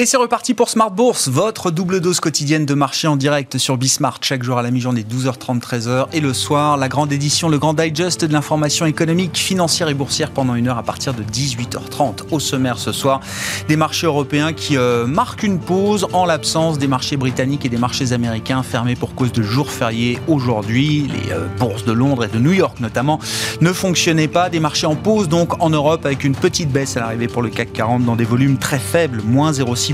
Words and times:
Et 0.00 0.06
c'est 0.06 0.16
reparti 0.16 0.54
pour 0.54 0.68
Smart 0.68 0.92
Bourse, 0.92 1.26
votre 1.26 1.72
double 1.72 2.00
dose 2.00 2.20
quotidienne 2.20 2.64
de 2.64 2.74
marché 2.74 3.08
en 3.08 3.16
direct 3.16 3.58
sur 3.58 3.76
Bismart 3.76 4.20
chaque 4.20 4.44
jour 4.44 4.56
à 4.56 4.62
la 4.62 4.70
mi-journée 4.70 5.02
12h30 5.02 5.58
13h 5.58 6.06
et 6.12 6.20
le 6.20 6.32
soir 6.32 6.76
la 6.76 6.88
grande 6.88 7.12
édition, 7.12 7.48
le 7.48 7.58
grand 7.58 7.74
digest 7.74 8.24
de 8.24 8.32
l'information 8.32 8.86
économique, 8.86 9.36
financière 9.36 9.88
et 9.88 9.94
boursière 9.94 10.30
pendant 10.30 10.54
une 10.54 10.68
heure 10.68 10.78
à 10.78 10.84
partir 10.84 11.14
de 11.14 11.24
18h30. 11.24 12.30
Au 12.30 12.38
sommaire 12.38 12.78
ce 12.78 12.92
soir, 12.92 13.18
des 13.66 13.74
marchés 13.74 14.06
européens 14.06 14.52
qui 14.52 14.76
euh, 14.76 15.04
marquent 15.04 15.42
une 15.42 15.58
pause 15.58 16.06
en 16.12 16.26
l'absence 16.26 16.78
des 16.78 16.86
marchés 16.86 17.16
britanniques 17.16 17.64
et 17.64 17.68
des 17.68 17.76
marchés 17.76 18.12
américains 18.12 18.62
fermés 18.62 18.94
pour 18.94 19.16
cause 19.16 19.32
de 19.32 19.42
jours 19.42 19.72
fériés 19.72 20.20
aujourd'hui. 20.28 21.08
Les 21.08 21.32
euh, 21.32 21.48
bourses 21.58 21.84
de 21.84 21.92
Londres 21.92 22.26
et 22.26 22.28
de 22.28 22.38
New 22.38 22.52
York 22.52 22.78
notamment 22.78 23.18
ne 23.60 23.72
fonctionnaient 23.72 24.28
pas. 24.28 24.48
Des 24.48 24.60
marchés 24.60 24.86
en 24.86 24.94
pause 24.94 25.28
donc 25.28 25.60
en 25.60 25.70
Europe 25.70 26.06
avec 26.06 26.22
une 26.22 26.36
petite 26.36 26.70
baisse 26.70 26.96
à 26.96 27.00
l'arrivée 27.00 27.26
pour 27.26 27.42
le 27.42 27.48
CAC 27.48 27.72
40 27.72 28.04
dans 28.04 28.14
des 28.14 28.22
volumes 28.22 28.58
très 28.58 28.78
faibles, 28.78 29.22
moins 29.24 29.50
0,6 29.50 29.87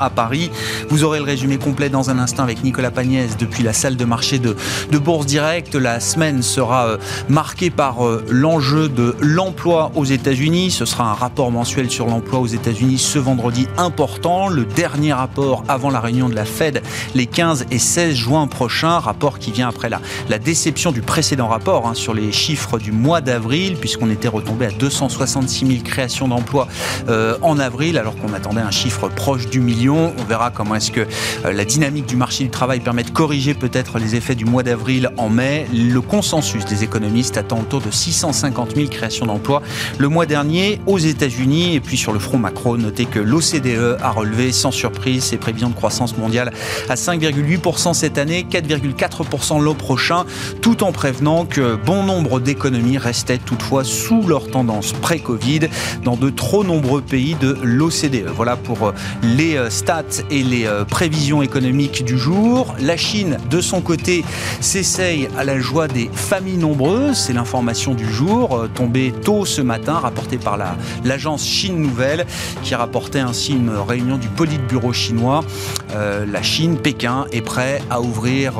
à 0.00 0.10
Paris. 0.10 0.50
Vous 0.88 1.04
aurez 1.04 1.18
le 1.18 1.24
résumé 1.24 1.58
complet 1.58 1.88
dans 1.88 2.10
un 2.10 2.18
instant 2.18 2.42
avec 2.42 2.62
Nicolas 2.64 2.90
Pagnès 2.90 3.36
depuis 3.36 3.62
la 3.62 3.72
salle 3.72 3.96
de 3.96 4.04
marché 4.04 4.38
de, 4.38 4.56
Bourse 4.98 5.26
Direct. 5.26 5.74
La 5.74 6.00
semaine 6.00 6.42
sera 6.42 6.86
euh, 6.86 6.96
marquée 7.28 7.70
par 7.70 8.06
euh, 8.06 8.24
l'enjeu 8.30 8.88
de 8.88 9.14
l'emploi 9.20 9.92
aux 9.94 10.04
États-Unis. 10.04 10.70
Ce 10.70 10.84
sera 10.84 11.10
un 11.10 11.14
rapport 11.14 11.50
mensuel 11.50 11.90
sur 11.90 12.06
l'emploi 12.06 12.40
aux 12.40 12.46
États-Unis 12.46 12.98
ce 12.98 13.18
vendredi 13.18 13.66
important. 13.76 14.48
Le 14.48 14.64
dernier 14.64 15.12
rapport 15.12 15.64
avant 15.68 15.90
la 15.90 16.00
réunion 16.00 16.28
de 16.28 16.34
la 16.34 16.44
Fed 16.44 16.82
les 17.14 17.26
15 17.26 17.66
et 17.70 17.78
16 17.78 18.14
juin 18.14 18.46
prochains. 18.46 18.98
Rapport 18.98 19.38
qui 19.38 19.50
vient 19.50 19.68
après 19.68 19.88
la, 19.88 20.00
la 20.28 20.38
déception 20.38 20.92
du 20.92 21.02
précédent 21.02 21.48
rapport 21.48 21.86
hein, 21.86 21.94
sur 21.94 22.14
les 22.14 22.32
chiffres 22.32 22.78
du 22.78 22.92
mois 22.92 23.20
d'avril, 23.20 23.76
puisqu'on 23.76 24.10
était 24.10 24.28
retombé 24.28 24.66
à 24.66 24.70
266 24.70 25.66
000 25.66 25.82
créations 25.82 26.28
d'emplois 26.28 26.68
euh, 27.08 27.36
en 27.42 27.58
avril, 27.58 27.98
alors 27.98 28.16
qu'on 28.16 28.32
attendait 28.32 28.60
un 28.60 28.70
chiffre 28.70 29.08
proche 29.08 29.33
du 29.36 29.60
million. 29.60 30.12
On 30.18 30.24
verra 30.24 30.50
comment 30.50 30.74
est-ce 30.74 30.90
que 30.90 31.00
euh, 31.44 31.52
la 31.52 31.64
dynamique 31.64 32.06
du 32.06 32.16
marché 32.16 32.44
du 32.44 32.50
travail 32.50 32.80
permet 32.80 33.02
de 33.02 33.10
corriger 33.10 33.54
peut-être 33.54 33.98
les 33.98 34.16
effets 34.16 34.34
du 34.34 34.44
mois 34.44 34.62
d'avril 34.62 35.10
en 35.16 35.28
mai. 35.28 35.66
Le 35.72 36.00
consensus 36.00 36.64
des 36.64 36.84
économistes 36.84 37.36
attend 37.36 37.60
autour 37.60 37.80
de 37.80 37.90
650 37.90 38.76
000 38.76 38.88
créations 38.88 39.26
d'emplois 39.26 39.62
le 39.98 40.08
mois 40.08 40.26
dernier 40.26 40.80
aux 40.86 40.98
États-Unis. 40.98 41.74
Et 41.74 41.80
puis 41.80 41.96
sur 41.96 42.12
le 42.12 42.18
front 42.18 42.38
macro, 42.38 42.76
notez 42.76 43.06
que 43.06 43.18
l'OCDE 43.18 43.98
a 44.00 44.10
relevé 44.10 44.52
sans 44.52 44.70
surprise 44.70 45.24
ses 45.24 45.36
prévisions 45.36 45.70
de 45.70 45.74
croissance 45.74 46.16
mondiale 46.16 46.52
à 46.88 46.94
5,8% 46.94 47.94
cette 47.94 48.18
année, 48.18 48.46
4,4% 48.48 49.62
l'an 49.62 49.74
prochain, 49.74 50.24
tout 50.60 50.82
en 50.82 50.92
prévenant 50.92 51.44
que 51.44 51.76
bon 51.76 52.02
nombre 52.02 52.40
d'économies 52.40 52.98
restaient 52.98 53.38
toutefois 53.38 53.84
sous 53.84 54.22
leur 54.26 54.48
tendance 54.48 54.92
pré-Covid 54.92 55.60
dans 56.04 56.16
de 56.16 56.30
trop 56.30 56.64
nombreux 56.64 57.00
pays 57.00 57.34
de 57.40 57.56
l'OCDE. 57.62 58.28
Voilà 58.34 58.56
pour 58.56 58.88
euh, 58.88 58.92
les 59.24 59.56
euh, 59.56 59.70
stats 59.70 60.22
et 60.30 60.42
les 60.42 60.66
euh, 60.66 60.84
prévisions 60.84 61.42
économiques 61.42 62.04
du 62.04 62.18
jour. 62.18 62.74
La 62.80 62.96
Chine, 62.96 63.38
de 63.50 63.60
son 63.60 63.80
côté, 63.80 64.24
s'essaye 64.60 65.28
à 65.36 65.44
la 65.44 65.58
joie 65.58 65.88
des 65.88 66.10
familles 66.12 66.58
nombreuses. 66.58 67.16
C'est 67.16 67.32
l'information 67.32 67.94
du 67.94 68.10
jour, 68.10 68.56
euh, 68.56 68.68
tombée 68.72 69.12
tôt 69.12 69.44
ce 69.44 69.62
matin, 69.62 69.94
rapportée 69.94 70.38
par 70.38 70.58
l'agence 71.04 71.44
Chine 71.44 71.80
Nouvelle, 71.80 72.26
qui 72.62 72.74
rapportait 72.74 73.20
ainsi 73.20 73.52
une 73.52 73.70
réunion 73.70 74.18
du 74.18 74.28
Politburo 74.28 74.92
chinois. 74.92 75.44
la 75.94 76.42
Chine, 76.42 76.76
Pékin, 76.76 77.26
est 77.32 77.40
prêt 77.40 77.80
à 77.90 78.00
ouvrir 78.00 78.54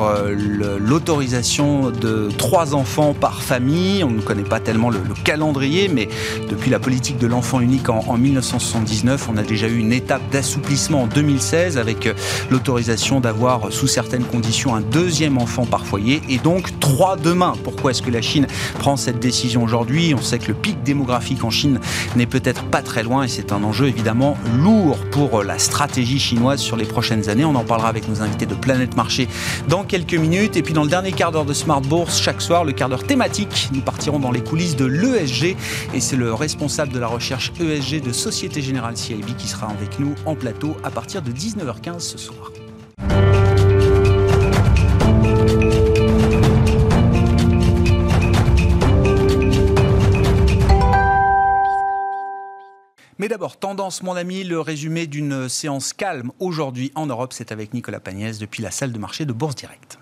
l'autorisation 0.79 1.91
de 1.91 2.29
trois 2.37 2.73
enfants 2.75 3.13
par 3.13 3.41
famille. 3.41 4.03
On 4.03 4.11
ne 4.11 4.21
connaît 4.21 4.43
pas 4.43 4.59
tellement 4.59 4.89
le, 4.89 4.99
calendrier, 5.23 5.89
mais 5.89 6.07
depuis 6.49 6.69
la 6.69 6.79
politique 6.79 7.17
de 7.17 7.27
l'enfant 7.27 7.59
unique 7.59 7.89
en, 7.89 8.03
en 8.07 8.17
1979, 8.17 9.29
on 9.29 9.37
a 9.37 9.43
déjà 9.43 9.67
eu 9.67 9.77
une 9.77 9.93
étape 9.93 10.21
d'assouplissement 10.31 10.44
assouplissement 10.45 11.01
en 11.01 11.07
2016 11.07 11.79
avec 11.79 12.05
euh, 12.05 12.13
l'autorisation 12.51 13.19
d'avoir 13.19 13.73
sous 13.73 13.87
certaines 13.87 14.23
conditions 14.23 14.75
un 14.75 14.81
deuxième 14.81 15.39
enfant 15.39 15.65
par 15.65 15.87
foyer 15.87 16.21
et 16.29 16.37
donc 16.37 16.79
trois 16.79 17.15
demain. 17.17 17.53
Pourquoi 17.63 17.89
est-ce 17.91 18.03
que 18.03 18.11
la 18.11 18.21
Chine 18.21 18.45
prend 18.77 18.95
cette 18.95 19.19
décision 19.19 19.63
aujourd'hui? 19.63 20.13
On 20.13 20.21
sait 20.21 20.37
que 20.37 20.49
le 20.49 20.53
pic 20.53 20.83
démographique 20.83 21.43
en 21.43 21.49
Chine 21.49 21.79
n'est 22.15 22.27
peut-être 22.27 22.63
pas 22.65 22.83
très 22.83 23.01
loin 23.01 23.23
et 23.23 23.27
c'est 23.27 23.51
un 23.51 23.63
enjeu 23.63 23.87
évidemment 23.87 24.37
lourd 24.55 24.99
pour 25.09 25.43
la 25.43 25.57
stratégie 25.57 26.19
chinoise 26.19 26.59
sur 26.59 26.77
les 26.77 26.85
prochaines 26.85 27.27
années. 27.27 27.43
On 27.43 27.55
en 27.55 27.63
parlera 27.63 27.89
avec 27.89 28.07
nos 28.07 28.21
invités 28.21 28.45
de 28.45 28.53
Planète 28.53 28.95
Marché 28.95 29.27
dans 29.67 29.83
quelques 29.83 30.13
minutes. 30.13 30.57
Et 30.57 30.61
puis 30.61 30.75
dans 30.75 30.83
le 30.83 30.89
dernier 30.89 31.11
quart 31.11 31.31
d'heure 31.31 31.45
de 31.45 31.53
Smart 31.53 31.81
Bourse, 31.81 32.21
chaque 32.21 32.41
soir, 32.41 32.63
le 32.65 32.71
quart 32.71 32.89
d'heure 32.89 33.03
thématique, 33.03 33.69
nous 33.73 33.81
partirons 33.81 34.19
dans 34.19 34.31
les 34.31 34.43
coulisses 34.43 34.75
de 34.75 34.85
l'ESG 34.85 35.57
et 35.95 35.99
c'est 35.99 36.15
le 36.15 36.35
responsable 36.35 36.93
de 36.93 36.99
la 36.99 37.07
recherche 37.07 37.51
ESG 37.59 38.03
de 38.03 38.11
Société 38.11 38.61
Générale 38.61 38.95
CIB 38.95 39.35
qui 39.37 39.47
sera 39.47 39.67
avec 39.67 39.99
nous 39.99 40.13
en 40.27 40.34
plateau 40.35 40.77
à 40.83 40.91
partir 40.91 41.21
de 41.21 41.31
19h15 41.31 41.99
ce 41.99 42.17
soir. 42.17 42.51
Mais 53.17 53.29
d'abord, 53.29 53.57
tendance, 53.57 54.03
mon 54.03 54.15
ami, 54.15 54.43
le 54.43 54.59
résumé 54.59 55.07
d'une 55.07 55.47
séance 55.47 55.93
calme 55.93 56.31
aujourd'hui 56.39 56.91
en 56.95 57.05
Europe, 57.05 57.31
c'est 57.33 57.51
avec 57.51 57.73
Nicolas 57.73 58.01
Pagnès 58.01 58.39
depuis 58.39 58.61
la 58.61 58.71
salle 58.71 58.91
de 58.91 58.99
marché 58.99 59.25
de 59.25 59.31
Bourse 59.31 59.55
Directe. 59.55 59.97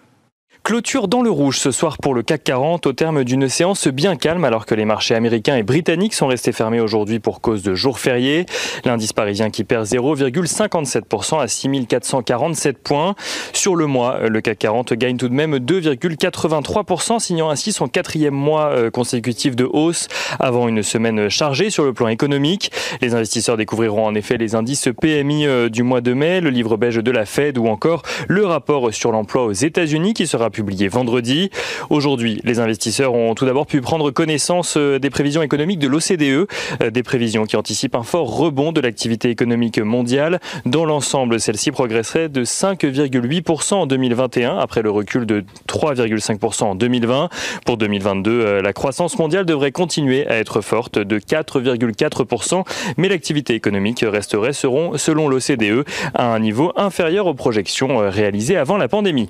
Clôture 0.64 1.10
dans 1.10 1.22
le 1.22 1.30
rouge 1.30 1.60
ce 1.60 1.72
soir 1.72 1.98
pour 1.98 2.14
le 2.14 2.24
CAC 2.24 2.46
40 2.46 2.88
au 2.88 2.94
terme 2.94 3.26
d'une 3.26 3.50
séance 3.50 3.90
bien 3.90 4.16
calme 4.16 4.46
alors 4.46 4.66
que 4.66 4.74
les 4.74 4.86
marchés 4.86 5.14
américains 5.14 5.58
et 5.58 5.64
britanniques 5.64 6.14
sont 6.14 6.28
restés 6.28 6.54
fermés 6.54 6.80
aujourd'hui 6.80 7.20
pour 7.20 7.42
cause 7.42 7.64
de 7.64 7.76
jours 7.76 8.00
fériés. 8.00 8.46
L'indice 8.86 9.12
parisien 9.12 9.50
qui 9.50 9.66
perd 9.66 9.86
0,57% 9.86 11.42
à 11.42 11.50
6447 11.50 12.78
points. 12.78 13.16
Sur 13.52 13.76
le 13.76 13.88
mois, 13.88 14.30
le 14.30 14.40
CAC 14.40 14.60
40 14.60 14.94
gagne 14.94 15.18
tout 15.18 15.28
de 15.28 15.34
même 15.34 15.58
2,83%, 15.58 17.20
signant 17.20 17.50
ainsi 17.50 17.74
son 17.74 17.90
quatrième 17.90 18.34
mois 18.34 18.68
euh, 18.68 18.90
consécutif 18.90 19.58
de 19.58 19.66
hausse 19.66 20.08
avant 20.40 20.70
une 20.70 20.82
semaine 20.82 21.28
chargée 21.28 21.72
sur 21.72 21.84
le 21.84 21.92
plan 21.92 22.08
économique. 22.08 22.72
Les 23.02 23.16
investisseurs 23.16 23.58
découvriront 23.58 24.06
en 24.06 24.16
effet 24.16 24.38
les 24.38 24.56
indices 24.56 24.88
PMI 25.02 25.46
euh, 25.46 25.68
du 25.68 25.84
mois 25.84 26.00
de 26.00 26.14
mai, 26.14 26.40
le 26.40 26.52
livre 26.52 26.78
beige 26.78 26.96
de 26.96 27.12
la 27.12 27.26
Fed 27.26 27.58
ou 27.58 27.68
encore 27.68 28.04
le 28.30 28.46
rapport 28.46 28.94
sur 28.94 29.12
l'emploi 29.12 29.44
aux 29.44 29.52
États-Unis 29.52 30.14
qui 30.14 30.26
sera 30.26 30.52
publié 30.54 30.88
vendredi. 30.88 31.50
Aujourd'hui, 31.90 32.40
les 32.46 32.60
investisseurs 32.60 33.14
ont 33.14 33.36
tout 33.36 33.46
d'abord 33.46 33.68
pu 33.68 33.82
prendre 33.82 34.12
connaissance 34.12 34.76
euh, 34.78 35.00
des 35.00 35.10
prévisions 35.10 35.42
économiques 35.42 35.80
de 35.80 35.88
l'OCDE, 35.90 36.48
euh, 36.82 36.90
des 36.92 37.04
prévisions 37.04 37.46
qui 37.46 37.58
anticipent 37.58 37.96
un 37.96 38.04
fort 38.04 38.34
rebond 38.34 38.72
de 38.72 38.80
l'activité 38.80 39.30
économique 39.30 39.80
mondiale. 39.80 40.40
Dans 40.66 40.86
l'ensemble, 40.86 41.42
celle-ci 41.42 41.72
progresserait 41.72 42.30
de 42.30 42.46
5,8% 42.46 43.74
en 43.74 43.86
2021 43.88 44.58
après 44.58 44.82
le 44.82 44.92
recul 44.92 45.26
de 45.26 45.44
3,5% 45.68 46.64
en 46.64 46.76
2020. 46.76 47.30
Pour 47.66 47.78
2022, 47.78 48.32
euh, 48.32 48.62
la 48.62 48.72
croissance 48.72 49.18
mondiale 49.18 49.46
devrait 49.46 49.72
continuer 49.72 50.26
à 50.28 50.38
être 50.38 50.62
forte 50.62 51.00
de 51.00 51.20
4,4%, 51.20 52.64
mais 52.98 53.10
l'activité 53.10 53.56
économique 53.56 54.06
resterait, 54.08 54.54
selon 54.54 55.28
l'OCDE, 55.28 55.86
à 56.14 56.34
un 56.34 56.40
niveau 56.40 56.72
inférieur 56.76 57.26
aux 57.26 57.34
projections 57.34 57.98
réalisées 58.10 58.58
avant 58.58 58.78
la 58.78 58.88
pandémie. 58.88 59.30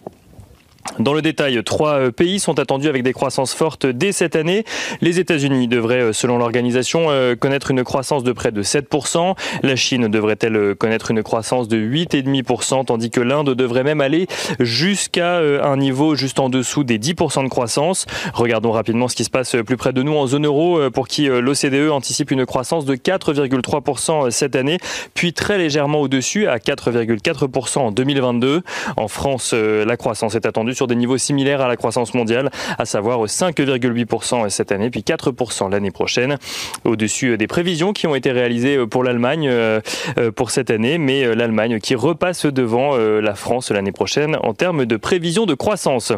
Dans 1.00 1.14
le 1.14 1.22
détail, 1.22 1.64
trois 1.64 1.94
euh, 1.94 2.12
pays 2.12 2.40
sont 2.40 2.60
attendus 2.60 2.88
avec 2.88 3.04
des 3.04 3.14
croissances 3.14 3.54
fortes 3.54 3.86
dès 3.86 4.12
cette 4.12 4.36
année. 4.36 4.64
Les 5.02 5.20
États-Unis 5.20 5.68
devraient, 5.68 6.02
euh, 6.02 6.14
selon 6.14 6.38
l'organisation, 6.38 7.06
euh, 7.10 7.36
connaître 7.36 7.72
une 7.72 7.84
croissance 7.84 8.24
de 8.24 8.32
près 8.32 8.52
de 8.52 8.62
7%. 8.62 9.36
La 9.64 9.76
Chine 9.76 10.08
devrait-elle 10.08 10.76
connaître 10.76 11.10
une 11.10 11.24
croissance 11.24 11.68
de 11.68 11.78
8,5%, 11.78 12.86
tandis 12.86 13.10
que 13.10 13.22
l'Inde 13.22 13.56
devrait 13.56 13.84
même 13.84 14.02
aller 14.02 14.28
jusqu'à 14.60 15.38
un 15.38 15.78
niveau 15.78 16.16
juste 16.16 16.40
en 16.40 16.50
dessous 16.50 16.84
des 16.84 17.00
10% 17.00 17.44
de 17.44 17.50
croissance? 17.50 18.06
Regardons 18.34 18.72
rapidement 18.72 19.08
ce 19.08 19.16
qui 19.16 19.24
se 19.24 19.30
passe 19.30 19.56
plus 19.66 19.78
près 19.78 19.94
de 19.94 20.04
nous 20.04 20.16
en 20.16 20.28
zone 20.28 20.46
euro, 20.46 20.80
pour 20.92 21.08
qui 21.08 21.26
l'OCDE 21.26 21.90
anticipe 21.92 22.32
une 22.32 22.46
croissance 22.46 22.86
de 22.86 22.96
4,3% 22.96 24.32
cette 24.32 24.56
année, 24.56 24.78
puis 25.14 25.34
très 25.34 25.58
légèrement 25.58 26.02
au-dessus 26.02 26.48
à 26.48 26.58
4,4% 26.58 27.80
en 27.80 27.92
2022. 27.92 28.62
En 28.98 29.08
France, 29.08 29.54
la 29.54 29.98
croissance 29.98 30.36
est 30.36 30.46
attendue 30.46 30.73
sur 30.74 30.88
des 30.88 30.96
niveaux 30.96 31.18
similaires 31.18 31.62
à 31.62 31.68
la 31.68 31.78
croissance 31.78 32.14
mondiale, 32.14 32.50
à 32.78 32.86
savoir 32.86 33.24
5,8% 33.26 34.50
cette 34.50 34.72
année, 34.72 34.90
puis 34.90 35.02
4% 35.02 35.72
l'année 35.72 35.92
prochaine, 35.92 36.38
au-dessus 36.86 37.38
des 37.38 37.48
prévisions 37.48 37.94
qui 37.94 38.08
ont 38.08 38.16
été 38.16 38.32
réalisées 38.32 38.86
pour 38.88 39.04
l'Allemagne 39.04 39.48
euh, 39.50 39.82
euh, 40.18 40.32
pour 40.32 40.52
cette 40.52 40.70
année, 40.70 40.98
mais 40.98 41.24
euh, 41.24 41.36
l'Allemagne 41.36 41.80
qui 41.80 41.96
repasse 41.96 42.46
devant 42.46 42.96
la 42.98 43.36
France 43.36 43.72
l'année 43.72 43.92
prochaine 43.92 44.38
en 44.44 44.54
termes 44.54 44.86
de 44.86 44.98
prévisions 44.98 45.46
de 45.46 45.54
croissance. 45.54 46.14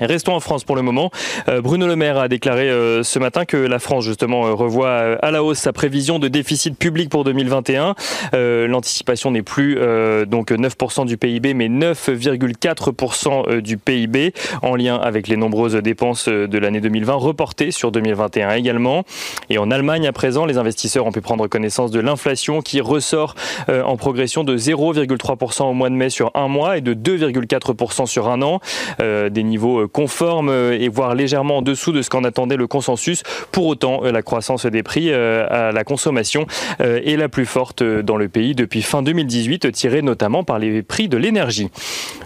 Restons 0.00 0.34
en 0.34 0.40
France 0.40 0.64
pour 0.64 0.76
le 0.76 0.82
moment. 0.82 1.10
Euh, 1.48 1.62
Bruno 1.62 1.86
Le 1.86 1.96
Maire 1.96 2.18
a 2.18 2.28
déclaré 2.28 2.68
euh, 2.68 3.02
ce 3.02 3.18
matin 3.18 3.44
que 3.44 3.56
la 3.56 3.78
France 3.78 4.04
justement 4.04 4.46
euh, 4.46 4.52
revoit 4.52 5.16
à 5.22 5.30
la 5.30 5.42
hausse 5.42 5.58
sa 5.58 5.72
prévision 5.72 6.18
de 6.18 6.28
déficit 6.28 6.76
public 6.76 7.08
pour 7.08 7.24
2021. 7.24 7.94
L'anticipation 8.32 9.30
n'est 9.30 9.42
plus 9.42 9.78
donc 10.26 10.50
9% 10.50 11.06
du 11.06 11.16
PIB 11.16 11.54
mais 11.54 11.68
9,4% 11.68 13.60
du 13.60 13.78
PIB 13.78 14.32
en 14.62 14.74
lien 14.76 14.96
avec 14.96 15.28
les 15.28 15.36
nombreuses 15.36 15.76
dépenses 15.76 16.28
de 16.28 16.58
l'année 16.58 16.80
2020 16.80 17.14
reportées 17.14 17.70
sur 17.70 17.92
2021 17.92 18.50
également. 18.52 19.04
Et 19.50 19.58
en 19.58 19.70
Allemagne 19.70 20.06
à 20.06 20.12
présent, 20.12 20.44
les 20.44 20.58
investisseurs 20.58 21.06
ont 21.06 21.12
pu 21.12 21.20
prendre 21.20 21.46
connaissance 21.46 21.90
de 21.90 22.00
l'inflation 22.00 22.60
qui 22.60 22.80
ressort 22.80 23.34
en 23.68 23.96
progression 23.96 24.44
de 24.44 24.56
0,3% 24.56 25.64
au 25.64 25.72
mois 25.72 25.90
de 25.90 25.94
mai 25.94 26.10
sur 26.10 26.30
un 26.34 26.48
mois 26.48 26.76
et 26.76 26.80
de 26.80 26.94
2,4% 26.94 28.06
sur 28.06 28.28
un 28.28 28.42
an. 28.42 28.60
Des 28.98 29.42
niveaux 29.42 29.75
conforme 29.84 30.48
euh, 30.48 30.78
et 30.78 30.88
voire 30.88 31.14
légèrement 31.14 31.58
en 31.58 31.62
dessous 31.62 31.92
de 31.92 32.02
ce 32.02 32.10
qu'en 32.10 32.24
attendait 32.24 32.56
le 32.56 32.66
consensus. 32.66 33.22
Pour 33.52 33.66
autant, 33.66 34.04
euh, 34.04 34.12
la 34.12 34.22
croissance 34.22 34.66
des 34.66 34.82
prix 34.82 35.10
euh, 35.10 35.46
à 35.50 35.72
la 35.72 35.84
consommation 35.84 36.46
est 36.78 37.16
la 37.16 37.28
plus 37.28 37.46
forte 37.46 37.82
dans 37.82 38.16
le 38.16 38.28
pays 38.28 38.54
depuis 38.54 38.82
fin 38.82 39.02
2018, 39.02 39.72
tirée 39.72 40.02
notamment 40.02 40.44
par 40.44 40.58
les 40.58 40.82
prix 40.82 41.08
de 41.08 41.16
l'énergie. 41.16 41.68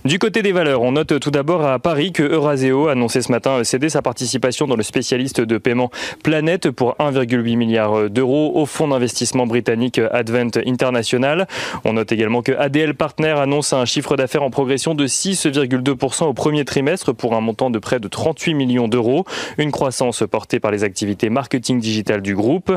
Du 0.05 0.19
côté 0.19 0.43
des 0.43 0.53
valeurs, 0.53 0.83
on 0.83 0.93
note 0.93 1.19
tout 1.21 1.31
d'abord 1.31 1.65
à 1.65 1.79
Paris 1.79 2.13
que 2.13 2.23
Euraseo 2.23 2.89
a 2.89 2.93
annoncé 2.93 3.23
ce 3.23 3.31
matin 3.31 3.63
céder 3.65 3.89
sa 3.89 4.03
participation 4.03 4.67
dans 4.67 4.77
le 4.77 4.83
spécialiste 4.83 5.41
de 5.41 5.59
paiement 5.59 5.91
Planète 6.23 6.71
pour 6.71 6.97
1,8 6.99 7.57
milliard 7.57 8.11
d'euros 8.11 8.53
au 8.55 8.67
fonds 8.67 8.89
d'investissement 8.89 9.47
britannique 9.47 10.01
Advent 10.13 10.51
International. 10.67 11.47
On 11.85 11.95
note 11.95 12.13
également 12.13 12.43
que 12.43 12.53
ADL 12.53 12.95
Partner 12.95 13.35
annonce 13.37 13.73
un 13.73 13.85
chiffre 13.85 14.17
d'affaires 14.17 14.43
en 14.43 14.51
progression 14.51 14.95
de 14.95 15.07
6,2% 15.07 16.25
au 16.25 16.35
premier 16.35 16.65
trimestre 16.65 17.13
pour 17.13 17.35
un 17.35 17.40
montant 17.41 17.71
de 17.71 17.79
près 17.79 18.01
de 18.01 18.09
38 18.09 18.55
millions 18.55 18.89
d'euros, 18.89 19.25
une 19.59 19.73
croissance 19.73 20.23
portée 20.31 20.61
par 20.61 20.71
les 20.71 20.85
activités 20.85 21.31
marketing 21.31 21.81
digital 21.81 22.23
du 22.23 22.35
groupe. 22.35 22.73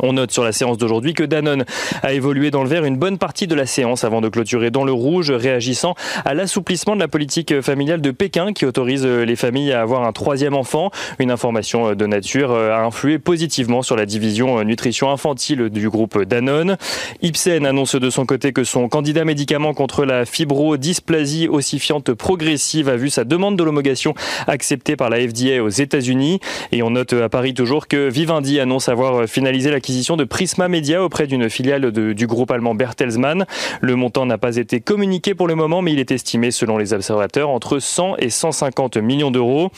On 0.00 0.14
note 0.14 0.30
sur 0.30 0.44
la 0.44 0.52
séance 0.52 0.78
d'aujourd'hui 0.78 1.14
que 1.14 1.22
Danone 1.24 1.64
a 2.02 2.12
évolué 2.12 2.50
dans 2.50 2.62
le 2.62 2.68
vert 2.68 2.84
une 2.84 2.96
bonne 2.96 3.18
partie 3.18 3.46
de 3.46 3.54
la 3.54 3.66
séance 3.66 4.04
avant 4.04 4.20
de 4.20 4.28
clôturer 4.28 4.70
dans 4.70 4.84
le 4.84 4.92
rouge, 4.92 5.30
réagissant 5.30 5.94
à 6.24 6.34
l'assouplissement 6.34 6.94
de 6.94 7.00
la 7.00 7.08
politique 7.08 7.60
familiale 7.60 8.00
de 8.00 8.10
Pékin 8.10 8.52
qui 8.52 8.66
autorise 8.66 9.04
les 9.06 9.36
familles 9.36 9.72
à 9.72 9.82
avoir 9.82 10.04
un 10.04 10.12
troisième 10.12 10.54
enfant. 10.54 10.90
Une 11.18 11.30
information 11.30 11.94
de 11.94 12.06
nature 12.06 12.52
a 12.52 12.84
influé 12.84 13.18
positivement 13.18 13.82
sur 13.82 13.96
la 13.96 14.06
division 14.06 14.62
nutrition 14.64 15.10
infantile 15.10 15.68
du 15.68 15.88
groupe 15.88 16.22
Danone. 16.22 16.76
Ipsen 17.22 17.66
annonce 17.66 17.94
de 17.96 18.10
son 18.10 18.26
côté 18.26 18.52
que 18.52 18.64
son 18.64 18.88
candidat 18.88 19.24
médicament 19.24 19.74
contre 19.74 20.04
la 20.04 20.24
fibrodysplasie 20.24 21.48
ossifiante 21.48 22.12
progressive 22.14 22.88
a 22.88 22.96
vu 22.96 23.10
sa 23.10 23.24
demande 23.24 23.56
de 23.56 23.64
l'homologation 23.64 24.14
acceptée 24.46 24.96
par 24.96 25.10
la 25.10 25.18
FDA 25.18 25.62
aux 25.62 25.68
États-Unis. 25.68 26.40
Et 26.70 26.82
on 26.82 26.90
note 26.90 27.12
à 27.12 27.28
Paris 27.28 27.54
toujours 27.54 27.88
que 27.88 28.08
Vivendi 28.08 28.60
annonce 28.60 28.88
avoir 28.88 29.28
finalisé 29.28 29.70
la 29.70 29.80
l'acquisition 29.82 30.16
de 30.16 30.22
Prisma 30.22 30.68
Media 30.68 31.02
auprès 31.02 31.26
d'une 31.26 31.50
filiale 31.50 31.90
du 31.90 32.26
groupe 32.28 32.52
allemand 32.52 32.76
Bertelsmann. 32.76 33.46
Le 33.80 33.96
montant 33.96 34.26
n'a 34.26 34.38
pas 34.38 34.58
été 34.58 34.80
communiqué 34.80 35.34
pour 35.34 35.48
le 35.48 35.56
moment, 35.56 35.82
mais 35.82 35.92
il 35.92 35.98
est 35.98 36.12
estimé, 36.12 36.52
selon 36.52 36.78
les 36.78 36.92
observateurs, 36.92 37.50
entre 37.50 37.80
100 37.80 38.18
et 38.18 38.30
150 38.30 38.98
millions 38.98 39.32
d'euros. 39.32 39.72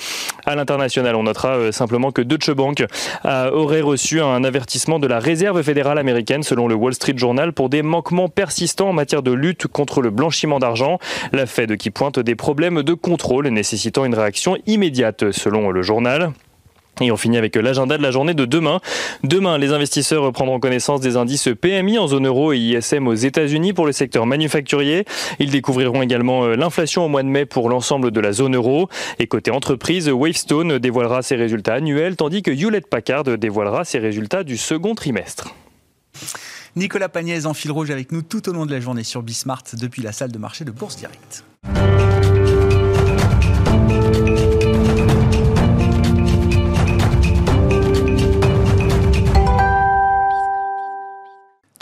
À 0.45 0.57
l'international, 0.57 1.17
on 1.17 1.23
notera 1.23 1.57
euh, 1.57 1.73
simplement 1.73 2.13
que 2.13 2.21
Deutsche 2.21 2.51
Bank 2.51 2.85
aurait 3.25 3.81
reçu 3.81 4.21
un 4.21 4.45
avertissement 4.45 4.99
de 4.99 5.07
la 5.07 5.21
Réserve 5.21 5.63
fédérale 5.63 5.99
américaine, 5.99 6.43
selon 6.43 6.69
le 6.69 6.75
Wall 6.75 6.93
Street 6.93 7.17
Journal, 7.17 7.55
pour 7.55 7.71
des 7.71 7.81
manquements 7.81 8.29
persistants 8.29 8.91
en 8.91 8.93
matière 8.93 9.23
de 9.23 9.33
lutte 9.33 9.69
contre 9.69 10.03
le 10.03 10.11
blanchiment 10.11 10.59
d'argent. 10.59 10.99
La 11.33 11.47
Fed 11.47 11.79
qui 11.79 11.89
pointe 11.89 12.19
des 12.19 12.35
problèmes 12.35 12.83
de 12.83 12.93
contrôle 12.93 13.49
nécessitant 13.49 14.05
une 14.05 14.15
réaction 14.15 14.59
immédiate, 14.67 15.33
selon 15.33 15.71
le 15.71 15.81
journal. 15.81 16.35
Et 17.01 17.11
on 17.11 17.17
finit 17.17 17.37
avec 17.37 17.57
l'agenda 17.57 17.99
de 17.99 18.03
la 18.03 18.11
journée 18.11 18.35
de 18.35 18.45
demain. 18.45 18.81
Demain, 19.23 19.59
les 19.59 19.73
investisseurs 19.73 20.33
prendront 20.33 20.61
connaissance 20.61 21.01
des 21.01 21.17
indices 21.17 21.49
PMI 21.61 21.99
en 21.99 22.07
zone 22.07 22.27
euro 22.27 22.53
et 22.53 22.59
ISM 22.59 23.09
aux 23.09 23.15
États-Unis 23.15 23.73
pour 23.73 23.87
le 23.87 23.93
secteur 23.93 24.27
manufacturier. 24.27 25.05
Ils 25.39 25.51
découvriront 25.51 26.03
également 26.03 26.45
euh, 26.45 26.55
l'inflation 26.55 27.05
au 27.05 27.09
mois 27.09 27.23
de 27.23 27.29
mai 27.29 27.47
pour 27.47 27.69
l'ensemble 27.69 28.11
de 28.11 28.21
la 28.21 28.33
zone 28.33 28.55
euro. 28.55 28.89
Et 29.19 29.27
côté 29.27 29.51
entreprise, 29.51 30.09
Wavestone 30.09 30.79
dévoilera 30.79 31.23
ses 31.23 31.37
résultats 31.37 31.75
annuels, 31.75 32.17
tandis 32.17 32.43
que 32.43 32.51
Hewlett 32.51 32.87
Packard 32.87 33.25
dévoilera 33.25 33.85
ses 33.85 33.99
résultats 33.99 34.45
du 34.45 34.57
second 34.57 34.95
trimestre. 34.95 35.55
Nicolas 36.77 37.09
Pagnès 37.09 37.47
en 37.47 37.55
fil 37.55 37.71
rouge 37.71 37.91
avec 37.91 38.13
nous 38.13 38.23
tout 38.23 38.49
au 38.49 38.53
long 38.53 38.67
de 38.67 38.73
la 38.73 38.81
journée 38.81 39.05
sur 39.05 39.23
Bismart 39.23 39.63
depuis 39.75 40.03
la 40.03 40.13
salle 40.13 40.33
de 40.33 40.39
marché 40.39 40.65
de 40.65 40.71
Bourse 40.71 40.97
Direct. 40.97 41.45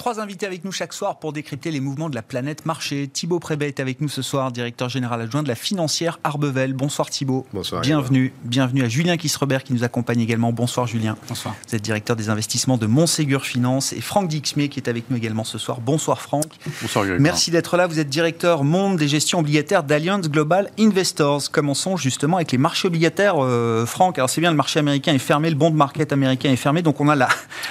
Trois 0.02 0.18
invités 0.18 0.46
avec 0.46 0.64
nous 0.64 0.72
chaque 0.72 0.94
soir 0.94 1.20
pour 1.20 1.32
décrypter 1.32 1.70
les 1.70 1.78
mouvements 1.78 2.10
de 2.10 2.16
la 2.16 2.22
planète 2.22 2.66
marché. 2.66 3.06
Thibaut 3.06 3.38
Prébet 3.38 3.68
est 3.68 3.78
avec 3.78 4.00
nous 4.00 4.08
ce 4.08 4.20
soir, 4.20 4.50
directeur 4.50 4.88
général 4.88 5.20
adjoint 5.20 5.44
de 5.44 5.48
la 5.48 5.54
financière 5.54 6.18
Arbevel. 6.24 6.72
Bonsoir 6.72 7.08
Thibaut. 7.08 7.46
Bonsoir. 7.52 7.82
Bienvenue. 7.82 8.32
Bienvenue 8.42 8.82
à 8.82 8.88
Julien 8.88 9.16
Kisrebert 9.16 9.62
qui 9.62 9.72
nous 9.72 9.84
accompagne 9.84 10.18
également. 10.18 10.52
Bonsoir 10.52 10.88
Julien. 10.88 11.16
Bonsoir. 11.28 11.54
Vous 11.68 11.76
êtes 11.76 11.82
directeur 11.82 12.16
des 12.16 12.30
investissements 12.30 12.78
de 12.78 12.86
Montségur 12.86 13.44
Finance 13.44 13.92
et 13.92 14.00
Franck 14.00 14.26
Dixmier 14.26 14.68
qui 14.68 14.80
est 14.80 14.88
avec 14.88 15.08
nous 15.08 15.16
également 15.16 15.44
ce 15.44 15.56
soir. 15.56 15.80
Bonsoir 15.80 16.20
Franck. 16.20 16.46
Bonsoir 16.80 17.04
Merci 17.20 17.52
d'être 17.52 17.76
là. 17.76 17.86
Vous 17.86 18.00
êtes 18.00 18.08
directeur 18.08 18.64
monde 18.64 18.96
des 18.96 19.06
gestions 19.06 19.38
obligataires 19.38 19.84
d'Alliance 19.84 20.28
Global 20.28 20.68
Investors. 20.80 21.52
Commençons 21.52 21.96
justement 21.96 22.38
avec 22.38 22.50
les 22.50 22.58
marchés 22.58 22.88
obligataires. 22.88 23.36
Euh, 23.38 23.86
Franck, 23.86 24.18
alors 24.18 24.30
c'est 24.30 24.40
bien, 24.40 24.50
le 24.50 24.56
marché 24.56 24.80
américain 24.80 25.14
est 25.14 25.18
fermé, 25.18 25.48
le 25.48 25.54
bond 25.54 25.70
market 25.70 26.12
américain 26.12 26.50
est 26.50 26.56
fermé, 26.56 26.82
donc 26.82 27.00
on 27.00 27.08
a 27.08 27.14
la, 27.14 27.28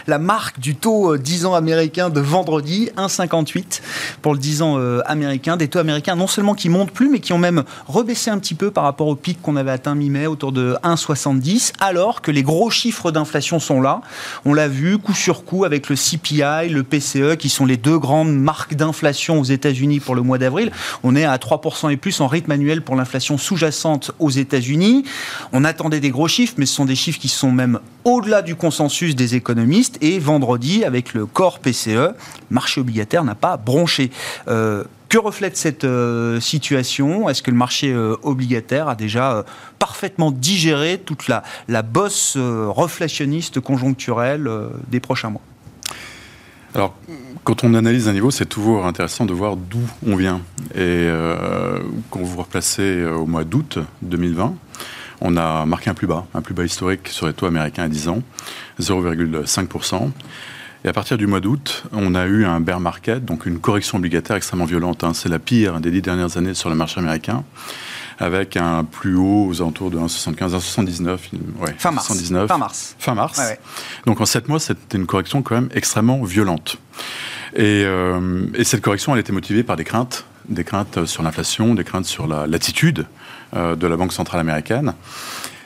la 0.08 0.18
marque 0.18 0.62
du 0.62 0.78
taux 0.78 1.18
10 1.18 1.44
euh, 1.44 1.48
ans 1.50 1.56
américain 1.56 2.10
de 2.10 2.21
vendredi, 2.22 2.90
1,58 2.98 3.82
pour 4.22 4.34
le 4.34 4.40
10 4.40 4.62
ans 4.62 4.76
euh, 4.78 5.02
américain. 5.06 5.58
Des 5.58 5.68
taux 5.68 5.80
américains 5.80 6.16
non 6.16 6.28
seulement 6.28 6.54
qui 6.54 6.70
montent 6.70 6.92
plus, 6.92 7.10
mais 7.10 7.20
qui 7.20 7.34
ont 7.34 7.38
même 7.38 7.64
rebaissé 7.88 8.30
un 8.30 8.40
petit 8.40 8.54
peu 8.54 8.72
par 8.72 8.84
rapport 8.84 9.08
au 9.08 9.16
pic 9.16 9.42
qu'on 9.42 9.56
avait 9.56 9.72
atteint 9.72 9.96
mi-mai, 9.96 10.28
autour 10.28 10.52
de 10.52 10.76
1,70, 10.84 11.74
alors 11.80 12.22
que 12.22 12.32
les 12.32 12.44
gros 12.44 12.70
chiffres 12.70 13.12
d'inflation 13.12 13.60
sont 13.60 13.82
là. 13.82 14.02
On 14.46 14.54
l'a 14.54 14.68
vu 14.68 14.98
coup 14.98 15.14
sur 15.14 15.44
coup 15.46 15.66
avec 15.66 15.90
le 15.90 15.96
CPI, 15.96 16.70
le 16.70 16.84
PCE, 16.84 17.36
qui 17.38 17.50
sont 17.50 17.66
les 17.66 17.78
deux 17.78 17.98
grandes 17.98 18.34
marques 18.34 18.76
d'inflation 18.76 19.40
aux 19.40 19.44
États-Unis 19.44 20.00
pour 20.00 20.16
le 20.16 20.22
mois 20.22 20.38
d'avril. 20.38 20.72
On 21.04 21.16
est 21.16 21.26
à 21.26 21.36
3% 21.38 21.92
et 21.92 21.98
plus 21.98 22.22
en 22.22 22.28
rythme 22.28 22.52
annuel 22.52 22.82
pour 22.82 22.96
l'inflation 22.96 23.38
sous-jacente 23.38 24.12
aux 24.20 24.30
États-Unis. 24.30 25.04
On 25.54 25.64
attendait 25.64 26.00
des 26.00 26.10
gros 26.12 26.28
chiffres, 26.28 26.56
mais 26.58 26.66
ce 26.66 26.76
sont 26.76 26.86
des 26.86 26.96
chiffres 26.96 27.20
qui 27.20 27.28
sont 27.28 27.52
même 27.52 27.80
au-delà 28.04 28.42
du 28.42 28.56
consensus 28.56 29.16
des 29.16 29.36
économistes. 29.36 29.98
Et 30.02 30.20
vendredi, 30.20 30.84
avec 30.84 31.14
le 31.14 31.26
corps 31.26 31.60
PCE, 31.60 32.11
marché 32.50 32.82
obligataire 32.82 33.24
n'a 33.24 33.36
pas 33.36 33.58
bronché. 33.58 34.12
Euh, 34.48 34.84
que 35.10 35.18
reflète 35.18 35.58
cette 35.58 35.84
euh, 35.84 36.40
situation? 36.40 37.30
Est-ce 37.30 37.42
que 37.42 37.52
le 37.52 37.58
marché 37.58 37.92
euh, 37.92 38.16
obligataire 38.24 38.88
a 38.88 38.96
déjà 38.96 39.44
parfaitement 39.80 40.32
digéré 40.32 41.00
toute 41.00 41.28
la, 41.28 41.44
bosse 41.82 42.38
reflationniste 42.38 43.60
conjoncturelle 43.60 44.50
des 44.90 45.00
prochains 45.00 45.30
mois? 45.30 45.42
Alors, 46.74 46.96
quand 47.44 47.66
on 47.66 47.74
analyse 47.74 48.08
un 48.08 48.14
niveau, 48.14 48.32
c'est 48.32 48.46
toujours 48.46 48.86
intéressant 48.86 49.26
de 49.26 49.34
voir 49.34 49.58
d'où 49.58 49.82
on 50.08 50.16
vient. 50.16 50.40
Et 50.76 51.10
quand 52.10 52.20
vous 52.20 52.28
vous 52.28 52.42
replacez 52.42 53.04
au 53.04 53.26
mois 53.26 53.44
d'août 53.44 53.80
2020, 54.04 54.56
on 55.22 55.38
a 55.38 55.66
marqué 55.66 55.90
un 55.90 55.94
plus 55.94 56.08
bas, 56.08 56.26
un 56.34 56.42
plus 56.42 56.54
bas 56.54 56.64
historique 56.64 57.08
sur 57.08 57.28
les 57.28 57.34
taux 57.34 57.46
américains 57.46 57.84
à 57.84 57.88
10 57.88 58.08
ans, 58.10 58.24
0,5%. 58.80 60.12
Et 60.84 60.88
à 60.88 60.94
partir 60.94 61.18
du 61.18 61.28
mois 61.28 61.40
d'août, 61.40 61.84
on 61.92 62.16
a 62.16 62.26
eu 62.26 62.44
un 62.46 62.60
bear 62.60 62.80
market, 62.80 63.24
donc 63.24 63.46
une 63.46 63.60
correction 63.60 64.00
obligataire 64.00 64.36
extrêmement 64.36 64.66
violente. 64.66 65.04
Hein. 65.04 65.14
C'est 65.14 65.30
la 65.30 65.38
pire 65.38 65.80
des 65.80 65.92
dix 65.92 66.02
dernières 66.02 66.38
années 66.38 66.56
sur 66.56 66.70
le 66.70 66.76
marché 66.76 67.00
américain, 67.00 67.44
avec 68.18 68.58
un 68.58 68.84
plus 68.84 69.16
haut 69.16 69.46
aux 69.48 69.62
alentours 69.62 69.92
de 69.92 70.00
1,75, 70.00 70.58
1,79. 70.58 71.18
Ouais, 71.60 71.76
fin 71.78 71.92
mars. 71.92 72.12
Fin 72.48 72.58
mars. 72.58 72.96
Fin 72.98 73.14
mars. 73.14 73.40
Donc 74.08 74.22
en 74.22 74.26
sept 74.26 74.48
mois, 74.48 74.60
c'était 74.60 74.98
une 74.98 75.06
correction 75.06 75.44
quand 75.44 75.54
même 75.54 75.70
extrêmement 75.76 76.24
violente. 76.24 76.78
Et, 77.56 77.84
euh, 77.86 78.46
et, 78.56 78.64
cette 78.64 78.82
correction, 78.82 79.14
elle 79.14 79.20
était 79.20 79.34
motivée 79.34 79.62
par 79.64 79.76
des 79.76 79.84
craintes, 79.84 80.26
des 80.50 80.64
craintes 80.64 81.06
sur 81.06 81.22
l'inflation, 81.22 81.76
des 81.76 81.84
craintes 81.84 82.06
sur 82.06 82.26
l'attitude 82.26 83.06
euh, 83.56 83.76
de 83.76 83.86
la 83.86 83.98
Banque 83.98 84.14
centrale 84.14 84.40
américaine. 84.40 84.94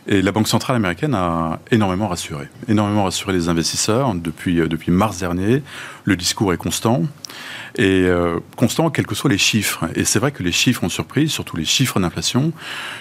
Et 0.08 0.22
la 0.22 0.32
Banque 0.32 0.48
centrale 0.48 0.76
américaine 0.76 1.16
a 1.16 1.60
énormément 1.72 2.08
rassuré, 2.08 2.48
énormément 2.68 3.06
rassuré 3.06 3.34
les 3.34 3.50
investisseurs 3.50 4.14
depuis, 4.14 4.60
euh, 4.60 4.68
depuis 4.68 4.92
mars 4.92 5.20
dernier. 5.20 5.64
Le 6.04 6.16
discours 6.16 6.54
est 6.54 6.58
constant 6.58 7.04
et 7.76 8.06
euh, 8.06 8.40
constant 8.56 8.92
quels 8.92 9.08
que 9.08 9.16
soient 9.16 9.32
les 9.32 9.40
chiffres. 9.40 9.86
Et 9.96 10.04
c'est 10.04 10.20
vrai 10.20 10.32
que 10.32 10.44
les 10.44 10.52
chiffres 10.52 10.84
ont 10.84 10.90
surpris, 10.90 11.28
surtout 11.28 11.58
les 11.58 11.66
chiffres 11.66 12.00
d'inflation. 12.00 12.54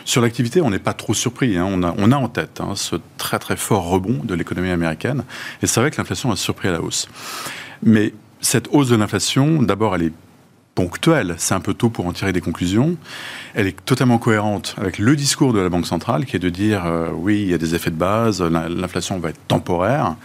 Sur 0.06 0.22
l'activité, 0.22 0.62
on 0.62 0.70
n'est 0.70 0.78
pas 0.78 0.94
trop 0.94 1.12
surpris. 1.12 1.58
Hein. 1.58 1.66
On, 1.68 1.82
a, 1.82 1.94
on 1.98 2.10
a 2.10 2.16
en 2.16 2.28
tête 2.28 2.60
hein, 2.60 2.72
ce 2.74 2.96
très 3.18 3.38
très 3.38 3.56
fort 3.56 3.84
rebond 3.84 4.20
de 4.24 4.34
l'économie 4.34 4.70
américaine. 4.70 5.24
Et 5.62 5.66
c'est 5.66 5.80
vrai 5.80 5.90
que 5.90 5.98
l'inflation 5.98 6.32
a 6.32 6.36
surpris 6.36 6.68
à 6.68 6.72
la 6.72 6.80
hausse. 6.80 7.08
Mais 7.82 8.14
cette 8.40 8.68
hausse 8.72 8.88
de 8.88 8.96
l'inflation, 8.96 9.62
d'abord, 9.62 9.94
elle 9.94 10.04
est 10.04 10.12
ponctuelle, 10.74 11.34
c'est 11.38 11.54
un 11.54 11.60
peu 11.60 11.74
tôt 11.74 11.88
pour 11.88 12.06
en 12.06 12.12
tirer 12.12 12.32
des 12.32 12.40
conclusions. 12.40 12.96
Elle 13.54 13.66
est 13.66 13.84
totalement 13.84 14.18
cohérente 14.18 14.74
avec 14.78 14.98
le 14.98 15.16
discours 15.16 15.52
de 15.52 15.60
la 15.60 15.68
Banque 15.68 15.86
centrale 15.86 16.26
qui 16.26 16.36
est 16.36 16.40
de 16.40 16.48
dire 16.48 16.84
euh, 16.86 17.08
oui, 17.14 17.42
il 17.42 17.48
y 17.48 17.54
a 17.54 17.58
des 17.58 17.74
effets 17.74 17.90
de 17.90 17.96
base, 17.96 18.42
l'inflation 18.42 19.18
va 19.18 19.30
être 19.30 19.40
temporaire. 19.46 20.16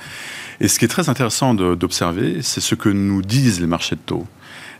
Et 0.61 0.67
ce 0.67 0.79
qui 0.79 0.85
est 0.85 0.89
très 0.89 1.07
intéressant 1.09 1.53
d'observer, 1.53 2.41
c'est 2.41 2.61
ce 2.61 2.75
que 2.75 2.89
nous 2.89 3.21
disent 3.21 3.61
les 3.61 3.67
marchés 3.67 3.95
de 3.95 4.01
taux. 4.01 4.25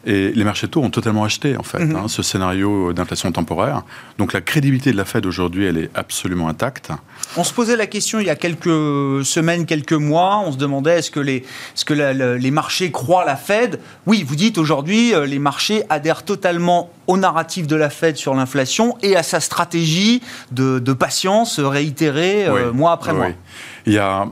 Et 0.05 0.31
les 0.31 0.43
marchés 0.43 0.67
de 0.67 0.71
taux 0.71 0.81
ont 0.81 0.89
totalement 0.89 1.23
acheté, 1.23 1.57
en 1.57 1.63
fait, 1.63 1.83
mhm. 1.83 1.95
hein, 1.95 2.07
ce 2.07 2.23
scénario 2.23 2.93
d'inflation 2.93 3.31
temporaire. 3.31 3.83
Donc 4.17 4.33
la 4.33 4.41
crédibilité 4.41 4.91
de 4.91 4.97
la 4.97 5.05
Fed 5.05 5.25
aujourd'hui, 5.25 5.65
elle 5.65 5.77
est 5.77 5.89
absolument 5.93 6.47
intacte. 6.47 6.91
On 7.35 7.43
se 7.43 7.53
posait 7.53 7.75
la 7.75 7.85
question 7.85 8.19
il 8.19 8.27
y 8.27 8.29
a 8.29 8.35
quelques 8.35 9.25
semaines, 9.25 9.65
quelques 9.65 9.93
mois. 9.93 10.41
On 10.45 10.51
se 10.51 10.57
demandait 10.57 10.99
est-ce 10.99 11.11
que 11.11 11.19
les, 11.19 11.37
est 11.37 11.45
-ce 11.75 11.85
que 11.85 11.93
les 11.93 12.51
marchés 12.51 12.91
croient 12.91 13.25
la 13.25 13.35
Fed? 13.35 13.79
Oui, 14.05 14.23
vous 14.25 14.35
dites 14.35 14.57
aujourd'hui, 14.57 15.13
euh, 15.13 15.25
les 15.25 15.39
marchés 15.39 15.83
adhèrent 15.89 16.23
totalement 16.23 16.91
au 17.07 17.17
narratif 17.17 17.67
de 17.67 17.75
la 17.75 17.89
Fed 17.89 18.15
sur 18.15 18.33
l'inflation 18.35 18.97
et 19.01 19.15
à 19.15 19.23
sa 19.23 19.39
stratégie 19.39 20.21
de, 20.51 20.93
patience 20.93 21.59
réitérée 21.59 22.45
euh, 22.45 22.71
mois 22.71 22.91
après 22.91 23.13
mois. 23.13 23.29
Il 23.85 23.93
y 23.93 23.97
a 23.97 24.27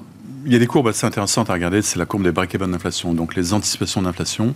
il 0.47 0.53
y 0.53 0.55
a 0.55 0.59
des 0.59 0.67
courbes 0.67 0.87
assez 0.87 1.05
intéressantes 1.05 1.49
à 1.49 1.53
regarder. 1.53 1.81
C'est 1.81 1.99
la 1.99 2.05
courbe 2.05 2.23
des 2.23 2.31
break-even 2.31 2.71
d'inflation, 2.71 3.13
donc 3.13 3.35
les 3.35 3.53
anticipations 3.53 4.01
d'inflation. 4.01 4.55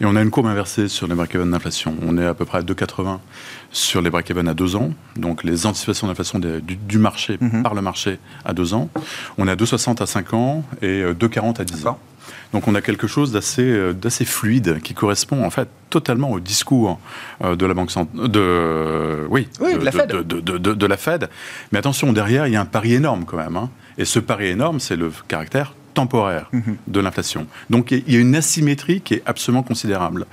Et 0.00 0.04
on 0.04 0.14
a 0.14 0.22
une 0.22 0.30
courbe 0.30 0.46
inversée 0.46 0.86
sur 0.86 1.08
les 1.08 1.16
break-even 1.16 1.50
d'inflation. 1.50 1.96
On 2.06 2.16
est 2.16 2.24
à 2.24 2.32
peu 2.32 2.44
près 2.44 2.58
à 2.58 2.62
2,80 2.62 3.18
sur 3.72 4.00
les 4.02 4.10
break-even 4.10 4.46
à 4.46 4.54
2 4.54 4.76
ans, 4.76 4.90
donc 5.16 5.42
les 5.42 5.66
anticipations 5.66 6.06
d'inflation 6.06 6.38
du, 6.38 6.98
marché 6.98 7.38
mhm. 7.40 7.64
par 7.64 7.74
le 7.74 7.82
marché 7.82 8.20
à 8.44 8.52
2 8.52 8.74
ans. 8.74 8.88
On 9.36 9.48
est 9.48 9.50
à 9.50 9.56
2,60 9.56 10.00
à 10.00 10.06
5 10.06 10.32
ans 10.34 10.64
et 10.80 11.02
2,40 11.02 11.60
à 11.60 11.64
10 11.64 11.86
ans. 11.88 11.98
Donc 12.52 12.68
on 12.68 12.74
a 12.74 12.82
quelque 12.82 13.06
chose 13.06 13.32
d'assez 13.32 13.62
euh, 13.62 13.92
d'assez 13.92 14.24
fluide 14.24 14.80
qui 14.82 14.94
correspond 14.94 15.44
en 15.44 15.50
fait 15.50 15.68
totalement 15.90 16.30
au 16.30 16.40
discours 16.40 16.98
euh, 17.42 17.56
de 17.56 17.66
la 17.66 17.74
banque 17.74 17.90
de 18.14 19.26
oui, 19.30 19.48
de, 19.60 19.84
la 19.84 19.92
Fed. 19.92 20.08
De, 20.10 20.86
la 20.86 20.96
Fed. 20.96 21.28
Mais 21.70 21.78
attention 21.78 22.12
derrière 22.12 22.46
il 22.46 22.52
y 22.52 22.56
a 22.56 22.60
un 22.60 22.66
pari 22.66 22.94
énorme 22.94 23.24
quand 23.24 23.36
même. 23.36 23.56
Hein. 23.56 23.70
Et 23.98 24.04
ce 24.04 24.18
pari 24.18 24.48
énorme, 24.48 24.80
c'est 24.80 24.96
le 24.96 25.12
caractère 25.28 25.74
temporaire 25.94 26.48
mhm. 26.52 26.76
de 26.86 27.00
l'inflation. 27.00 27.46
Donc 27.70 27.90
il 27.90 28.10
y 28.10 28.16
a 28.16 28.20
une 28.20 28.34
asymétrie 28.34 29.00
qui 29.00 29.14
est 29.14 29.22
absolument 29.26 29.62
considérable. 29.62 30.26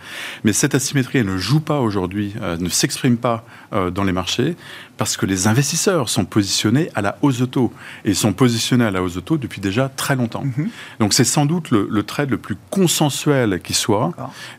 Mais 0.44 0.54
cette 0.54 0.76
asymétrie, 0.76 1.20
elle 1.20 1.28
ne 1.28 1.38
joue 1.38 1.60
pas 1.60 1.80
aujourd'hui, 1.80 2.34
euh, 2.42 2.58
ne 2.58 2.70
s'exprime 2.70 3.18
pas 3.18 3.46
euh, 3.74 3.90
dans 3.90 4.04
les 4.04 4.12
marchés, 4.12 4.56
parce 4.98 5.18
que 5.18 5.26
les 5.26 5.48
investisseurs 5.48 6.10
sont 6.10 6.26
positionnés 6.26 6.90
à 6.96 7.02
la 7.02 7.18
hausse 7.22 7.40
de 7.40 7.46
taux. 7.46 7.72
Et 8.06 8.10
ils 8.10 8.16
sont 8.16 8.34
positionnés 8.34 8.86
à 8.86 8.92
la 8.92 9.02
hausse 9.02 9.16
de 9.16 9.20
taux 9.20 9.38
depuis 9.38 9.62
déjà 9.62 9.90
très 9.90 10.16
longtemps. 10.16 10.44
Mhm. 10.44 10.70
Donc 11.00 11.14
c'est 11.14 11.24
sans 11.24 11.46
doute 11.46 11.72
le, 11.72 12.04
trade 12.04 12.30
le 12.30 12.38
plus 12.38 12.58
consensuel 12.70 13.62
qui 13.62 13.74
soit. 13.74 14.12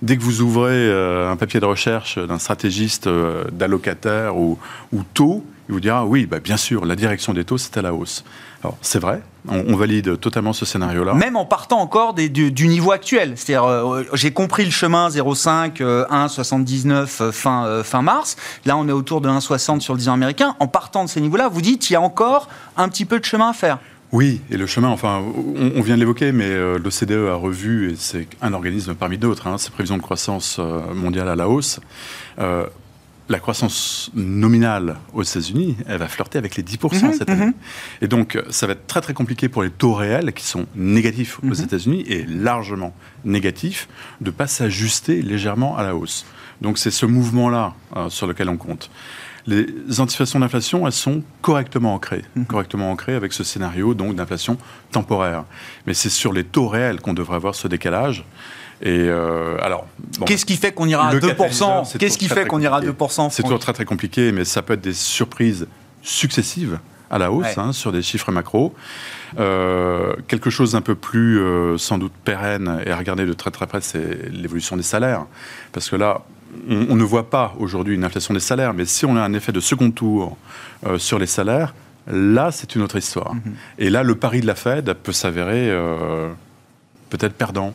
Dès 0.03 0.17
que 0.17 0.23
vous 0.23 0.41
ouvrez 0.41 0.73
euh, 0.73 1.31
un 1.31 1.37
papier 1.37 1.61
de 1.61 1.67
recherche 1.67 2.19
d'un 2.19 2.39
stratégiste 2.39 3.09
d'allocataire 3.53 4.37
ou, 4.37 4.59
ou 4.93 5.03
taux, 5.15 5.45
il 5.69 5.75
vous 5.75 5.81
dira 5.81 6.05
oui, 6.05 6.27
bah, 6.27 6.41
bien 6.41 6.57
sûr, 6.57 6.85
la 6.85 6.97
direction 6.97 7.33
des 7.33 7.45
taux, 7.45 7.57
c'est 7.57 7.77
à 7.77 7.83
la 7.83 7.95
hausse. 7.95 8.25
Alors, 8.63 8.77
c'est 8.83 8.99
vrai, 8.99 9.23
on, 9.49 9.75
valide 9.75 10.21
totalement 10.21 10.53
ce 10.53 10.67
scénario-là. 10.67 11.15
Même 11.15 11.37
en 11.37 11.47
partant 11.47 11.81
encore 11.81 12.13
des, 12.13 12.29
du, 12.29 12.69
niveau 12.69 12.93
actuel. 12.93 13.33
C'est-à-dire, 13.37 13.65
euh, 13.65 14.05
j'ai 14.13 14.33
compris 14.33 14.67
le 14.67 14.71
chemin 14.71 15.09
0,5, 15.09 15.81
1,79 15.81 17.33
fin, 17.33 17.65
euh, 17.65 17.83
fin 17.83 18.03
mars. 18.03 18.37
Là, 18.67 18.77
on 18.77 18.87
est 18.87 18.93
autour 18.93 19.23
de 19.23 19.31
1,60 19.31 19.81
sur 19.81 19.95
le 19.95 19.99
10 19.99 20.11
ans 20.11 20.13
américain. 20.13 20.57
En 20.61 20.69
partant 20.69 21.05
de 21.05 21.09
ces 21.09 21.23
niveaux-là, 21.23 21.49
vous 21.49 21.63
dites 21.63 21.81
qu'il 21.81 21.95
y 21.95 21.97
a 21.97 22.03
encore 22.03 22.49
un 22.77 22.91
petit 22.91 23.07
peu 23.07 23.19
de 23.19 23.25
chemin 23.25 23.51
à 23.51 23.53
faire. 23.55 23.79
Oui, 24.13 24.43
et 24.51 24.59
le 24.59 24.67
chemin, 24.67 24.89
enfin, 24.89 25.23
on, 25.77 25.81
vient 25.81 25.95
de 25.95 26.01
l'évoquer, 26.01 26.33
mais 26.33 26.51
euh, 26.51 26.79
l'OCDE 26.79 27.31
a 27.31 27.37
revu, 27.37 27.93
et 27.93 27.95
c'est 27.97 28.27
un 28.43 28.53
organisme 28.53 28.95
parmi 28.95 29.17
d'autres, 29.17 29.47
hein, 29.47 29.57
ses 29.57 29.71
prévisions 29.71 29.97
de 29.97 30.03
croissance 30.03 30.59
mondiale 30.95 31.29
à 31.29 31.37
la 31.37 31.49
hausse 31.49 31.81
la 33.31 33.39
croissance 33.39 34.11
nominale 34.13 34.97
aux 35.15 35.23
États-Unis, 35.23 35.77
elle 35.87 35.99
va 35.99 36.09
flirter 36.09 36.37
avec 36.37 36.57
les 36.57 36.65
10% 36.65 37.05
mhm, 37.05 37.13
cette 37.13 37.31
année. 37.31 37.47
Mhm. 37.47 37.55
Et 38.03 38.09
donc, 38.09 38.43
ça 38.51 38.67
va 38.67 38.73
être 38.73 38.89
très 38.89 39.01
très 39.01 39.15
compliqué 39.15 39.49
pour 39.49 39.63
les 39.63 39.71
taux 39.71 39.95
réels 39.95 40.33
qui 40.33 40.45
sont 40.45 40.67
négatifs 40.75 41.39
aux 41.45 41.47
mhm. 41.47 41.65
États-Unis 41.65 42.05
et 42.09 42.27
largement 42.27 42.93
négatifs 43.25 43.89
de 44.21 44.31
ne 44.31 44.35
pas 44.35 44.49
s'ajuster 44.49 45.23
légèrement 45.23 45.77
à 45.77 45.85
la 45.85 45.95
hausse. 45.95 46.27
Donc, 46.61 46.77
c'est 46.77 46.91
ce 46.91 47.07
mouvement-là 47.07 47.75
euh, 47.97 48.11
sur 48.11 48.27
lequel 48.27 48.49
on 48.49 48.57
compte. 48.57 48.91
Les 49.47 50.01
anticipations 50.01 50.41
d'inflation, 50.41 50.87
elles 50.87 50.93
sont 50.93 51.23
correctement 51.41 51.95
ancrées, 51.95 52.25
correctement 52.49 52.91
ancrées 52.91 53.15
avec 53.15 53.33
ce 53.33 53.43
scénario 53.43 53.95
donc 53.95 54.15
d'inflation 54.15 54.59
temporaire. 54.91 55.45
Mais 55.87 55.95
c'est 55.95 56.11
sur 56.11 56.33
les 56.33 56.45
taux 56.45 56.69
réels 56.69 57.01
qu'on 57.01 57.15
devrait 57.15 57.37
avoir 57.37 57.55
ce 57.55 57.67
décalage. 57.67 58.25
Et 58.83 59.09
euh, 59.09 59.59
alors, 59.61 59.87
qu'est-ce 60.25 60.47
qui 60.47 60.57
fait 60.57 60.73
qu'on 60.73 60.87
ira 60.87 61.09
à 61.09 61.15
2% 61.15 61.99
Qu'est-ce 61.99 62.17
qui 62.17 62.29
fait 62.29 62.47
qu'on 62.47 62.61
ira 62.61 62.79
à 62.79 62.81
2% 62.81 63.31
C'est 63.31 63.43
toujours 63.43 63.59
très 63.59 63.75
très 63.75 63.85
compliqué, 63.85 64.33
mais 64.33 64.45
ça 64.45 64.63
peut 64.63 64.75
être 64.75 64.81
des 64.81 64.95
surprises 64.95 65.67
successives 66.03 66.79
à 67.11 67.19
la 67.19 67.31
hausse 67.31 67.59
hein, 67.59 67.73
sur 67.73 67.93
des 67.93 68.03
chiffres 68.03 68.33
macro. 68.33 68.75
Euh, 69.39 70.15
quelque 70.29 70.49
chose 70.49 70.73
d'un 70.73 70.81
peu 70.81 70.95
plus 70.95 71.41
euh, 71.41 71.77
sans 71.77 71.99
doute 71.99 72.13
pérenne 72.25 72.81
et 72.87 72.91
à 72.91 72.97
regarder 72.97 73.27
de 73.27 73.33
très 73.33 73.51
très 73.51 73.67
près, 73.67 73.81
c'est 73.81 74.31
l'évolution 74.31 74.77
des 74.77 74.83
salaires, 74.83 75.27
parce 75.73 75.91
que 75.91 75.97
là, 75.97 76.23
on, 76.69 76.97
ne 76.97 77.05
voit 77.05 77.29
pas 77.29 77.55
aujourd'hui 77.59 77.95
une 77.95 78.05
inflation 78.05 78.33
des 78.33 78.41
salaires, 78.41 78.73
mais 78.73 78.87
si 78.87 79.05
on 79.05 79.17
a 79.17 79.21
un 79.21 79.35
effet 79.35 79.53
de 79.53 79.61
second 79.61 79.91
tour 79.91 80.37
sur 80.97 81.19
les 81.19 81.27
salaires, 81.27 81.75
là, 82.07 82.51
c'est 82.51 82.75
une 82.75 82.83
autre 82.83 82.97
histoire. 82.97 83.35
Mm-hmm. 83.35 83.53
Et 83.79 83.91
là, 83.91 84.03
le 84.03 84.15
pari 84.15 84.41
de 84.41 84.47
la 84.47 84.57
Fed 84.57 84.93
peut 84.95 85.13
s'avérer 85.13 85.71
peut-être 87.11 87.35
perdant. 87.35 87.75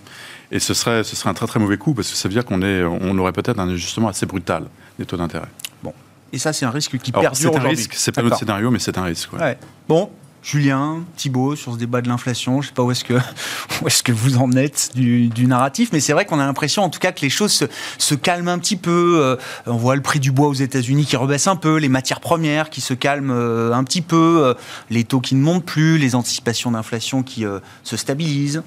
Et 0.52 0.60
ce 0.60 0.74
serait, 0.74 1.04
ce 1.04 1.16
serait 1.16 1.30
un 1.30 1.34
très 1.34 1.48
très 1.48 1.60
mauvais 1.60 1.78
coup 1.78 1.94
parce 1.94 2.10
que 2.10 2.16
ça 2.16 2.28
veut 2.28 2.34
dire 2.34 2.46
qu'on 2.46 2.62
on 2.62 3.18
aurait 3.18 3.34
peut-être 3.34 3.60
un 3.60 3.70
ajustement 3.70 4.08
assez 4.08 4.26
brutal 4.26 4.66
des 5.00 5.06
taux 5.06 5.18
d'intérêt. 5.18 5.48
Bon. 5.84 5.94
Et 6.32 6.38
ça, 6.38 6.54
c'est 6.54 6.66
un 6.66 6.72
risque 6.72 6.98
qui 6.98 7.12
perdure 7.12 7.30
aujourd'hui. 7.32 7.60
C'est 7.62 7.66
un 7.66 7.70
risque, 7.70 7.94
c'est 7.96 8.12
pas 8.12 8.22
notre 8.22 8.38
scénario, 8.38 8.72
mais 8.72 8.80
c'est 8.80 8.98
un 8.98 9.04
risque. 9.04 9.34
Ouais. 9.34 9.58
Bon, 9.88 10.10
Julien, 10.46 11.04
Thibault, 11.18 11.56
sur 11.56 11.74
ce 11.74 11.78
débat 11.78 12.02
de 12.02 12.08
l'inflation. 12.08 12.62
Je 12.62 12.68
ne 12.68 12.70
sais 12.70 12.76
pas 12.76 12.84
où 12.84 12.92
est-ce 12.92 13.04
que, 13.04 13.14
où 13.82 13.88
est 13.88 14.04
que 14.04 14.12
vous 14.12 14.38
en 14.38 14.52
êtes 14.52 14.92
du, 14.94 15.48
narratif, 15.48 15.90
mais 15.92 16.00
c'est 16.00 16.14
vrai 16.14 16.26
qu'on 16.26 16.40
a 16.40 16.46
l'impression, 16.46 16.84
en 16.84 16.90
tout 16.90 17.00
cas, 17.00 17.12
que 17.12 17.22
les 17.22 17.32
choses 17.32 17.68
se, 17.98 18.16
calment 18.16 18.50
un 18.50 18.60
petit 18.60 18.76
peu. 18.76 19.20
Euh, 19.20 19.36
on 19.66 19.78
voit 19.78 19.96
le 19.96 20.04
prix 20.04 20.20
du 20.20 20.32
bois 20.32 20.48
aux 20.48 20.54
États-Unis 20.54 21.06
qui 21.06 21.16
rebaisse 21.16 21.48
un 21.48 21.56
peu, 21.56 21.78
les 21.78 21.90
matières 21.90 22.20
premières 22.20 22.70
qui 22.70 22.82
se 22.82 22.94
calment 22.94 23.32
euh, 23.32 23.74
un 23.74 23.84
petit 23.84 24.02
peu, 24.02 24.44
euh, 24.44 24.54
les 24.92 25.04
taux 25.04 25.20
qui 25.20 25.34
ne 25.34 25.42
montent 25.42 25.66
plus, 25.66 25.98
les 25.98 26.14
anticipations 26.14 26.72
d'inflation 26.72 27.24
qui 27.24 27.44
se 27.84 27.98
stabilisent. 27.98 28.62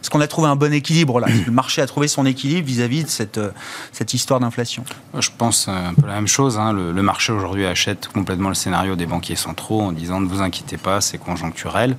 Est-ce 0.00 0.10
qu'on 0.10 0.20
a 0.20 0.26
trouvé 0.26 0.48
un 0.48 0.56
bon 0.56 0.72
équilibre 0.72 1.20
là 1.20 1.26
Le 1.46 1.52
marché 1.52 1.82
a 1.82 1.86
trouvé 1.86 2.08
son 2.08 2.24
équilibre 2.24 2.66
vis-à-vis 2.66 3.04
de 3.04 3.08
cette, 3.08 3.38
euh, 3.38 3.50
cette 3.92 4.14
histoire 4.14 4.40
d'inflation 4.40 4.84
Je 5.18 5.28
pense 5.36 5.68
un 5.68 5.94
peu 5.94 6.06
la 6.06 6.14
même 6.14 6.28
chose. 6.28 6.58
Hein. 6.58 6.72
Le, 6.72 7.02
marché 7.02 7.32
aujourd'hui 7.32 7.66
achète 7.66 8.08
complètement 8.08 8.48
le 8.48 8.54
scénario 8.54 8.96
des 8.96 9.06
banquiers 9.06 9.36
centraux 9.36 9.82
en 9.82 9.92
disant 9.92 10.20
ne 10.20 10.26
vous 10.26 10.40
inquiétez 10.40 10.76
pas, 10.76 11.00
c'est 11.00 11.18
conjoncturel. 11.18 11.96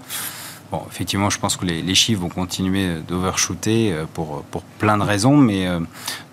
Bon, 0.71 0.83
effectivement, 0.89 1.31
je 1.31 1.39
pense 1.39 1.57
que 1.57 1.65
les, 1.65 1.95
chiffres 1.95 2.21
vont 2.21 2.29
continuer 2.29 2.99
d'overshooter 3.07 3.91
euh, 3.91 4.05
pour, 4.13 4.43
pour 4.51 4.61
plein 4.61 4.97
de 4.97 5.03
raisons, 5.03 5.35
mais 5.35 5.67
euh, 5.67 5.79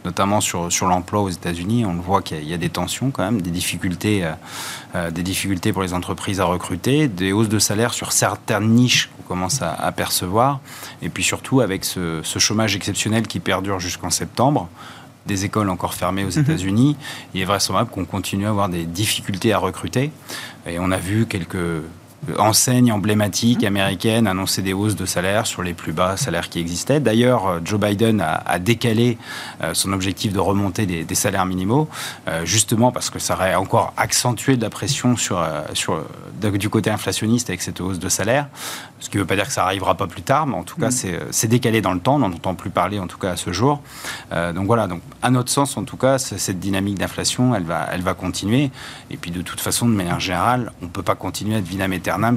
notamment 0.04 0.42
sur, 0.42 0.70
sur 0.70 0.86
l'emploi 0.86 1.22
aux 1.22 1.30
États-Unis, 1.30 1.86
on 1.86 1.94
le 1.94 2.00
voit 2.00 2.20
qu'il 2.20 2.44
y, 2.44 2.52
a 2.52 2.58
des 2.58 2.68
tensions 2.68 3.10
quand 3.10 3.24
même, 3.24 3.40
des 3.40 3.50
difficultés, 3.50 4.30
des 5.10 5.22
difficultés 5.22 5.72
pour 5.72 5.82
les 5.82 5.92
entreprises 5.94 6.40
à 6.40 6.44
recruter, 6.44 7.08
des 7.08 7.32
hausses 7.32 7.48
de 7.48 7.58
salaire 7.58 7.94
sur 7.94 8.12
certaines 8.12 8.68
niches 8.68 9.10
qu'on 9.16 9.22
commence 9.22 9.62
à, 9.62 9.72
à, 9.72 9.92
percevoir, 9.92 10.60
et 11.02 11.08
puis 11.08 11.22
surtout 11.22 11.60
avec 11.60 11.84
ce, 11.84 12.22
chômage 12.38 12.76
exceptionnel 12.76 13.26
qui 13.26 13.40
perdure 13.40 13.80
jusqu'en 13.80 14.10
septembre 14.10 14.68
des 15.26 15.44
écoles 15.44 15.70
encore 15.70 15.94
fermées 15.94 16.24
aux 16.24 16.36
mhm. 16.36 16.42
États-Unis, 16.42 16.96
il 17.34 17.40
est 17.40 17.44
vraisemblable 17.44 17.90
qu'on 17.90 18.04
continue 18.04 18.46
à 18.46 18.50
avoir 18.50 18.68
des 18.68 18.84
difficultés 18.84 19.52
à 19.52 19.58
recruter. 19.58 20.10
Et 20.66 20.78
on 20.78 20.90
a 20.90 20.98
vu 20.98 21.26
quelques 21.26 21.82
enseigne 22.38 22.92
emblématique 22.92 23.62
mmh. 23.62 23.66
américaine 23.66 24.26
annonçait 24.26 24.62
des 24.62 24.72
hausses 24.72 24.96
de 24.96 25.06
salaire 25.06 25.46
sur 25.46 25.62
les 25.62 25.74
plus 25.74 25.92
bas 25.92 26.16
salaires 26.16 26.48
qui 26.48 26.58
existaient. 26.58 27.00
D'ailleurs, 27.00 27.46
euh, 27.46 27.60
Joe 27.64 27.78
Biden 27.78 28.20
a, 28.20 28.58
décalé 28.58 29.18
euh, 29.62 29.74
son 29.74 29.92
objectif 29.92 30.32
de 30.32 30.38
remonter 30.38 30.86
des, 30.86 31.14
salaires 31.14 31.46
minimaux, 31.46 31.88
euh, 32.28 32.44
justement 32.44 32.92
parce 32.92 33.10
que 33.10 33.18
ça 33.18 33.34
aurait 33.34 33.54
encore 33.54 33.92
accentué 33.96 34.56
de 34.56 34.62
la 34.62 34.70
pression 34.70 35.16
sur, 35.16 35.46
sur, 35.72 36.02
du 36.40 36.68
côté 36.68 36.90
inflationniste 36.90 37.48
avec 37.50 37.62
cette 37.62 37.80
hausse 37.80 37.98
de 37.98 38.08
salaire. 38.08 38.48
Ce 38.98 39.10
qui 39.10 39.18
ne 39.18 39.22
veut 39.22 39.26
pas 39.26 39.36
dire 39.36 39.46
que 39.46 39.52
ça 39.52 39.62
n'arrivera 39.62 39.94
pas 39.94 40.06
plus 40.06 40.22
tard, 40.22 40.46
mais 40.46 40.56
en 40.56 40.62
tout 40.62 40.80
cas, 40.80 40.88
mmh. 40.88 41.28
c'est 41.30 41.48
décalé 41.48 41.80
dans 41.80 41.92
le 41.92 42.00
temps. 42.00 42.16
On 42.16 42.20
n'en 42.20 42.32
entend 42.32 42.54
plus 42.54 42.70
parler, 42.70 42.98
en 42.98 43.06
tout 43.06 43.18
cas, 43.18 43.32
à 43.32 43.36
ce 43.36 43.52
jour. 43.52 43.82
donc 44.30 44.66
voilà, 44.66 44.86
donc, 44.86 45.00
à 45.22 45.30
notre 45.30 45.50
sens, 45.50 45.76
en 45.76 45.84
tout 45.84 45.96
cas, 45.96 46.18
cette 46.18 46.58
dynamique 46.58 46.98
d'inflation, 46.98 47.54
elle 47.54 47.64
va, 47.64 47.88
elle 47.92 48.02
va 48.02 48.14
continuer. 48.14 48.70
Et 49.10 49.16
puis, 49.16 49.30
de 49.30 49.42
toute 49.42 49.60
façon, 49.60 49.86
de 49.86 49.94
manière 49.94 50.20
générale, 50.20 50.72
on 50.82 50.86
ne 50.86 50.90
peut 50.90 51.02
pas 51.02 51.14
continuer 51.14 51.54
à 51.56 51.58
être 51.58 51.64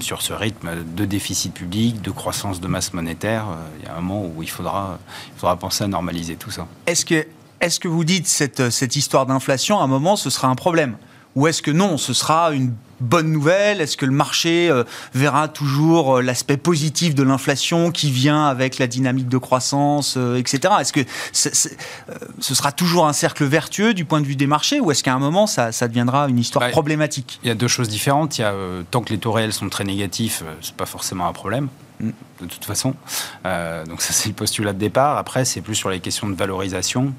sur 0.01 0.21
ce 0.21 0.33
rythme 0.33 0.83
de 0.95 1.05
déficit 1.05 1.53
public, 1.53 2.01
de 2.01 2.11
croissance 2.11 2.59
de 2.59 2.67
masse 2.67 2.93
monétaire. 2.93 3.45
Euh, 3.49 3.77
il 3.79 3.85
y 3.85 3.87
a 3.87 3.95
un 3.95 4.01
moment 4.01 4.31
où 4.35 4.43
il 4.43 4.49
faudra, 4.49 4.99
il 5.35 5.39
faudra 5.39 5.57
penser 5.57 5.83
à 5.83 5.87
normaliser 5.87 6.35
tout 6.35 6.51
ça. 6.51 6.67
Est-ce 6.85 7.05
que, 7.05 7.27
est 7.61 7.79
que 7.79 7.87
vous 7.87 8.03
dites 8.03 8.27
cette, 8.27 8.69
cette 8.69 8.95
histoire 8.95 9.25
d'inflation, 9.25 9.79
à 9.79 9.83
un 9.83 9.87
moment, 9.87 10.15
ce 10.15 10.29
sera 10.29 10.47
un 10.47 10.55
problème? 10.55 10.97
Ou 11.35 11.47
est-ce 11.47 11.61
que 11.61 11.71
non, 11.71 11.97
ce 11.97 12.13
sera 12.13 12.51
une 12.51 12.73
bonne 13.01 13.31
nouvelle 13.31 13.81
Est-ce 13.81 13.97
que 13.97 14.05
le 14.05 14.11
marché 14.11 14.69
euh, 14.69 14.83
verra 15.13 15.47
toujours 15.47 16.17
euh, 16.17 16.21
l'aspect 16.21 16.57
positif 16.57 17.15
de 17.15 17.23
l'inflation 17.23 17.91
qui 17.91 18.11
vient 18.11 18.45
avec 18.45 18.77
la 18.77 18.87
dynamique 18.87 19.27
de 19.27 19.37
croissance, 19.37 20.15
euh, 20.17 20.37
etc. 20.37 20.73
Est-ce 20.79 20.93
que 20.93 21.01
ce 21.33 22.55
sera 22.55 22.71
toujours 22.71 23.07
un 23.07 23.13
cercle 23.13 23.45
vertueux 23.45 23.93
du 23.93 24.05
point 24.05 24.21
de 24.21 24.25
vue 24.25 24.35
des 24.35 24.47
marchés 24.47 24.79
ou 24.79 24.91
est-ce 24.91 25.03
qu'à 25.03 25.13
un 25.13 25.19
moment 25.19 25.47
ça, 25.47 25.71
deviendra 25.87 26.27
une 26.27 26.39
histoire 26.39 26.65
bah, 26.65 26.71
problématique? 26.71 27.39
Il 27.43 27.47
y 27.47 27.51
a 27.51 27.55
deux 27.55 27.67
choses 27.67 27.89
différentes. 27.89 28.37
Il 28.37 28.41
y 28.41 28.45
a, 28.45 28.53
tant 28.91 29.01
que 29.01 29.11
les 29.11 29.17
taux 29.17 29.31
réels 29.31 29.53
sont 29.53 29.69
très 29.69 29.83
négatifs, 29.83 30.43
c'est 30.61 30.75
pas 30.75 30.85
forcément 30.85 31.27
un 31.27 31.33
problème 31.33 31.69
mm. 31.99 32.09
de 32.41 32.45
toute 32.45 32.65
façon. 32.65 32.95
donc 33.43 34.01
ça, 34.01 34.13
c'est 34.13 34.29
le 34.29 34.35
postulat 34.35 34.73
de 34.73 34.79
départ. 34.79 35.17
Après, 35.17 35.45
c'est 35.45 35.61
plus 35.61 35.75
sur 35.75 35.89
les 35.89 35.99
questions 35.99 36.29
de 36.29 36.35
valorisation 36.35 37.13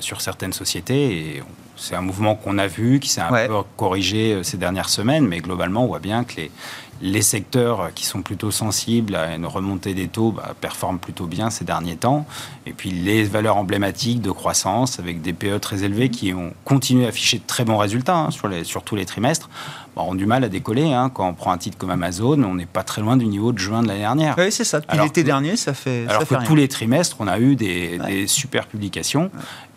sur 0.00 0.20
certaines 0.20 0.52
sociétés. 0.52 1.36
Et 1.36 1.42
c'est 1.78 1.94
un 1.94 2.00
mouvement 2.00 2.34
qu'on 2.34 2.58
a 2.58 2.66
vu, 2.66 3.00
qui 3.00 3.08
s'est 3.08 3.20
un 3.20 3.46
peu 3.46 3.54
corrigé 3.76 4.42
ces 4.42 4.56
dernières 4.56 4.88
semaines, 4.88 5.26
mais 5.26 5.38
globalement, 5.38 5.84
on 5.84 5.86
voit 5.86 5.98
bien 5.98 6.24
que 6.24 6.36
les, 6.36 6.50
les 7.00 7.22
secteurs 7.22 7.92
qui 7.94 8.04
sont 8.04 8.22
plutôt 8.22 8.50
sensibles 8.50 9.14
à 9.14 9.34
une 9.34 9.46
remontée 9.46 9.94
des 9.94 10.08
taux 10.08 10.32
bah, 10.32 10.54
performent 10.60 10.98
plutôt 10.98 11.26
bien 11.26 11.50
ces 11.50 11.64
derniers 11.64 11.96
temps. 11.96 12.26
Et 12.66 12.72
puis 12.72 12.90
les 12.90 13.24
valeurs 13.24 13.56
emblématiques 13.56 14.20
de 14.20 14.30
croissance 14.30 14.98
avec 14.98 15.22
des 15.22 15.32
PE 15.32 15.58
très 15.60 15.84
élevés 15.84 16.08
qui 16.08 16.34
ont 16.34 16.52
continué 16.64 17.06
à 17.06 17.08
afficher 17.08 17.38
de 17.38 17.46
très 17.46 17.64
bons 17.64 17.78
résultats 17.78 18.16
hein, 18.16 18.30
sur, 18.30 18.48
les, 18.48 18.64
sur 18.64 18.82
tous 18.82 18.96
les 18.96 19.06
trimestres 19.06 19.48
bah, 19.94 20.02
ont 20.02 20.14
du 20.14 20.26
mal 20.26 20.42
à 20.42 20.48
décoller. 20.48 20.92
Hein. 20.92 21.10
Quand 21.12 21.28
on 21.28 21.34
prend 21.34 21.52
un 21.52 21.58
titre 21.58 21.78
comme 21.78 21.90
Amazon, 21.90 22.42
on 22.42 22.54
n'est 22.54 22.66
pas 22.66 22.82
très 22.82 23.00
loin 23.00 23.16
du 23.16 23.26
niveau 23.26 23.52
de 23.52 23.58
juin 23.58 23.82
de 23.82 23.88
l'année 23.88 24.00
dernière. 24.00 24.34
Oui, 24.36 24.50
c'est 24.50 24.64
ça. 24.64 24.80
Depuis 24.80 24.98
l'été 24.98 25.22
dernier, 25.22 25.56
ça 25.56 25.74
fait. 25.74 26.06
Alors 26.08 26.26
que 26.26 26.44
tous 26.46 26.56
les 26.56 26.68
trimestres, 26.68 27.16
on 27.20 27.28
a 27.28 27.38
eu 27.38 27.54
des, 27.54 28.26
super 28.26 28.66
publications. 28.66 29.30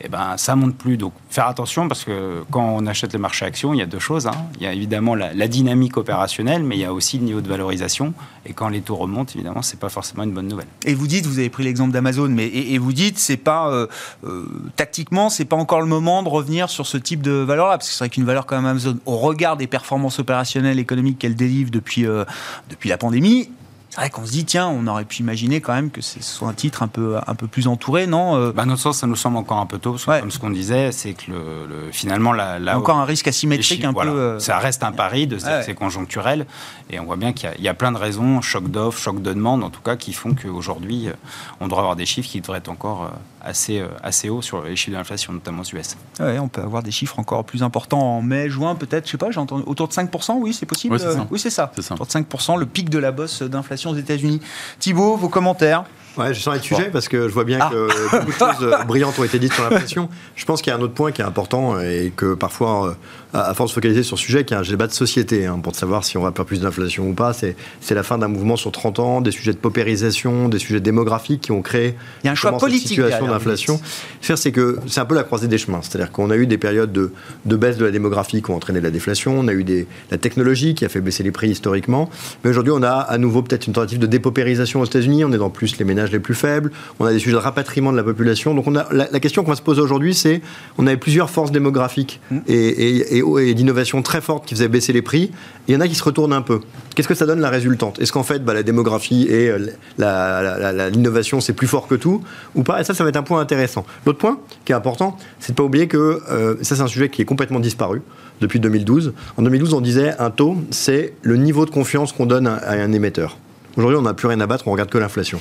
Eh 0.03 0.09
ben, 0.09 0.37
ça 0.37 0.55
monte 0.55 0.75
plus. 0.75 0.97
Donc, 0.97 1.13
faire 1.29 1.47
attention 1.47 1.87
parce 1.87 2.03
que 2.03 2.43
quand 2.51 2.63
on 2.63 2.85
achète 2.85 3.13
le 3.13 3.19
marché 3.19 3.45
action, 3.45 3.73
il 3.73 3.79
y 3.79 3.81
a 3.81 3.85
deux 3.85 3.99
choses. 3.99 4.27
Hein. 4.27 4.31
Il 4.57 4.63
y 4.63 4.67
a 4.67 4.73
évidemment 4.73 5.15
la, 5.15 5.33
la 5.33 5.47
dynamique 5.47 5.97
opérationnelle, 5.97 6.63
mais 6.63 6.75
il 6.75 6.81
y 6.81 6.85
a 6.85 6.93
aussi 6.93 7.17
le 7.17 7.25
niveau 7.25 7.41
de 7.41 7.47
valorisation. 7.47 8.13
Et 8.45 8.53
quand 8.53 8.69
les 8.69 8.81
taux 8.81 8.95
remontent, 8.95 9.33
évidemment, 9.35 9.61
c'est 9.61 9.79
pas 9.79 9.89
forcément 9.89 10.23
une 10.23 10.31
bonne 10.31 10.47
nouvelle. 10.47 10.67
Et 10.85 10.95
vous 10.95 11.07
dites, 11.07 11.25
vous 11.25 11.39
avez 11.39 11.49
pris 11.49 11.63
l'exemple 11.63 11.91
d'Amazon, 11.91 12.29
mais 12.29 12.47
et, 12.47 12.77
vous 12.77 12.93
dites, 12.93 13.19
c'est 13.19 13.37
pas 13.37 13.69
euh, 13.69 13.87
euh, 14.25 14.45
tactiquement, 14.75 15.29
c'est 15.29 15.45
pas 15.45 15.55
encore 15.55 15.81
le 15.81 15.87
moment 15.87 16.23
de 16.23 16.29
revenir 16.29 16.69
sur 16.69 16.87
ce 16.87 16.97
type 16.97 17.21
de 17.21 17.31
valeur-là, 17.31 17.77
parce 17.77 17.89
que 17.89 17.93
c'est 17.93 18.03
vrai 18.03 18.09
qu'une 18.09 18.25
valeur 18.25 18.45
comme 18.45 18.65
Amazon, 18.65 18.97
au 19.05 19.17
regard 19.17 19.57
des 19.57 19.67
performances 19.67 20.19
opérationnelles 20.19 20.79
économiques 20.79 21.19
qu'elle 21.19 21.35
délivre 21.35 21.69
depuis 21.69 22.07
euh, 22.07 22.25
depuis 22.69 22.89
la 22.89 22.97
pandémie, 22.97 23.49
c'est 23.91 23.99
vrai 23.99 24.09
qu'on 24.09 24.25
se 24.25 24.31
dit, 24.31 24.45
tiens, 24.45 24.69
on 24.69 24.87
aurait 24.87 25.03
pu 25.03 25.17
imaginer 25.17 25.59
quand 25.59 25.73
même 25.73 25.91
que 25.91 25.99
ce 25.99 26.23
soit 26.23 26.47
un 26.47 26.53
titre 26.53 26.81
un 26.81 26.87
peu, 26.87 27.17
un 27.27 27.35
peu 27.35 27.47
plus 27.47 27.67
entouré, 27.67 28.07
non 28.07 28.37
euh? 28.37 28.53
Bah, 28.53 28.63
notre 28.63 28.81
sens, 28.81 28.99
ça 28.99 29.07
nous 29.07 29.17
semble 29.17 29.35
encore 29.35 29.57
un 29.57 29.65
peu 29.65 29.79
tôt, 29.79 29.91
parce 29.91 30.05
que 30.05 30.19
comme 30.21 30.31
ce 30.31 30.39
qu'on 30.39 30.49
disait, 30.49 30.93
c'est 30.93 31.11
que 31.11 31.29
le, 31.29 31.91
finalement, 31.91 32.31
la, 32.31 32.77
encore 32.77 32.95
un 32.95 33.03
risque 33.03 33.27
asymétrique 33.27 33.83
un 33.83 33.93
peu. 33.93 34.07
Euh, 34.07 34.39
ça 34.39 34.59
reste 34.59 34.83
un 34.83 34.93
pari 34.93 35.27
de 35.27 35.35
dire 35.35 35.59
que 35.59 35.65
c'est 35.65 35.75
conjoncturel, 35.75 36.45
et 36.89 37.01
on 37.01 37.05
voit 37.05 37.17
bien 37.17 37.33
qu'il 37.33 37.51
y, 37.59 37.67
a 37.67 37.73
plein 37.73 37.91
de 37.91 37.97
raisons, 37.97 38.39
choc 38.39 38.69
d'offre, 38.69 38.97
choc 38.97 39.21
de 39.21 39.33
demande, 39.33 39.61
en 39.61 39.69
tout 39.69 39.81
cas, 39.81 39.97
qui 39.97 40.13
font 40.13 40.35
qu'aujourd'hui, 40.35 41.09
euh, 41.09 41.13
on 41.59 41.67
devrait 41.67 41.81
avoir 41.81 41.97
des 41.97 42.05
chiffres 42.05 42.29
qui 42.29 42.39
devraient 42.39 42.59
être 42.59 42.69
encore 42.69 43.11
assez, 43.43 43.83
assez 44.03 44.29
hauts 44.29 44.41
sur 44.41 44.63
les 44.63 44.75
chiffres 44.75 44.91
de 44.91 44.97
l'inflation, 44.97 45.33
notamment 45.33 45.61
aux 45.61 45.75
US. 45.75 45.97
Ouais, 46.19 46.39
on 46.39 46.47
peut 46.47 46.61
avoir 46.61 46.83
des 46.83 46.91
chiffres 46.91 47.19
encore 47.19 47.43
plus 47.43 47.63
importants 47.63 48.17
en 48.17 48.21
mai, 48.21 48.49
juin, 48.49 48.75
peut-être, 48.75 49.05
je 49.05 49.11
sais 49.11 49.17
pas, 49.17 49.31
j'entends 49.31 49.61
autour 49.65 49.87
de 49.87 49.93
5%, 49.93 50.37
oui, 50.39 50.53
c'est 50.53 50.65
possible. 50.65 50.95
Oui, 51.29 51.39
c'est 51.39 51.49
ça. 51.49 51.71
ça. 51.81 51.93
Autour 51.95 52.05
de 52.05 52.11
5%, 52.11 52.59
le 52.59 52.65
pic 52.65 52.89
de 52.89 52.99
la 52.99 53.11
bosse 53.11 53.41
d'inflation 53.41 53.91
aux 53.91 53.95
États-Unis. 53.95 54.41
Thibault, 54.79 55.17
vos 55.17 55.29
commentaires? 55.29 55.85
Ouais, 56.17 56.33
je 56.33 56.41
sens 56.41 56.55
les 56.55 56.61
sujets 56.61 56.89
parce 56.89 57.07
que 57.07 57.29
je 57.29 57.33
vois 57.33 57.45
bien 57.45 57.59
ah. 57.61 57.69
que 57.71 58.25
beaucoup 58.25 58.31
de 58.31 58.37
choses 58.37 58.63
euh, 58.63 58.83
brillantes 58.83 59.17
ont 59.17 59.23
été 59.23 59.39
dites 59.39 59.53
sur 59.53 59.63
l'inflation. 59.63 60.09
Je 60.35 60.45
pense 60.45 60.61
qu'il 60.61 60.71
y 60.71 60.75
a 60.75 60.77
un 60.77 60.81
autre 60.81 60.93
point 60.93 61.11
qui 61.11 61.21
est 61.21 61.25
important 61.25 61.79
et 61.79 62.11
que 62.15 62.33
parfois 62.33 62.87
euh, 62.87 62.93
à 63.33 63.53
force 63.53 63.71
de 63.71 63.75
focaliser 63.75 64.03
sur 64.03 64.17
ce 64.17 64.25
sujet, 64.25 64.43
qui 64.43 64.53
est 64.53 64.57
un 64.57 64.61
débat 64.61 64.87
de 64.87 64.91
société, 64.91 65.45
hein, 65.45 65.59
pour 65.61 65.75
savoir 65.75 66.03
si 66.03 66.17
on 66.17 66.23
va 66.23 66.31
faire 66.31 66.45
plus 66.45 66.61
d'inflation 66.61 67.09
ou 67.09 67.13
pas. 67.13 67.33
C'est 67.33 67.55
la 67.91 68.03
fin 68.03 68.17
d'un 68.17 68.27
mouvement 68.27 68.57
sur 68.57 68.71
30 68.71 68.99
ans, 68.99 69.21
des 69.21 69.31
sujets 69.31 69.53
de 69.53 69.57
paupérisation, 69.57 70.49
des 70.49 70.59
sujets 70.59 70.79
démographiques 70.79 71.41
qui 71.41 71.51
ont 71.51 71.61
créé 71.61 71.95
Il 72.23 72.27
y 72.27 72.29
a 72.29 72.31
un 72.31 72.35
choix 72.35 72.57
politique 72.57 72.89
situation 72.89 73.27
d'inflation. 73.27 73.79
C'est 74.21 74.51
que 74.51 74.79
c'est 74.87 74.99
un 74.99 75.05
peu 75.05 75.15
la 75.15 75.23
croisée 75.23 75.47
des 75.47 75.57
chemins. 75.57 75.81
C'est-à-dire 75.81 76.11
qu'on 76.11 76.29
a 76.29 76.35
eu 76.35 76.47
des 76.47 76.57
périodes 76.57 76.91
de, 76.91 77.11
de, 77.45 77.55
baisse 77.55 77.77
de 77.77 77.85
la 77.85 77.91
démographie 77.91 78.41
qui 78.41 78.49
ont 78.49 78.55
entraîné 78.55 78.81
la 78.81 78.91
déflation. 78.91 79.37
On 79.37 79.47
a 79.47 79.53
eu 79.53 79.63
des, 79.63 79.87
la 80.09 80.17
technologie 80.17 80.73
qui 80.73 80.85
a 80.85 80.89
fait 80.89 81.01
baisser 81.01 81.23
les 81.23 81.31
prix 81.31 81.49
historiquement. 81.49 82.09
Mais 82.43 82.49
aujourd'hui, 82.49 82.73
on 82.75 82.81
a 82.83 82.91
à 82.91 83.17
nouveau 83.17 83.41
peut-être 83.41 83.67
une 83.67 83.73
tentative 83.73 83.99
de 83.99 84.07
dépaupérisation 84.07 84.81
aux 84.81 84.85
États-Unis. 84.85 85.25
On 85.25 85.33
est 85.33 85.37
dans 85.37 85.49
plus 85.49 85.77
les 85.77 85.85
ménages 85.85 86.11
les 86.11 86.19
plus 86.19 86.35
faibles. 86.35 86.71
On 86.99 87.05
a 87.05 87.11
des 87.11 87.19
sujets 87.19 87.35
de 87.35 87.37
rapatriement 87.37 87.91
de 87.91 87.97
la 87.97 88.03
population. 88.03 88.53
Donc 88.53 88.67
on 88.67 88.75
a, 88.75 88.87
la, 88.91 89.19
question 89.19 89.43
qu'on 89.43 89.51
va 89.51 89.57
se 89.57 89.61
poser 89.61 89.81
aujourd'hui, 89.81 90.13
c'est 90.13 90.41
on 90.77 90.87
avait 90.87 90.97
plusieurs 90.97 91.29
forces 91.29 91.51
démographiques 91.51 92.19
mmh. 92.31 92.37
et, 92.47 93.17
et 93.17 93.20
et, 93.39 93.53
d'innovation 93.53 94.01
très 94.01 94.21
forte 94.21 94.45
qui 94.45 94.55
faisait 94.55 94.67
baisser 94.67 94.93
les 94.93 95.01
prix. 95.01 95.31
Il 95.67 95.73
y 95.73 95.77
en 95.77 95.81
a 95.81 95.87
qui 95.87 95.95
se 95.95 96.03
retournent 96.03 96.33
un 96.33 96.41
peu. 96.41 96.59
Qu'est-ce 96.95 97.07
que 97.07 97.15
ça 97.15 97.25
donne 97.25 97.39
la 97.39 97.49
résultante? 97.49 97.99
Est-ce 97.99 98.11
qu'en 98.11 98.23
fait, 98.23 98.43
bah, 98.43 98.53
la 98.53 98.63
démographie 98.63 99.27
et 99.29 99.49
euh, 99.49 100.89
l'innovation, 100.89 101.39
c'est 101.39 101.53
plus 101.53 101.67
fort 101.67 101.87
que 101.87 101.95
tout 101.95 102.21
ou 102.55 102.63
pas? 102.63 102.81
Et 102.81 102.83
ça, 102.83 102.93
ça 102.93 103.03
va 103.03 103.09
être 103.09 103.17
un 103.17 103.23
point 103.23 103.39
intéressant. 103.39 103.85
L'autre 104.05 104.19
point 104.19 104.39
qui 104.65 104.71
est 104.71 104.75
important, 104.75 105.17
c'est 105.39 105.49
de 105.49 105.53
ne 105.53 105.57
pas 105.57 105.63
oublier 105.63 105.87
que 105.87 106.21
euh, 106.29 106.55
ça, 106.61 106.75
c'est 106.75 106.81
un 106.81 106.87
sujet 106.87 107.09
qui 107.09 107.21
est 107.21 107.25
complètement 107.25 107.59
disparu 107.59 108.01
depuis 108.41 108.59
2012. 108.59 109.13
En 109.37 109.41
2012, 109.43 109.73
on 109.73 109.81
disait 109.81 110.13
un 110.19 110.29
taux, 110.29 110.57
c'est 110.71 111.13
le 111.21 111.37
niveau 111.37 111.65
de 111.65 111.71
confiance 111.71 112.11
qu'on 112.11 112.25
donne 112.25 112.47
à 112.47 112.71
un 112.71 112.91
émetteur. 112.91 113.37
Aujourd'hui, 113.77 113.97
on 113.97 114.01
n'a 114.01 114.13
plus 114.13 114.27
rien 114.27 114.39
à 114.41 114.47
battre, 114.47 114.67
on 114.67 114.71
regarde 114.71 114.89
que 114.89 114.97
l'inflation 114.97 115.39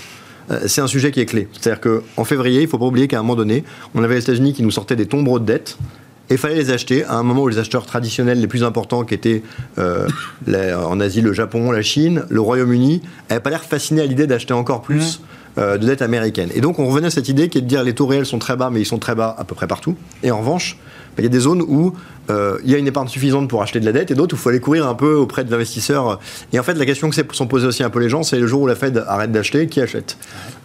euh, 0.50 0.60
c'est 0.66 0.80
un 0.80 0.86
sujet 0.86 1.10
qui 1.10 1.20
est 1.20 1.26
clé. 1.26 1.48
C'est-à-dire 1.52 1.80
qu'en 1.80 2.24
février, 2.24 2.60
il 2.60 2.64
ne 2.64 2.68
faut 2.68 2.78
pas 2.78 2.86
oublier 2.86 3.08
qu'à 3.08 3.18
un 3.18 3.22
moment 3.22 3.36
donné, 3.36 3.64
on 3.94 4.02
avait 4.02 4.16
les 4.16 4.22
États-Unis 4.22 4.52
qui 4.52 4.62
nous 4.62 4.70
sortaient 4.70 4.96
des 4.96 5.06
tombereaux 5.06 5.38
de 5.38 5.44
dettes 5.44 5.78
et 6.30 6.34
il 6.34 6.38
fallait 6.38 6.54
les 6.54 6.70
acheter 6.70 7.04
à 7.04 7.16
un 7.16 7.24
moment 7.24 7.42
où 7.42 7.48
les 7.48 7.58
acheteurs 7.58 7.84
traditionnels 7.84 8.40
les 8.40 8.46
plus 8.46 8.62
importants, 8.62 9.04
qui 9.04 9.14
étaient 9.14 9.42
euh, 9.78 10.06
en 10.46 11.00
Asie, 11.00 11.20
le 11.22 11.32
Japon, 11.32 11.72
la 11.72 11.82
Chine, 11.82 12.22
le 12.28 12.40
Royaume-Uni, 12.40 13.02
n'avaient 13.28 13.42
pas 13.42 13.50
l'air 13.50 13.64
fascinés 13.64 14.02
à 14.02 14.06
l'idée 14.06 14.28
d'acheter 14.28 14.54
encore 14.54 14.80
plus. 14.82 15.20
Euh, 15.58 15.78
de 15.78 15.86
dettes 15.86 16.00
américaines. 16.00 16.50
Et 16.54 16.60
donc 16.60 16.78
on 16.78 16.86
revenait 16.86 17.08
à 17.08 17.10
cette 17.10 17.28
idée 17.28 17.48
qui 17.48 17.58
est 17.58 17.60
de 17.60 17.66
dire 17.66 17.82
les 17.82 17.92
taux 17.92 18.06
réels 18.06 18.24
sont 18.24 18.38
très 18.38 18.54
bas, 18.54 18.70
mais 18.70 18.80
ils 18.80 18.86
sont 18.86 19.00
très 19.00 19.16
bas 19.16 19.34
à 19.36 19.42
peu 19.42 19.56
près 19.56 19.66
partout. 19.66 19.96
Et 20.22 20.30
en 20.30 20.38
revanche, 20.38 20.78
il 21.20 21.24
y 21.24 21.26
a 21.26 21.30
des 21.30 21.40
zones 21.40 21.62
où 21.62 21.92
euh, 22.30 22.58
il 22.64 22.70
y 22.70 22.74
a 22.74 22.78
une 22.78 22.86
épargne 22.86 23.08
suffisante 23.08 23.48
pour 23.48 23.62
acheter 23.62 23.80
de 23.80 23.84
la 23.84 23.92
dette 23.92 24.10
et 24.10 24.14
d'autres 24.14 24.34
où 24.34 24.38
il 24.38 24.40
faut 24.40 24.48
aller 24.48 24.60
courir 24.60 24.86
un 24.86 24.94
peu 24.94 25.14
auprès 25.14 25.44
de 25.44 25.50
l'investisseur. 25.50 26.18
Et 26.52 26.58
en 26.58 26.62
fait, 26.62 26.74
la 26.74 26.86
question 26.86 27.10
que 27.10 27.16
se 27.16 27.22
sont 27.32 27.46
posées 27.46 27.66
aussi 27.66 27.82
un 27.82 27.90
peu 27.90 27.98
les 27.98 28.08
gens, 28.08 28.22
c'est 28.22 28.38
le 28.38 28.46
jour 28.46 28.62
où 28.62 28.66
la 28.66 28.74
Fed 28.74 29.04
arrête 29.06 29.32
d'acheter, 29.32 29.66
qui 29.66 29.80
achète? 29.80 30.16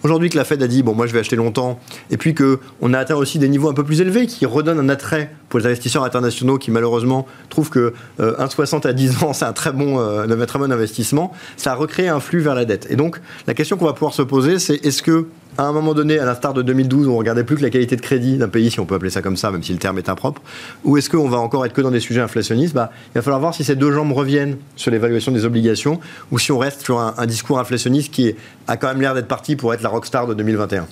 Aujourd'hui 0.03 0.29
que 0.29 0.37
la 0.37 0.43
Fed 0.43 0.61
a 0.61 0.67
dit, 0.67 0.83
bon, 0.83 0.93
moi 0.93 1.07
je 1.07 1.13
vais 1.13 1.19
acheter 1.19 1.35
longtemps, 1.35 1.79
et 2.11 2.17
puis 2.17 2.35
qu'on 2.35 2.93
a 2.93 2.99
atteint 2.99 3.15
aussi 3.15 3.39
des 3.39 3.49
niveaux 3.49 3.69
un 3.69 3.73
peu 3.73 3.83
plus 3.83 4.01
élevés 4.01 4.27
qui 4.27 4.45
redonnent 4.45 4.79
un 4.79 4.89
attrait 4.89 5.31
pour 5.49 5.59
les 5.59 5.65
investisseurs 5.65 6.03
internationaux 6.03 6.57
qui 6.57 6.71
malheureusement 6.71 7.25
trouvent 7.49 7.69
que 7.69 7.93
euh, 8.19 8.35
1,60 8.37 8.87
à 8.87 8.93
10 8.93 9.23
ans, 9.23 9.33
c'est 9.33 9.45
un 9.45 9.53
très 9.53 9.71
bon, 9.71 9.99
euh, 9.99 10.27
un 10.27 10.45
très 10.45 10.59
bon 10.59 10.71
investissement, 10.71 11.33
ça 11.57 11.71
a 11.71 11.75
recréé 11.75 12.07
un 12.07 12.19
flux 12.19 12.39
vers 12.39 12.55
la 12.55 12.65
dette. 12.65 12.87
Et 12.89 12.95
donc, 12.95 13.19
la 13.47 13.53
question 13.53 13.77
qu'on 13.77 13.85
va 13.85 13.93
pouvoir 13.93 14.13
se 14.13 14.21
poser, 14.21 14.59
c'est 14.59 14.85
est-ce 14.85 15.01
que 15.01 15.27
à 15.57 15.63
un 15.63 15.71
moment 15.71 15.93
donné, 15.93 16.19
à 16.19 16.25
l'instar 16.25 16.53
de 16.53 16.61
2012, 16.61 17.07
on 17.07 17.17
regardait 17.17 17.43
plus 17.43 17.55
que 17.55 17.61
la 17.61 17.69
qualité 17.69 17.95
de 17.95 18.01
crédit 18.01 18.37
d'un 18.37 18.49
pays, 18.49 18.71
si 18.71 18.79
on 18.79 18.85
peut 18.85 18.95
appeler 18.95 19.09
ça 19.09 19.21
comme 19.21 19.37
ça, 19.37 19.51
même 19.51 19.63
si 19.63 19.71
le 19.71 19.79
terme 19.79 19.97
est 19.97 20.09
impropre, 20.09 20.41
ou 20.83 20.97
est-ce 20.97 21.09
qu'on 21.09 21.29
va 21.29 21.37
encore 21.37 21.65
être 21.65 21.73
que 21.73 21.81
dans 21.81 21.91
des 21.91 21.99
sujets 21.99 22.21
inflationnistes? 22.21 22.73
Bah, 22.73 22.91
Il 23.13 23.15
va 23.15 23.21
falloir 23.21 23.39
voir 23.39 23.53
si 23.53 23.63
ces 23.63 23.75
deux 23.75 23.91
jambes 23.91 24.11
reviennent 24.11 24.57
sur 24.75 24.91
l'évaluation 24.91 25.31
des 25.31 25.45
obligations, 25.45 25.99
ou 26.31 26.39
si 26.39 26.51
on 26.51 26.57
reste 26.57 26.81
sur 26.81 26.99
un, 26.99 27.25
discours 27.25 27.59
inflationniste 27.59 28.13
qui 28.13 28.35
a 28.67 28.77
quand 28.77 28.87
même 28.87 29.01
l'air 29.01 29.13
d'être 29.13 29.27
parti 29.27 29.55
pour 29.55 29.73
être 29.73 29.81
la 29.81 29.89
rockstar 29.89 30.27
de 30.27 30.33
2021. 30.33 30.87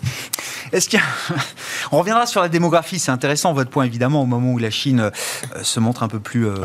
Est-ce 0.73 0.89
qu'il 0.89 0.99
On 1.91 1.99
reviendra 1.99 2.25
sur 2.25 2.41
la 2.41 2.49
démographie, 2.49 2.97
c'est 2.97 3.11
intéressant 3.11 3.53
votre 3.53 3.69
point 3.69 3.83
évidemment 3.85 4.23
au 4.23 4.25
moment 4.25 4.53
où 4.53 4.57
la 4.57 4.71
Chine 4.71 4.99
euh, 4.99 5.11
se 5.61 5.79
montre 5.79 6.01
un 6.01 6.07
peu 6.07 6.19
plus 6.19 6.47
euh, 6.47 6.55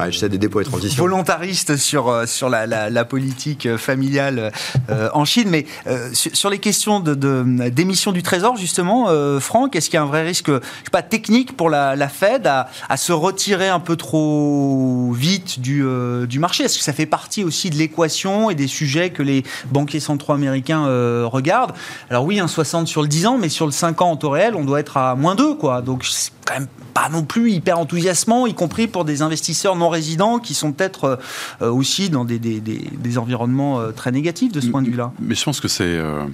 volontariste 0.96 1.76
sur, 1.76 2.08
euh, 2.08 2.24
sur 2.24 2.48
la, 2.48 3.04
politique 3.04 3.76
familiale 3.76 4.52
en 4.88 5.24
Chine, 5.24 5.48
mais 5.50 5.66
sur, 6.12 6.50
les 6.50 6.58
questions 6.58 7.00
de, 7.00 7.14
de 7.14 7.68
d'émission 7.68 8.12
du 8.12 8.22
Trésor 8.22 8.56
justement, 8.56 9.08
Franck, 9.40 9.76
est-ce 9.76 9.88
qu'il 9.88 9.94
y 9.94 9.98
a 9.98 10.02
un 10.02 10.06
vrai 10.06 10.22
risque, 10.22 10.50
je 10.50 10.58
sais 10.58 10.90
pas, 10.90 11.02
technique 11.02 11.56
pour 11.56 11.70
la, 11.70 12.08
Fed 12.08 12.46
à, 12.46 12.96
se 12.96 13.12
retirer 13.12 13.68
un 13.68 13.80
peu 13.80 13.96
trop 13.96 15.12
vite 15.12 15.60
du, 15.60 15.84
du 16.26 16.38
marché? 16.38 16.64
Est-ce 16.64 16.78
que 16.78 16.84
ça 16.84 16.92
fait 16.92 17.06
partie 17.06 17.44
aussi 17.44 17.70
de 17.70 17.76
l'équation 17.76 18.50
et 18.50 18.54
des 18.54 18.66
sujets 18.66 19.10
que 19.10 19.22
les 19.22 19.44
banquiers 19.66 20.00
centraux 20.00 20.32
américains 20.32 20.84
regardent? 21.26 21.74
Alors 22.10 22.24
oui, 22.24 22.40
un 22.40 22.48
60 22.48 22.88
sur 22.88 23.02
le 23.02 23.08
10 23.08 23.26
ans, 23.26 23.38
mais 23.38 23.48
sur 23.48 23.66
le 23.66 23.72
5 23.72 23.97
en 24.06 24.16
taux 24.16 24.30
réel, 24.30 24.54
on 24.54 24.64
doit 24.64 24.80
être 24.80 24.96
à 24.96 25.14
moins 25.14 25.34
2, 25.34 25.54
quoi. 25.54 25.82
Donc 25.82 26.04
c'est 26.04 26.32
quand 26.44 26.54
même 26.54 26.68
pas 26.94 27.08
non 27.08 27.24
plus 27.24 27.50
hyper 27.50 27.78
enthousiasmant, 27.78 28.46
y 28.46 28.54
compris 28.54 28.88
pour 28.88 29.04
des 29.04 29.22
investisseurs 29.22 29.76
non 29.76 29.88
résidents 29.88 30.38
qui 30.38 30.54
sont 30.54 30.72
peut-être 30.72 31.18
euh, 31.62 31.70
aussi 31.70 32.11
dans 32.11 32.24
des, 32.24 32.38
des, 32.38 33.18
environnements 33.18 33.80
euh, 33.80 33.92
très 33.92 34.11
négatifs 34.11 34.52
de 34.52 34.61
ce 34.61 34.68
point 34.68 34.82
de 34.82 34.88
vue-là. 34.88 35.12
Mais 35.20 35.34
je 35.34 35.44
pense 35.44 35.61
que 35.61 35.68
c'est 35.68 35.84
euh, 35.84 36.24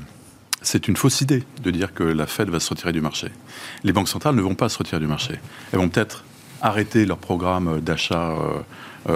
c'est 0.62 0.88
une 0.88 0.96
fausse 0.96 1.20
idée 1.20 1.44
de 1.62 1.70
dire 1.70 1.92
que 1.92 2.04
la 2.04 2.26
Fed 2.26 2.48
va 2.48 2.60
se 2.60 2.70
retirer 2.70 2.92
du 2.92 3.00
marché. 3.00 3.28
Les 3.82 3.92
banques 3.92 4.08
centrales 4.08 4.34
ne 4.34 4.42
vont 4.42 4.54
pas 4.54 4.68
se 4.68 4.78
retirer 4.78 5.00
du 5.00 5.06
marché. 5.06 5.38
Elles 5.72 5.78
vont 5.78 5.88
peut-être 5.88 6.24
arrêter 6.62 7.04
leur 7.04 7.18
programme 7.18 7.80
d'achat 7.80 8.34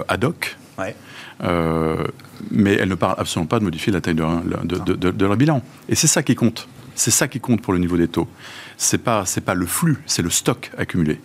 ad 0.07 0.23
hoc. 0.23 0.57
mais 2.51 2.73
elles 2.73 2.89
ne 2.89 2.95
parlent 2.95 3.15
absolument 3.17 3.47
pas 3.47 3.57
de 3.57 3.63
modifier 3.63 3.91
la 3.91 4.01
taille 4.01 4.13
de, 4.13 5.11
de 5.11 5.25
leur 5.25 5.35
bilan. 5.37 5.63
Et 5.87 5.95
c'est 5.95 6.07
ça 6.07 6.21
qui 6.21 6.35
compte. 6.35 6.67
C'est 6.99 7.11
ça 7.11 7.29
qui 7.29 7.39
compte 7.39 7.61
pour 7.61 7.71
le 7.71 7.79
niveau 7.79 7.95
des 7.95 8.09
taux. 8.09 8.27
C'est 8.75 8.97
pas 8.97 9.25
c'est 9.25 9.39
pas 9.39 9.53
le 9.53 9.65
flux, 9.65 9.99
c'est 10.05 10.21
le 10.21 10.29
stock 10.29 10.69
accumulé. 10.77 11.21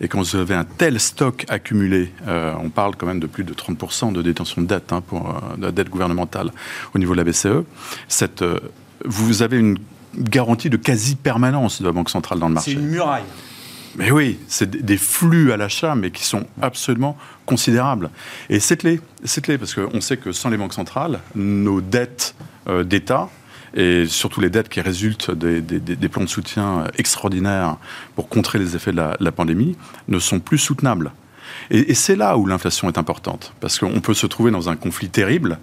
Et 0.00 0.08
quand 0.08 0.18
vous 0.18 0.36
avez 0.36 0.54
un 0.54 0.64
tel 0.64 0.98
stock 0.98 1.44
accumulé, 1.48 2.10
euh, 2.26 2.54
on 2.58 2.70
parle 2.70 2.96
quand 2.96 3.06
même 3.06 3.20
de 3.20 3.26
plus 3.26 3.44
de 3.44 3.52
30% 3.52 4.14
de 4.14 4.22
détention 4.22 4.62
de 4.62 4.66
dette, 4.66 4.90
hein, 4.90 5.02
pour, 5.06 5.28
euh, 5.28 5.56
de 5.58 5.70
dette 5.70 5.90
gouvernementale 5.90 6.50
au 6.94 6.98
niveau 6.98 7.12
de 7.12 7.18
la 7.18 7.24
BCE, 7.24 7.62
cette, 8.08 8.40
euh, 8.40 8.58
vous 9.04 9.42
avez 9.42 9.58
une 9.58 9.76
garantie 10.16 10.70
de 10.70 10.78
quasi-permanence 10.78 11.82
de 11.82 11.86
la 11.86 11.92
Banque 11.92 12.08
centrale 12.08 12.38
dans 12.38 12.48
le 12.48 12.54
marché. 12.54 12.70
C'est 12.72 12.78
une 12.78 12.88
muraille. 12.88 13.24
Mais 13.96 14.10
oui, 14.10 14.38
c'est 14.48 14.70
des 14.70 14.96
flux 14.96 15.52
à 15.52 15.58
l'achat, 15.58 15.94
mais 15.94 16.10
qui 16.10 16.24
sont 16.24 16.46
absolument 16.62 17.18
considérables. 17.44 18.08
Et 18.48 18.60
c'est 18.60 18.78
clé, 18.78 18.98
c'est 19.24 19.44
clé, 19.44 19.58
parce 19.58 19.74
qu'on 19.74 20.00
sait 20.00 20.16
que 20.16 20.32
sans 20.32 20.48
les 20.48 20.56
banques 20.56 20.72
centrales, 20.72 21.20
nos 21.34 21.82
dettes 21.82 22.34
d'État, 22.84 23.28
et 23.74 24.06
surtout 24.06 24.40
les 24.40 24.50
dettes 24.50 24.68
qui 24.68 24.80
résultent 24.80 25.30
des, 25.30 26.08
plans 26.08 26.24
de 26.24 26.28
soutien 26.28 26.84
extraordinaires 26.98 27.76
pour 28.14 28.28
contrer 28.28 28.58
les 28.58 28.76
effets 28.76 28.92
de 28.92 29.02
la, 29.18 29.32
pandémie, 29.32 29.76
ne 30.08 30.18
sont 30.18 30.40
plus 30.40 30.58
soutenables. 30.58 31.12
Et, 31.70 31.94
c'est 31.94 32.16
là 32.16 32.36
où 32.36 32.46
l'inflation 32.46 32.88
est 32.88 32.98
importante, 32.98 33.54
parce 33.60 33.78
qu'on 33.78 34.00
peut 34.00 34.14
se 34.14 34.26
trouver 34.26 34.50
dans 34.50 34.68
un 34.68 34.76
conflit 34.76 35.08
terrible 35.08 35.58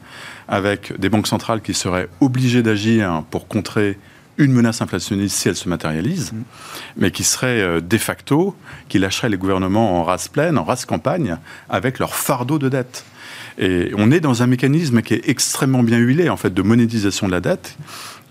avec 0.47 0.99
des 0.99 1.09
banques 1.09 1.27
centrales 1.27 1.61
qui 1.61 1.73
seraient 1.73 2.09
obligées 2.21 2.63
d'agir 2.63 3.23
pour 3.29 3.47
contrer 3.47 3.97
une 4.37 4.53
menace 4.53 4.81
inflationniste 4.81 5.35
si 5.35 5.49
elle 5.49 5.55
se 5.55 5.67
matérialise, 5.67 6.31
mmh. 6.31 6.43
mais 6.97 7.11
qui 7.11 7.25
serait 7.25 7.59
euh, 7.59 7.81
de 7.81 7.97
facto, 7.97 8.55
qui 8.87 8.97
lâcherait 8.97 9.29
les 9.29 9.37
gouvernements 9.37 9.99
en 9.99 10.03
race 10.05 10.29
pleine, 10.29 10.57
en 10.57 10.63
race 10.63 10.85
campagne, 10.85 11.37
avec 11.69 11.99
leur 11.99 12.15
fardeau 12.15 12.57
de 12.57 12.69
dette. 12.69 13.03
Et 13.59 13.91
on 13.97 14.09
est 14.09 14.21
dans 14.21 14.41
un 14.41 14.47
mécanisme 14.47 15.01
qui 15.01 15.13
est 15.13 15.27
extrêmement 15.27 15.83
bien 15.83 15.97
huilé, 15.97 16.29
en 16.29 16.37
fait, 16.37 16.53
de 16.53 16.61
monétisation 16.61 17.27
de 17.27 17.33
la 17.33 17.41
dette, 17.41 17.77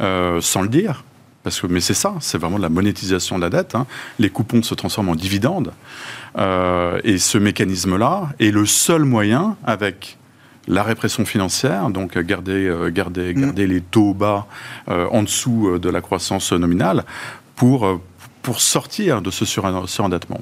euh, 0.00 0.40
sans 0.40 0.62
le 0.62 0.68
dire. 0.68 1.04
Parce 1.42 1.60
que, 1.60 1.66
mais 1.66 1.80
c'est 1.80 1.94
ça, 1.94 2.14
c'est 2.20 2.38
vraiment 2.38 2.56
de 2.56 2.62
la 2.62 2.70
monétisation 2.70 3.36
de 3.36 3.42
la 3.42 3.50
dette. 3.50 3.74
Hein. 3.74 3.86
Les 4.18 4.30
coupons 4.30 4.62
se 4.62 4.74
transforment 4.74 5.10
en 5.10 5.14
dividendes. 5.14 5.72
Euh, 6.38 6.98
et 7.04 7.18
ce 7.18 7.36
mécanisme-là 7.36 8.30
est 8.40 8.50
le 8.50 8.64
seul 8.64 9.04
moyen, 9.04 9.56
avec 9.64 10.16
la 10.66 10.82
répression 10.82 11.26
financière, 11.26 11.90
donc 11.90 12.18
garder, 12.18 12.66
euh, 12.66 12.90
garder, 12.90 13.34
mm. 13.34 13.52
les 13.54 13.80
taux 13.82 14.14
bas 14.14 14.46
en 14.86 15.22
dessous 15.22 15.78
de 15.78 15.90
la 15.90 16.00
croissance 16.00 16.52
nominale, 16.52 17.04
pour, 17.54 18.00
pour 18.42 18.60
sortir 18.60 19.20
de 19.20 19.30
ce 19.30 19.44
surendettement. 19.44 20.40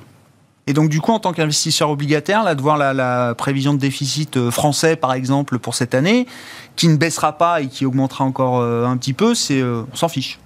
Et 0.69 0.73
donc, 0.73 0.89
du 0.89 1.01
coup, 1.01 1.13
en 1.13 1.21
tant 1.21 1.33
qu'investisseur 1.33 1.91
obligataire, 1.91 2.43
là, 2.43 2.57
de 2.57 2.61
voir 2.61 2.77
la, 2.77 3.35
prévision 3.37 3.73
de 3.73 3.79
déficit 3.79 4.37
euh, 4.37 4.51
français, 4.51 4.97
par 4.97 5.13
exemple, 5.13 5.59
pour 5.59 5.77
cette 5.77 5.95
année, 5.95 6.27
qui 6.75 6.89
ne 6.89 6.97
baissera 6.97 7.39
pas 7.39 7.61
et 7.61 7.69
qui 7.69 7.87
augmentera 7.87 8.25
encore 8.25 8.61
euh, 8.61 8.85
un 8.85 8.97
petit 8.97 9.13
peu, 9.13 9.35
c'est, 9.35 9.61
euh, 9.61 9.83
on 9.93 9.97
s'en 9.97 10.09
fiche. 10.09 10.41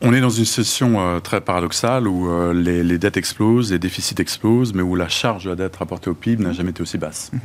On 0.00 0.12
est 0.12 0.20
dans 0.20 0.30
une 0.30 0.44
situation 0.44 1.18
très 1.22 1.40
paradoxale 1.40 2.06
où 2.06 2.52
les, 2.52 2.98
dettes 2.98 3.16
explosent, 3.16 3.72
les 3.72 3.78
déficits 3.78 4.16
explosent, 4.18 4.74
mais 4.74 4.82
où 4.82 4.96
la 4.96 5.08
charge 5.08 5.44
de 5.44 5.50
la 5.50 5.56
dette 5.56 5.76
rapportée 5.76 6.10
au 6.10 6.14
PIB 6.14 6.42
n'a 6.42 6.52
jamais 6.52 6.70
été 6.70 6.82
aussi 6.82 6.98
basse. 6.98 7.30
Mhm. 7.32 7.40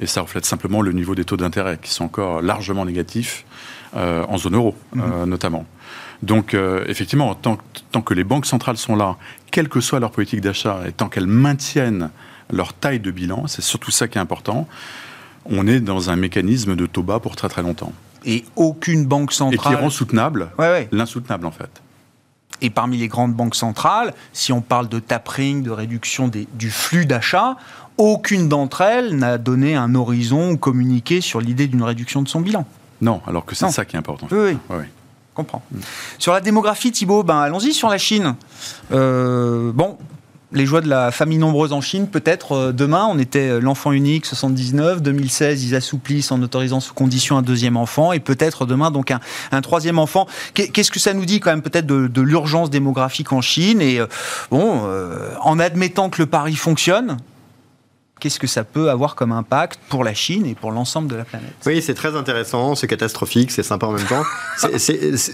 Et 0.00 0.06
ça 0.06 0.22
reflète 0.22 0.44
simplement 0.44 0.82
le 0.82 0.90
niveau 0.90 1.14
des 1.14 1.24
taux 1.24 1.36
d'intérêt, 1.36 1.78
qui 1.80 1.92
sont 1.92 2.04
encore 2.04 2.42
largement 2.42 2.84
négatifs 2.84 3.44
en 3.94 4.38
zone 4.38 4.56
euro, 4.56 4.74
mhm. 4.92 5.26
notamment. 5.26 5.66
Donc, 6.22 6.54
effectivement, 6.86 7.34
tant, 7.34 7.58
tant, 7.92 8.02
que 8.02 8.12
les 8.12 8.24
banques 8.24 8.46
centrales 8.46 8.76
sont 8.76 8.96
là 8.96 9.16
quelle 9.50 9.68
que 9.68 9.80
soit 9.80 10.00
leur 10.00 10.10
politique 10.10 10.40
d'achat, 10.40 10.80
et 10.86 10.92
tant 10.92 11.08
qu'elles 11.08 11.26
maintiennent 11.26 12.10
leur 12.50 12.72
taille 12.72 13.00
de 13.00 13.10
bilan, 13.10 13.46
c'est 13.46 13.62
surtout 13.62 13.90
ça 13.90 14.08
qui 14.08 14.18
est 14.18 14.20
important, 14.20 14.68
on 15.44 15.66
est 15.66 15.80
dans 15.80 16.10
un 16.10 16.16
mécanisme 16.16 16.76
de 16.76 16.86
taux 16.86 17.02
bas 17.02 17.20
pour 17.20 17.36
très 17.36 17.48
très 17.48 17.62
longtemps. 17.62 17.92
Et 18.24 18.44
aucune 18.56 19.06
banque 19.06 19.32
centrale... 19.32 19.72
Et 19.72 19.76
qui 19.76 19.82
rend 19.82 19.90
soutenable 19.90 20.50
l'insoutenable 20.92 21.46
en 21.46 21.50
fait. 21.50 21.70
Et 22.60 22.70
parmi 22.70 22.98
les 22.98 23.06
grandes 23.06 23.34
banques 23.34 23.54
centrales, 23.54 24.12
si 24.32 24.52
on 24.52 24.60
parle 24.60 24.88
de 24.88 24.98
tapering, 24.98 25.62
de 25.62 25.70
réduction 25.70 26.28
du 26.28 26.70
flux 26.70 27.06
d'achat, 27.06 27.56
aucune 27.96 28.48
d'entre 28.48 28.80
elles 28.80 29.16
n'a 29.16 29.38
donné 29.38 29.76
un 29.76 29.94
horizon 29.94 30.50
ou 30.50 30.56
communiqué 30.56 31.20
sur 31.20 31.40
l'idée 31.40 31.68
d'une 31.68 31.82
réduction 31.82 32.22
de 32.22 32.28
son 32.28 32.40
bilan. 32.40 32.66
Non, 33.00 33.20
alors 33.28 33.44
que 33.44 33.54
c'est 33.54 33.70
ça 33.70 33.84
qui 33.84 33.94
est 33.94 33.98
important. 33.98 34.26
Oui, 34.32 34.58
oui 34.70 34.84
Sur 36.18 36.32
la 36.32 36.40
démographie, 36.40 36.92
Thibault, 36.92 37.22
ben, 37.22 37.38
allons-y 37.38 37.72
sur 37.72 37.88
la 37.88 37.98
Chine. 37.98 38.34
Euh, 38.92 39.70
bon, 39.72 39.98
les 40.52 40.66
joies 40.66 40.80
de 40.80 40.88
la 40.88 41.10
famille 41.10 41.38
nombreuse 41.38 41.72
en 41.72 41.80
Chine, 41.80 42.08
peut-être 42.08 42.52
euh, 42.52 42.72
demain, 42.72 43.06
on 43.10 43.18
était 43.18 43.50
euh, 43.50 43.60
l'enfant 43.60 43.92
unique 43.92 44.26
79, 44.26 45.02
2016 45.02 45.64
ils 45.64 45.74
assouplissent 45.74 46.32
en 46.32 46.42
autorisant 46.42 46.80
sous 46.80 46.94
condition 46.94 47.36
un 47.36 47.42
deuxième 47.42 47.76
enfant 47.76 48.12
et 48.12 48.20
peut-être 48.20 48.66
demain 48.66 48.90
donc 48.90 49.10
un, 49.12 49.60
troisième 49.60 49.98
enfant. 49.98 50.26
Qu'est-ce 50.54 50.90
que 50.90 51.00
ça 51.00 51.14
nous 51.14 51.24
dit 51.24 51.40
quand 51.40 51.50
même 51.50 51.62
peut-être 51.62 51.86
de, 51.86 52.22
l'urgence 52.22 52.70
démographique 52.70 53.32
en 53.32 53.40
Chine 53.40 53.80
et 53.80 54.00
bon, 54.50 54.82
en 55.40 55.58
admettant 55.58 56.10
que 56.10 56.22
le 56.22 56.26
pari 56.26 56.56
fonctionne, 56.56 57.16
qu'est-ce 58.18 58.38
que 58.38 58.46
ça 58.46 58.64
peut 58.64 58.90
avoir 58.90 59.14
comme 59.14 59.32
impact 59.32 59.78
pour 59.88 60.04
la 60.04 60.14
Chine 60.14 60.46
et 60.46 60.54
pour 60.54 60.72
l'ensemble 60.72 61.08
de 61.08 61.16
la 61.16 61.24
planète? 61.24 61.52
Oui, 61.66 61.82
c'est 61.82 61.94
très 61.94 62.16
intéressant, 62.16 62.74
c'est 62.74 62.86
catastrophique, 62.86 63.50
c'est 63.50 63.62
sympa 63.62 63.86
en 63.86 63.92
même 63.92 64.06
temps. 64.06 64.22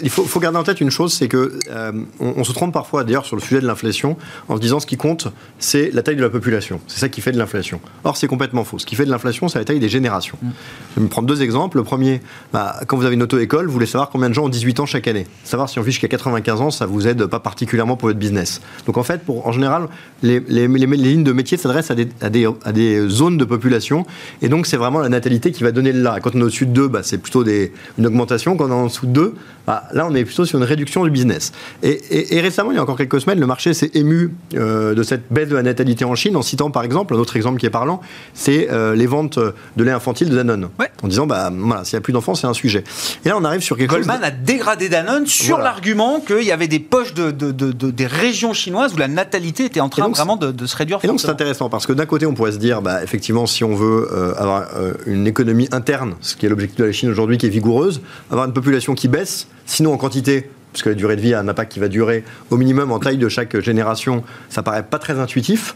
il 0.02 0.10
faut, 0.10 0.40
garder 0.40 0.58
en 0.58 0.62
tête 0.62 0.80
une 0.80 0.90
chose, 0.90 1.12
c'est 1.12 1.28
que 1.28 1.58
euh, 1.70 1.92
on, 2.20 2.44
se 2.44 2.52
trompe 2.52 2.72
parfois 2.72 3.04
d'ailleurs 3.04 3.26
sur 3.26 3.36
le 3.36 3.42
sujet 3.42 3.60
de 3.60 3.66
l'inflation 3.66 4.16
en 4.48 4.56
se 4.56 4.60
disant 4.60 4.80
ce 4.80 4.86
qui 4.86 4.96
compte, 4.96 5.28
c'est 5.58 5.90
la 5.92 6.02
taille 6.02 6.16
de 6.16 6.22
la 6.22 6.30
population. 6.30 6.80
C'est 6.86 7.00
ça 7.00 7.08
qui 7.08 7.20
fait 7.20 7.32
de 7.32 7.38
l'inflation. 7.38 7.80
Or, 8.04 8.16
c'est 8.16 8.26
complètement 8.26 8.64
faux. 8.64 8.78
Ce 8.78 8.86
qui 8.86 8.96
fait 8.96 9.06
de 9.06 9.10
l'inflation, 9.10 9.48
c'est 9.48 9.58
la 9.58 9.64
taille 9.64 9.80
des 9.80 9.88
générations. 9.88 10.36
Mm. 10.42 10.48
Je 10.90 11.00
vais 11.00 11.04
me 11.04 11.08
prendre 11.08 11.26
deux 11.26 11.42
exemples. 11.42 11.78
Le 11.78 11.84
premier, 11.84 12.20
bah, 12.52 12.80
quand 12.86 12.96
vous 12.96 13.04
avez 13.04 13.14
une 13.14 13.22
auto-école, 13.22 13.66
vous 13.66 13.72
voulez 13.72 13.86
savoir 13.86 14.10
combien 14.10 14.28
de 14.28 14.34
gens 14.34 14.44
ont 14.44 14.48
18 14.48 14.80
ans 14.80 14.86
chaque 14.86 15.08
année. 15.08 15.26
Savoir 15.44 15.68
si 15.68 15.78
on 15.78 15.82
vit 15.82 15.92
jusqu'à 15.92 16.08
95 16.08 16.60
ans, 16.60 16.70
ça 16.70 16.86
vous 16.86 17.08
aide 17.08 17.26
pas 17.26 17.40
particulièrement 17.40 17.96
pour 17.96 18.08
votre 18.08 18.18
business. 18.18 18.60
Donc 18.86 18.98
en 18.98 19.02
fait, 19.02 19.24
pour, 19.24 19.46
en 19.46 19.52
général, 19.52 19.88
les, 20.22 20.40
lignes 20.40 21.24
de 21.24 21.32
métier 21.32 21.56
s'adressent 21.56 21.90
à 21.90 21.94
des, 21.94 22.08
à 22.20 22.30
des 22.30 22.46
des 22.73 22.73
zones 23.08 23.38
de 23.38 23.44
population. 23.44 24.06
Et 24.42 24.48
donc, 24.48 24.66
c'est 24.66 24.76
vraiment 24.76 25.00
la 25.00 25.08
natalité 25.08 25.52
qui 25.52 25.62
va 25.62 25.72
donner 25.72 25.92
le 25.92 26.02
là. 26.02 26.18
Quand 26.20 26.34
on 26.34 26.40
est 26.40 26.44
au-dessus 26.44 26.66
de 26.66 26.72
2, 26.72 26.88
bah, 26.88 27.00
c'est 27.02 27.18
plutôt 27.18 27.44
des, 27.44 27.72
une 27.98 28.06
augmentation. 28.06 28.56
Quand 28.56 28.66
on 28.66 28.70
est 28.70 28.72
en 28.72 28.86
dessous 28.86 29.06
de 29.06 29.12
2, 29.12 29.34
bah, 29.66 29.84
là, 29.92 30.06
on 30.08 30.14
est 30.14 30.24
plutôt 30.24 30.44
sur 30.44 30.58
une 30.58 30.64
réduction 30.64 31.04
du 31.04 31.10
business. 31.10 31.52
Et, 31.82 32.40
récemment, 32.40 32.70
il 32.72 32.76
y 32.76 32.78
a 32.78 32.82
encore 32.82 32.98
quelques 32.98 33.20
semaines, 33.20 33.40
le 33.40 33.46
marché 33.46 33.72
s'est 33.74 33.90
ému 33.94 34.34
euh, 34.54 34.94
de 34.94 35.02
cette 35.02 35.32
baisse 35.32 35.48
de 35.48 35.56
la 35.56 35.62
natalité 35.62 36.04
en 36.04 36.14
Chine 36.14 36.36
en 36.36 36.42
citant, 36.42 36.70
par 36.70 36.84
exemple, 36.84 37.14
un 37.14 37.18
autre 37.18 37.36
exemple 37.36 37.58
qui 37.58 37.66
est 37.66 37.70
parlant, 37.70 38.00
c'est 38.34 38.68
euh, 38.70 38.94
les 38.94 39.06
ventes 39.06 39.38
de 39.38 39.84
lait 39.84 39.90
infantile 39.90 40.28
de 40.28 40.36
Danone. 40.36 40.68
En 41.02 41.08
disant, 41.08 41.26
bah, 41.26 41.50
voilà, 41.52 41.84
s'il 41.84 41.96
n'y 41.96 41.98
a 41.98 42.02
plus 42.02 42.12
d'enfants, 42.12 42.34
c'est 42.34 42.46
un 42.46 42.54
sujet. 42.54 42.84
Et 43.24 43.28
là, 43.28 43.36
on 43.38 43.44
arrive 43.44 43.62
sur 43.62 43.76
quelque 43.76 43.90
Goldman 43.90 44.16
chose. 44.16 44.26
a 44.26 44.30
dégradé 44.30 44.88
Danone 44.88 45.26
sur 45.26 45.58
l'argument 45.58 46.20
qu'il 46.20 46.44
y 46.44 46.52
avait 46.52 46.68
des 46.68 46.80
poches 46.80 47.14
de, 47.14 47.30
des 47.30 48.06
régions 48.06 48.52
chinoises 48.52 48.94
où 48.94 48.98
la 48.98 49.08
natalité 49.08 49.64
était 49.64 49.80
en 49.80 49.88
train 49.88 50.08
vraiment 50.08 50.36
de, 50.36 50.66
se 50.66 50.76
réduire. 50.76 50.98
Et 51.02 51.06
donc, 51.06 51.20
c'est 51.20 51.28
intéressant 51.28 51.68
parce 51.68 51.86
que 51.86 51.92
d'un 51.92 52.06
côté, 52.06 52.26
on 52.26 52.34
pourrait 52.34 52.52
se 52.52 52.58
dire, 52.58 52.63
bah, 52.82 53.02
effectivement, 53.02 53.46
si 53.46 53.64
on 53.64 53.74
veut 53.74 54.08
euh, 54.12 54.34
avoir 54.36 54.68
une 55.06 55.26
économie 55.26 55.68
interne, 55.72 56.14
ce 56.20 56.36
qui 56.36 56.46
est 56.46 56.48
l'objectif 56.48 56.78
de 56.78 56.84
la 56.84 56.92
Chine 56.92 57.10
aujourd'hui, 57.10 57.38
qui 57.38 57.46
est 57.46 57.50
vigoureuse, 57.50 58.00
avoir 58.30 58.46
une 58.46 58.52
population 58.52 58.94
qui 58.94 59.08
baisse, 59.08 59.48
Sinon, 59.66 59.94
en 59.94 59.96
quantité, 59.96 60.50
puisque 60.72 60.86
la 60.86 60.94
durée 60.94 61.16
de 61.16 61.20
vie 61.20 61.34
a 61.34 61.40
un 61.40 61.48
impact 61.48 61.72
qui 61.72 61.80
va 61.80 61.88
durer 61.88 62.24
au 62.50 62.56
minimum 62.56 62.92
en 62.92 62.98
taille 62.98 63.18
de 63.18 63.28
chaque 63.28 63.58
génération, 63.60 64.22
ça 64.48 64.62
paraît 64.62 64.82
pas 64.82 64.98
très 64.98 65.18
intuitif. 65.18 65.74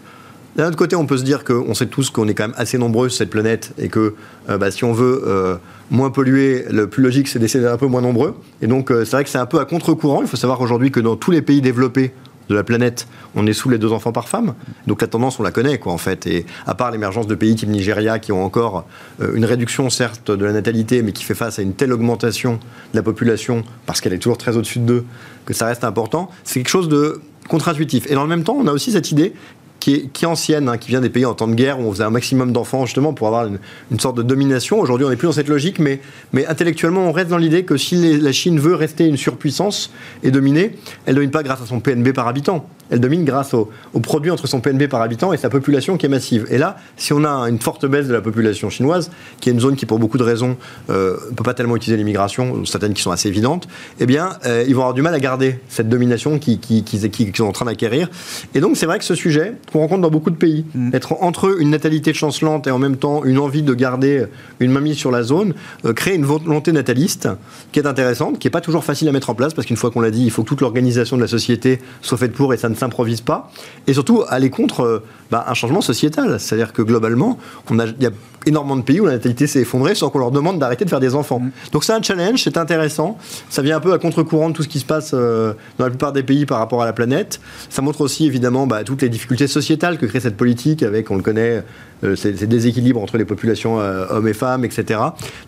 D'un 0.57 0.68
autre 0.68 0.77
côté, 0.77 0.96
on 0.96 1.07
peut 1.07 1.16
se 1.16 1.22
dire 1.22 1.44
qu'on 1.44 1.72
sait 1.74 1.87
tous 1.87 2.11
qu'on 2.11 2.27
est 2.27 2.35
quand 2.35 2.48
même 2.48 2.57
assez 2.57 2.79
nombreux 2.79 3.09
sur 3.09 3.18
cette 3.18 3.31
planète 3.31 3.72
et 3.79 3.88
que 3.88 4.14
euh, 4.48 4.59
bah, 4.59 4.70
si 4.70 4.85
on 4.85 4.92
veut 4.92 5.22
euh, 5.27 5.57
moins 5.90 6.11
polluer, 6.11 6.64
le 6.70 6.88
plus 6.88 7.03
logique 7.03 7.29
c'est 7.29 7.38
d'essayer 7.38 7.62
d'être 7.62 7.72
un 7.72 7.79
peu 7.79 7.87
moins 7.87 8.01
nombreux. 8.01 8.35
Et 8.61 8.66
donc 8.66 8.90
euh, 8.90 9.05
c'est 9.05 9.12
vrai 9.12 9.24
que 9.24 9.31
c'est 9.31 9.38
un 9.38 9.46
peu 9.46 9.61
à 9.61 9.64
contre-courant. 9.64 10.20
Il 10.22 10.27
faut 10.27 10.37
savoir 10.37 10.61
aujourd'hui 10.61 10.90
que 10.90 11.01
dans 11.01 11.14
tous 11.14 11.31
les 11.31 11.42
pays 11.42 11.61
développés, 11.61 12.12
de 12.49 12.55
la 12.55 12.65
planète, 12.65 13.07
on 13.35 13.47
est 13.47 13.53
sous 13.53 13.69
les 13.69 13.79
deux 13.79 13.93
enfants 13.93 14.13
par 14.13 14.29
femme. 14.29 14.55
Donc 14.87 15.03
la 15.03 15.09
tendance, 15.09 15.39
on 15.39 15.43
la 15.43 15.51
connaît, 15.51 15.79
quoi, 15.79 15.93
en 15.93 15.99
fait. 15.99 16.27
Et 16.27 16.47
à 16.67 16.75
part 16.75 16.91
l'émergence 16.91 17.27
de 17.27 17.35
pays 17.35 17.55
type 17.55 17.69
Nigeria 17.69 18.19
qui 18.19 18.33
ont 18.33 18.45
encore 18.45 18.87
euh, 19.21 19.35
une 19.35 19.45
réduction, 19.45 19.91
certes, 19.91 20.31
de 20.31 20.45
la 20.45 20.53
natalité, 20.53 21.03
mais 21.03 21.13
qui 21.13 21.25
fait 21.25 21.35
face 21.35 21.59
à 21.59 21.63
une 21.63 21.75
telle 21.75 21.93
augmentation 21.93 22.55
de 22.93 22.97
la 22.97 23.03
population, 23.03 23.65
parce 23.87 24.01
qu'elle 24.01 24.13
est 24.13 24.19
toujours 24.19 24.39
très 24.39 24.57
au-dessus 24.57 24.79
de 24.79 24.87
deux, 24.87 25.05
que 25.45 25.55
ça 25.55 25.67
reste 25.67 25.85
important, 25.85 26.31
c'est 26.45 26.61
quelque 26.61 26.69
chose 26.69 26.89
de 26.89 27.21
contre-intuitif. 27.49 28.11
Et 28.11 28.15
dans 28.15 28.23
le 28.23 28.29
même 28.29 28.45
temps, 28.45 28.57
on 28.59 28.67
a 28.67 28.73
aussi 28.73 28.93
cette 28.93 29.11
idée 29.11 29.33
qui 29.81 29.95
est, 29.95 30.27
ancienne, 30.27 30.69
hein, 30.69 30.77
qui 30.77 30.88
vient 30.88 31.01
des 31.01 31.11
pays 31.11 31.25
en 31.25 31.35
temps 31.35 31.49
de 31.49 31.55
guerre 31.55 31.79
où 31.81 31.85
on 31.85 31.93
faisait 31.93 32.05
un 32.05 32.11
maximum 32.11 32.53
d'enfants 32.53 32.85
justement 32.87 33.12
pour 33.12 33.27
avoir 33.29 33.47
une, 33.47 34.01
sorte 34.01 34.17
de 34.17 34.23
domination. 34.23 34.81
Aujourd'hui, 34.81 35.07
on 35.07 35.11
n'est 35.11 35.17
plus 35.17 35.27
dans 35.27 35.33
cette 35.33 35.49
logique, 35.49 35.79
mais, 35.79 36.01
mais 36.33 36.47
intellectuellement, 36.47 37.09
on 37.09 37.12
reste 37.12 37.29
dans 37.29 37.38
l'idée 37.38 37.64
que 37.64 37.77
si 37.77 38.19
la 38.19 38.33
Chine 38.33 38.59
veut 38.59 38.75
rester 38.75 39.07
une 39.07 39.17
surpuissance 39.17 39.91
et 40.23 40.31
dominer, 40.31 40.73
elle 41.07 41.14
ne 41.14 41.19
domine 41.21 41.31
pas 41.31 41.43
grâce 41.43 41.62
à 41.62 41.67
son 41.67 41.81
PNB 41.81 42.12
par 42.12 42.29
habitant 42.29 42.69
elle 42.90 43.01
domine 43.01 43.24
grâce 43.24 43.55
au, 43.55 43.70
produit 44.03 44.31
entre 44.31 44.46
son 44.46 44.61
PNB 44.61 44.88
par 44.88 45.03
habitant 45.03 45.33
et 45.33 45.37
sa 45.37 45.51
population 45.51 45.96
qui 45.96 46.07
est 46.07 46.09
massive. 46.09 46.46
Et 46.51 46.59
là, 46.59 46.77
si 46.96 47.12
on 47.12 47.24
a 47.24 47.48
une 47.48 47.59
forte 47.59 47.85
baisse 47.87 48.07
de 48.07 48.12
la 48.12 48.20
population 48.20 48.70
chinoise, 48.70 49.11
qui 49.40 49.48
est 49.48 49.53
une 49.53 49.61
zone 49.61 49.77
qui, 49.77 49.87
pour 49.87 49.98
beaucoup 49.98 50.18
de 50.18 50.22
raisons, 50.22 50.57
euh, 50.90 51.16
ne 51.31 51.35
peut 51.35 51.44
pas 51.44 51.55
tellement 51.55 51.77
utiliser 51.77 51.96
l'immigration, 51.96 52.64
certaines 52.64 52.94
qui 52.94 53.03
sont 53.03 53.11
assez 53.11 53.29
évidentes, 53.29 53.68
eh 54.01 54.07
bien, 54.07 54.31
euh, 54.46 54.64
ils 54.66 54.74
vont 54.74 54.83
avoir 54.83 54.94
du 54.94 55.03
mal 55.03 55.14
à 55.14 55.20
garder 55.20 55.59
cette 55.68 55.88
domination 55.88 56.38
qu'ils 56.38 56.61
qui, 56.61 56.83
qui, 56.85 57.33
sont 57.35 57.44
en 57.44 57.53
train 57.53 57.66
d'acquérir. 57.66 58.09
Et 58.55 58.61
donc, 58.61 58.77
c'est 58.77 58.87
vrai 58.87 58.98
que 58.98 59.05
ce 59.05 59.14
sujet, 59.14 59.55
qu'on 59.72 59.81
rencontre 59.81 60.03
dans 60.03 60.11
beaucoup 60.11 60.31
de 60.31 60.37
pays, 60.37 60.64
mm. 60.74 60.94
être 60.94 61.22
entre 61.22 61.61
une 61.61 61.70
natalité 61.70 62.14
chancelante 62.14 62.66
et 62.66 62.70
en 62.70 62.79
même 62.79 62.96
temps 62.96 63.24
une 63.24 63.38
envie 63.38 63.62
de 63.62 63.74
garder 63.74 64.24
une 64.61 64.70
mamie 64.70 64.94
sur 64.94 65.11
la 65.11 65.22
zone, 65.22 65.55
euh, 65.85 65.92
crée 65.92 66.14
une 66.14 66.24
volonté 66.24 66.72
nataliste 66.72 67.29
qui 67.72 67.81
est 67.81 67.87
intéressante, 67.87 68.38
qui 68.38 68.46
n'est 68.46 68.53
pas 68.53 68.61
toujours 68.61 68.85
facile 68.85 69.09
à 69.09 69.12
mettre 69.12 69.31
en 69.31 69.35
place, 69.35 69.55
parce 69.55 69.66
qu'une 69.66 69.77
fois 69.77 69.90
qu'on 69.90 70.01
l'a 70.01 70.11
dit, 70.11 70.24
il 70.24 70.31
faut 70.31 70.42
que 70.42 70.48
toute 70.48 70.61
l'organisation 70.61 71.16
de 71.16 71.22
la 71.22 71.29
société 71.29 71.81
soit 72.01 72.18
faite 72.18 72.33
pour, 72.33 72.55
et 72.55 72.57
ça 72.57 72.68
ne 72.68 72.74
s'improvise 72.79 73.21
pas, 73.21 73.51
et 73.87 73.93
surtout 73.93 74.25
aller 74.29 74.51
contre 74.51 74.81
euh, 74.83 75.05
bah, 75.31 75.45
un 75.49 75.55
changement 75.55 75.81
sociétal. 75.81 76.41
C'est-à-dire 76.41 76.73
que 76.73 76.83
globalement, 76.83 77.38
on 77.71 77.79
a, 77.79 77.87
il 77.87 78.03
y 78.03 78.07
a 78.07 78.11
énormément 78.46 78.77
de 78.77 78.83
pays 78.83 79.01
où 79.01 79.07
la 79.07 79.12
natalité 79.12 79.46
s'est 79.46 79.61
effondrée 79.61 79.94
sans 79.94 80.11
qu'on 80.11 80.18
leur 80.18 80.31
demande 80.31 80.59
d'arrêter 80.59 80.85
de 80.85 80.90
faire 80.90 81.01
des 81.01 81.14
enfants. 81.14 81.40
Mm. 81.40 81.51
Donc 81.72 81.85
c'est 81.85 81.92
un 81.92 82.03
challenge, 82.03 82.42
c'est 82.42 82.57
intéressant. 82.57 83.18
Ça 83.51 83.62
vient 83.62 83.77
un 83.77 83.81
peu 83.81 83.92
à 83.92 83.98
contre-courant 83.98 84.51
de 84.51 84.55
tout 84.55 84.62
ce 84.62 84.68
qui 84.68 84.79
se 84.79 84.85
passe 84.85 85.12
euh, 85.14 85.53
dans 85.79 85.85
la 85.85 85.90
plupart 85.90 86.12
des 86.12 86.22
pays 86.22 86.46
par 86.46 86.59
rapport 86.59 86.83
à 86.83 86.87
la 86.87 86.92
planète. 86.92 87.40
Ça 87.70 87.83
montre 87.83 88.01
aussi 88.01 88.27
évidemment 88.27 88.66
bah, 88.66 88.85
toutes 88.85 89.03
les 89.03 89.09
difficultés 89.09 89.48
sociétales 89.48 89.98
que 89.98 90.07
crée 90.07 90.20
cette 90.20 90.37
politique 90.37 90.83
avec, 90.83 91.11
on 91.11 91.16
le 91.16 91.22
connaît, 91.22 91.62
euh, 92.05 92.16
ces, 92.16 92.33
déséquilibres 92.33 93.03
entre 93.03 93.18
les 93.18 93.24
populations 93.24 93.81
euh, 93.81 94.07
hommes 94.11 94.29
et 94.29 94.35
femmes, 94.35 94.64
etc. 94.64 95.01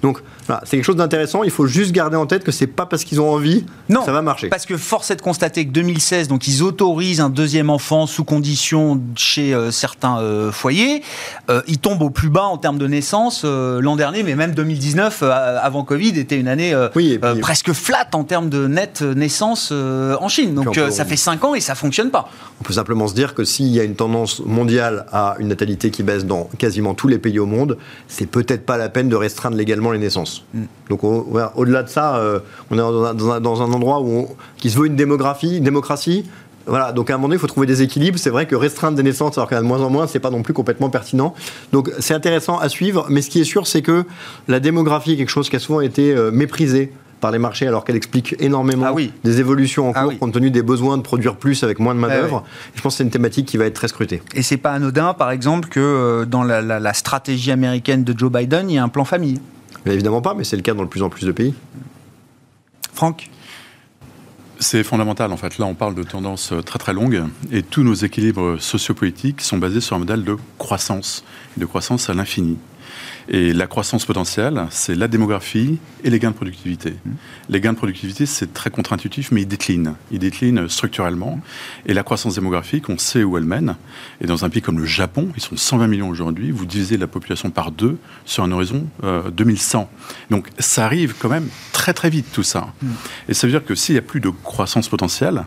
Donc 0.03 0.20
voilà, 0.46 0.62
c'est 0.64 0.76
quelque 0.76 0.85
chose 0.85 0.96
d'intéressant. 0.96 1.44
Il 1.44 1.50
faut 1.50 1.66
juste 1.66 1.92
garder 1.92 2.16
en 2.16 2.26
tête 2.26 2.44
que 2.44 2.53
c'est 2.53 2.66
pas 2.66 2.87
parce 2.87 3.05
qu'ils 3.05 3.20
ont 3.20 3.31
envie 3.31 3.64
non, 3.88 4.00
que 4.00 4.07
ça 4.07 4.12
va 4.12 4.22
marcher. 4.22 4.48
Parce 4.48 4.66
que 4.66 4.76
force 4.76 5.11
est 5.11 5.16
de 5.16 5.22
constater 5.22 5.64
que 5.64 5.70
2016, 5.70 6.29
donc 6.29 6.48
ils 6.48 6.62
autorisent 6.62 7.20
un 7.20 7.31
deuxième 7.31 7.70
enfant 7.70 8.07
sous 8.07 8.24
condition 8.24 9.00
chez 9.14 9.57
certains 9.70 10.50
foyers. 10.50 11.03
ils 11.68 11.79
tombent 11.79 12.03
au 12.03 12.11
plus 12.11 12.31
bas 12.31 12.44
en 12.44 12.59
termes 12.59 12.79
de 12.81 12.87
naissance 12.87 13.43
euh, 13.45 13.81
l'an 13.81 13.95
dernier, 13.95 14.23
mais 14.23 14.35
même 14.35 14.55
2019, 14.55 15.21
euh, 15.23 15.59
avant 15.62 15.85
Covid, 15.85 16.19
était 16.19 16.37
une 16.37 16.49
année 16.49 16.73
euh, 16.73 16.88
presque 17.40 17.73
flat 17.73 18.09
en 18.14 18.25
termes 18.25 18.49
de 18.49 18.66
net 18.66 19.03
naissance 19.03 19.71
en 19.71 20.29
Chine. 20.29 20.55
Donc 20.55 20.81
ça 20.90 21.05
fait 21.05 21.16
5 21.16 21.45
ans 21.45 21.55
et 21.55 21.61
ça 21.61 21.75
fonctionne 21.75 22.11
pas. 22.11 22.29
On 22.61 22.64
peut 22.64 22.73
simplement 22.73 23.07
se 23.07 23.14
dire 23.14 23.35
que 23.35 23.45
s'il 23.45 23.69
y 23.69 23.79
a 23.79 23.85
une 23.85 23.95
tendance 23.95 24.40
mondiale 24.45 25.07
à 25.12 25.37
une 25.38 25.49
natalité 25.49 25.90
qui 25.90 26.03
baisse 26.03 26.25
dans 26.25 26.49
quasiment 26.59 26.95
tous 26.95 27.09
les 27.09 27.19
pays 27.19 27.38
au 27.38 27.47
monde, 27.47 27.77
c'est 28.09 28.27
peut-être 28.27 28.64
pas 28.64 28.79
la 28.79 28.88
peine 28.88 29.09
de 29.09 29.16
restreindre 29.16 29.57
légalement 29.57 29.93
les 29.93 29.99
naissances. 29.99 30.45
Mm. 30.55 30.62
Donc 30.88 31.05
au-delà 31.05 31.83
de 31.83 31.88
ça, 31.88 32.21
on 32.71 32.75
est 32.75 33.40
dans 33.40 33.62
un, 33.62 33.73
endroit 33.73 34.01
où 34.01 34.27
qui 34.57 34.71
se 34.71 34.79
veut 34.79 34.87
une 34.87 34.97
démographie, 34.97 35.59
une 35.59 35.64
démocratie 35.64 36.25
voilà, 36.66 36.92
donc 36.92 37.11
à 37.11 37.14
un 37.14 37.16
moment 37.16 37.29
donné, 37.29 37.37
il 37.37 37.40
faut 37.40 37.46
trouver 37.46 37.66
des 37.66 37.83
équilibres. 37.83 38.18
C'est 38.18 38.31
vrai 38.31 38.46
que 38.46 38.55
restreindre 38.55 38.96
des 38.96 39.03
naissances 39.03 39.38
alors 39.38 39.49
qu'il 39.49 39.57
y 39.57 39.59
en 39.59 39.61
a 39.61 39.64
de 39.64 39.68
moins 39.68 39.81
en 39.81 39.90
moins, 39.90 40.07
c'est 40.07 40.20
pas 40.20 40.31
non 40.31 40.42
plus 40.42 40.55
complètement 40.55 40.90
pertinent. 40.90 41.35
Donc 41.73 41.90
c'est 41.99 42.14
intéressant 42.14 42.59
à 42.59 42.68
suivre, 42.68 43.07
mais 43.09 43.23
ce 43.23 43.31
qui 43.31 43.40
est 43.40 43.44
sûr, 43.44 43.66
c'est 43.66 43.83
que 43.83 44.05
la 44.49 44.61
démographie 44.61 45.12
est 45.12 45.16
quelque 45.16 45.31
chose 45.31 45.49
qui 45.49 45.57
a 45.57 45.59
souvent 45.59 45.81
été 45.81 46.14
euh, 46.14 46.31
méprisé 46.31 46.92
par 47.20 47.31
les 47.31 47.38
marchés 47.38 47.66
alors 47.66 47.85
qu'elle 47.85 47.96
explique 47.96 48.35
énormément 48.38 48.87
ah 48.88 49.01
des 49.25 49.40
évolutions 49.40 49.90
en 49.90 49.92
ah 49.94 50.05
cours 50.05 50.18
compte 50.18 50.33
tenu 50.33 50.51
des 50.51 50.62
besoins 50.62 50.96
de 50.96 51.03
produire 51.03 51.37
plus 51.37 51.62
avec 51.62 51.79
moins 51.79 51.94
de 51.94 52.01
main-d'œuvre. 52.01 52.44
Je 52.75 52.81
pense 52.81 52.94
que 52.94 52.99
c'est 52.99 53.05
une 53.05 53.11
thématique 53.11 53.46
qui 53.46 53.57
va 53.57 53.66
être 53.66 53.75
très 53.75 53.88
scrutée. 53.88 54.23
Et 54.35 54.42
c'est 54.42 54.57
pas 54.57 54.73
anodin, 54.73 55.14
par 55.14 55.31
exemple, 55.31 55.68
que 55.68 55.81
euh, 55.81 56.25
dans 56.25 56.42
la, 56.42 56.94
stratégie 56.94 57.53
américaine 57.53 58.05
de 58.05 58.18
Joe 58.18 58.33
Biden, 58.33 58.70
il 58.70 58.75
y 58.75 58.79
a 58.79 58.83
un 58.83 58.88
plan 58.88 59.05
famille. 59.05 59.38
évidemment 59.87 60.23
pas, 60.23 60.35
mais 60.35 60.44
c'est 60.44 60.57
le 60.57 60.62
cas 60.62 60.75
dans 60.75 60.83
de 60.83 60.88
plus 60.88 61.03
en 61.03 61.09
plus 61.09 61.27
de 61.27 61.33
pays. 61.33 61.55
Franck? 62.94 63.31
C'est 64.61 64.85
fondamental 64.85 65.33
en 65.33 65.37
fait. 65.37 65.59
Là, 65.59 65.66
on 65.66 65.75
parle 65.75 65.94
de 65.94 66.03
tendances 66.03 66.53
très 66.64 66.79
très 66.79 66.92
longues 66.92 67.25
et 67.51 67.62
tous 67.62 67.83
nos 67.83 67.94
équilibres 67.94 68.61
sociopolitiques 68.61 69.40
sont 69.40 69.59
basés 69.59 69.81
sur 69.81 69.96
un 69.96 70.01
modèle 70.01 70.25
de 70.25 70.37
croissance, 70.59 71.25
de 71.57 71.64
croissance 71.64 72.09
à 72.09 72.14
l'infini. 72.14 72.59
Et 73.29 73.53
la 73.53 73.66
croissance 73.66 74.05
potentielle, 74.05 74.66
c'est 74.70 74.94
la 74.94 75.09
démographie 75.09 75.79
et 76.05 76.11
les 76.11 76.18
gains 76.18 76.31
de 76.31 76.37
productivité. 76.37 76.90
Mmh. 76.90 77.11
Les 77.48 77.61
gains 77.61 77.72
de 77.72 77.79
productivité, 77.79 78.26
c'est 78.26 78.53
très 78.53 78.70
contre-intuitif, 78.70 79.31
mais 79.31 79.42
ils 79.42 79.48
déclinent. 79.48 79.94
Ils 80.11 80.18
déclinent 80.18 80.68
structurellement. 80.68 81.40
Et 81.87 81.94
la 81.94 82.03
croissance 82.03 82.35
démographique, 82.35 82.88
on 82.88 82.98
sait 82.98 83.22
où 83.22 83.37
elle 83.37 83.44
mène. 83.44 83.76
Et 84.20 84.26
dans 84.26 84.44
un 84.44 84.50
pays 84.50 84.62
comme 84.62 84.79
le 84.79 84.87
Japon, 84.87 85.29
ils 85.37 85.42
sont 85.42 85.57
120 85.57 85.87
millions 85.87 86.09
aujourd'hui, 86.09 86.50
vous 86.50 86.66
divisez 86.66 86.96
la 86.96 87.07
population 87.07 87.50
par 87.50 87.70
deux 87.70 87.98
sur 88.24 88.44
un 88.44 88.53
horizon 88.53 88.87
2100. 89.03 89.90
Euh, 89.90 90.14
Donc 90.31 90.48
ça 90.59 90.85
arrive 90.85 91.14
quand 91.18 91.29
même 91.29 91.48
très 91.72 91.92
très 91.92 92.11
vite 92.11 92.26
tout 92.33 92.42
ça. 92.42 92.72
Mmh. 92.83 92.88
Et 93.29 93.35
ça 93.35 93.46
veut 93.46 93.53
dire 93.53 93.64
que 93.64 93.74
s'il 93.74 93.94
n'y 93.94 94.00
a 94.00 94.03
plus 94.03 94.20
de 94.20 94.31
croissance 94.31 94.88
potentielle, 94.88 95.44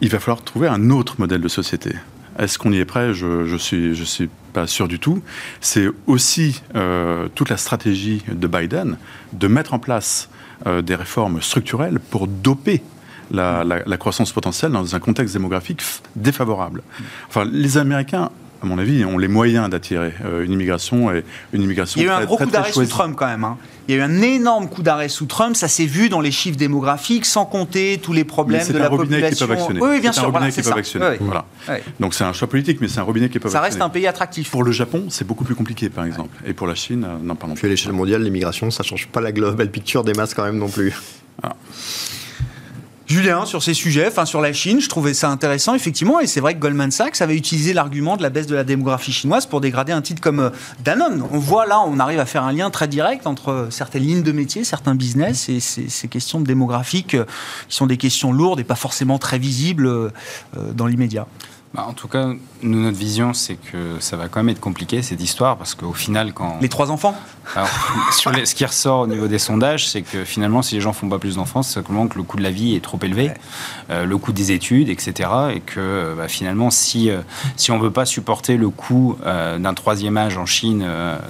il 0.00 0.08
va 0.08 0.20
falloir 0.20 0.42
trouver 0.42 0.68
un 0.68 0.90
autre 0.90 1.16
modèle 1.18 1.40
de 1.40 1.48
société. 1.48 1.94
Est-ce 2.38 2.58
qu'on 2.58 2.72
y 2.72 2.78
est 2.78 2.84
prêt? 2.84 3.14
Je 3.14 3.26
ne 3.52 3.58
suis, 3.58 3.96
je 3.96 4.04
suis 4.04 4.28
pas 4.52 4.66
sûr 4.66 4.88
du 4.88 4.98
tout. 4.98 5.22
C'est 5.60 5.88
aussi 6.06 6.62
euh, 6.74 7.28
toute 7.34 7.50
la 7.50 7.56
stratégie 7.56 8.22
de 8.30 8.46
Biden 8.46 8.98
de 9.32 9.48
mettre 9.48 9.74
en 9.74 9.78
place 9.78 10.28
euh, 10.66 10.82
des 10.82 10.94
réformes 10.94 11.40
structurelles 11.40 12.00
pour 12.00 12.26
doper 12.26 12.82
la, 13.30 13.62
la, 13.64 13.96
croissance 13.98 14.32
potentielle 14.32 14.72
dans 14.72 14.96
un 14.96 15.00
contexte 15.00 15.34
démographique 15.34 15.82
défavorable. 16.16 16.82
Enfin, 17.28 17.44
les 17.44 17.76
Américains 17.76 18.30
à 18.62 18.66
mon 18.66 18.78
avis, 18.78 19.04
ont 19.04 19.18
les 19.18 19.28
moyens 19.28 19.70
d'attirer 19.70 20.12
euh, 20.24 20.44
une 20.44 20.52
immigration 20.52 21.12
et 21.12 21.24
une 21.52 21.62
immigration. 21.62 22.00
Il 22.00 22.06
y 22.06 22.08
a 22.08 22.18
eu 22.18 22.22
un 22.22 22.24
gros 22.24 22.36
coup 22.36 22.46
d'arrêt 22.46 22.72
sous 22.72 22.84
Trump 22.86 23.14
quand 23.16 23.26
même. 23.26 23.44
Hein. 23.44 23.56
Il 23.88 23.94
y 23.94 23.98
a 23.98 24.00
eu 24.00 24.04
un 24.04 24.20
énorme 24.20 24.68
coup 24.68 24.82
d'arrêt 24.82 25.08
sous 25.08 25.24
Trump. 25.24 25.56
Ça 25.56 25.66
s'est 25.66 25.86
vu 25.86 26.10
dans 26.10 26.20
les 26.20 26.30
chiffres 26.30 26.58
démographiques, 26.58 27.24
sans 27.24 27.46
compter 27.46 27.98
tous 28.02 28.12
les 28.12 28.24
problèmes 28.24 28.68
de 28.68 28.76
la 28.76 28.90
population. 28.90 29.46
Qui 29.46 29.52
actionner. 29.52 29.80
Oui, 29.80 30.00
bien 30.00 30.12
sûr. 30.12 30.24
un 30.24 30.26
robinet 30.26 30.52
qui 30.52 30.60
peuvent 30.60 30.76
actionner. 30.76 31.16
Voilà. 31.20 31.46
Donc 31.98 32.12
c'est 32.12 32.24
un 32.24 32.34
choix 32.34 32.48
politique, 32.48 32.82
mais 32.82 32.88
c'est 32.88 33.00
un 33.00 33.04
robinet 33.04 33.30
qui 33.30 33.38
peut 33.38 33.48
Ça 33.48 33.62
reste 33.62 33.80
un 33.80 33.88
pays 33.88 34.06
attractif. 34.06 34.50
Pour 34.50 34.62
le 34.62 34.72
Japon, 34.72 35.06
c'est 35.08 35.26
beaucoup 35.26 35.44
plus 35.44 35.54
compliqué, 35.54 35.88
par 35.88 36.04
exemple. 36.04 36.36
Et 36.46 36.52
pour 36.52 36.66
la 36.66 36.74
Chine, 36.74 37.04
euh, 37.04 37.16
non, 37.22 37.34
pardon. 37.34 37.54
Puis 37.54 37.66
à 37.66 37.70
l'échelle 37.70 37.92
mondiale, 37.92 38.22
l'immigration, 38.22 38.70
ça 38.70 38.82
change 38.82 39.08
pas 39.08 39.22
la 39.22 39.32
global 39.32 39.70
picture 39.70 40.04
des 40.04 40.12
masses 40.12 40.34
quand 40.34 40.44
même 40.44 40.58
non 40.58 40.68
plus. 40.68 40.94
Ah. 41.42 41.54
Julien, 43.08 43.46
sur 43.46 43.62
ces 43.62 43.72
sujets, 43.72 44.06
enfin 44.06 44.26
sur 44.26 44.42
la 44.42 44.52
Chine, 44.52 44.82
je 44.82 44.88
trouvais 44.90 45.14
ça 45.14 45.30
intéressant, 45.30 45.74
effectivement, 45.74 46.20
et 46.20 46.26
c'est 46.26 46.40
vrai 46.40 46.52
que 46.52 46.58
Goldman 46.58 46.90
Sachs 46.90 47.22
avait 47.22 47.36
utilisé 47.36 47.72
l'argument 47.72 48.18
de 48.18 48.22
la 48.22 48.28
baisse 48.28 48.46
de 48.46 48.54
la 48.54 48.64
démographie 48.64 49.12
chinoise 49.12 49.46
pour 49.46 49.62
dégrader 49.62 49.92
un 49.92 50.02
titre 50.02 50.20
comme 50.20 50.40
euh, 50.40 50.50
Danone. 50.84 51.24
On 51.32 51.38
voit 51.38 51.64
là, 51.64 51.80
on 51.80 52.00
arrive 52.00 52.20
à 52.20 52.26
faire 52.26 52.44
un 52.44 52.52
lien 52.52 52.68
très 52.68 52.86
direct 52.86 53.26
entre 53.26 53.50
euh, 53.50 53.70
certaines 53.70 54.02
lignes 54.02 54.22
de 54.22 54.32
métier, 54.32 54.62
certains 54.62 54.94
business 54.94 55.48
et 55.48 55.58
ces, 55.58 56.08
questions 56.08 56.42
démographiques 56.42 57.14
euh, 57.14 57.24
qui 57.70 57.76
sont 57.76 57.86
des 57.86 57.96
questions 57.96 58.30
lourdes 58.30 58.60
et 58.60 58.64
pas 58.64 58.74
forcément 58.74 59.18
très 59.18 59.38
visibles 59.38 60.12
dans 60.74 60.86
l'immédiat. 60.86 61.26
Bah, 61.74 61.84
en 61.86 61.92
tout 61.92 62.08
cas, 62.08 62.30
nous, 62.62 62.80
notre 62.80 62.96
vision, 62.96 63.34
c'est 63.34 63.56
que 63.56 63.96
ça 64.00 64.16
va 64.16 64.28
quand 64.28 64.40
même 64.40 64.48
être 64.48 64.60
compliqué, 64.60 65.02
cette 65.02 65.20
histoire, 65.20 65.58
parce 65.58 65.74
qu'au 65.74 65.92
final, 65.92 66.32
quand... 66.32 66.56
Les 66.62 66.70
trois 66.70 66.90
enfants 66.90 67.14
Alors, 67.54 67.68
sur 68.12 68.32
ce 68.34 68.54
qui 68.54 68.64
ressort 68.64 69.00
au 69.00 69.06
niveau 69.06 69.28
des 69.28 69.38
sondages, 69.38 69.86
c'est 69.86 70.00
que 70.00 70.24
finalement, 70.24 70.62
si 70.62 70.76
les 70.76 70.80
gens 70.80 70.94
font 70.94 71.10
pas 71.10 71.18
plus 71.18 71.36
d'enfants, 71.36 71.62
c'est 71.62 71.74
simplement 71.74 72.08
que 72.08 72.16
le 72.16 72.22
coût 72.22 72.38
de 72.38 72.42
la 72.42 72.50
vie 72.50 72.74
est 72.74 72.82
trop 72.82 72.98
élevé, 73.02 73.32
euh, 73.90 74.06
le 74.06 74.16
coût 74.16 74.32
des 74.32 74.50
études, 74.50 74.88
etc. 74.88 75.28
Et 75.56 75.60
que 75.60 76.14
bah, 76.16 76.26
finalement, 76.26 76.70
si, 76.70 77.10
euh, 77.10 77.20
si 77.56 77.70
on 77.70 77.76
ne 77.76 77.82
veut 77.82 77.90
pas 77.90 78.06
supporter 78.06 78.56
le 78.56 78.70
coût 78.70 79.18
euh, 79.26 79.58
d'un 79.58 79.74
troisième 79.74 80.16
âge 80.16 80.38
en 80.38 80.46
Chine 80.46 80.88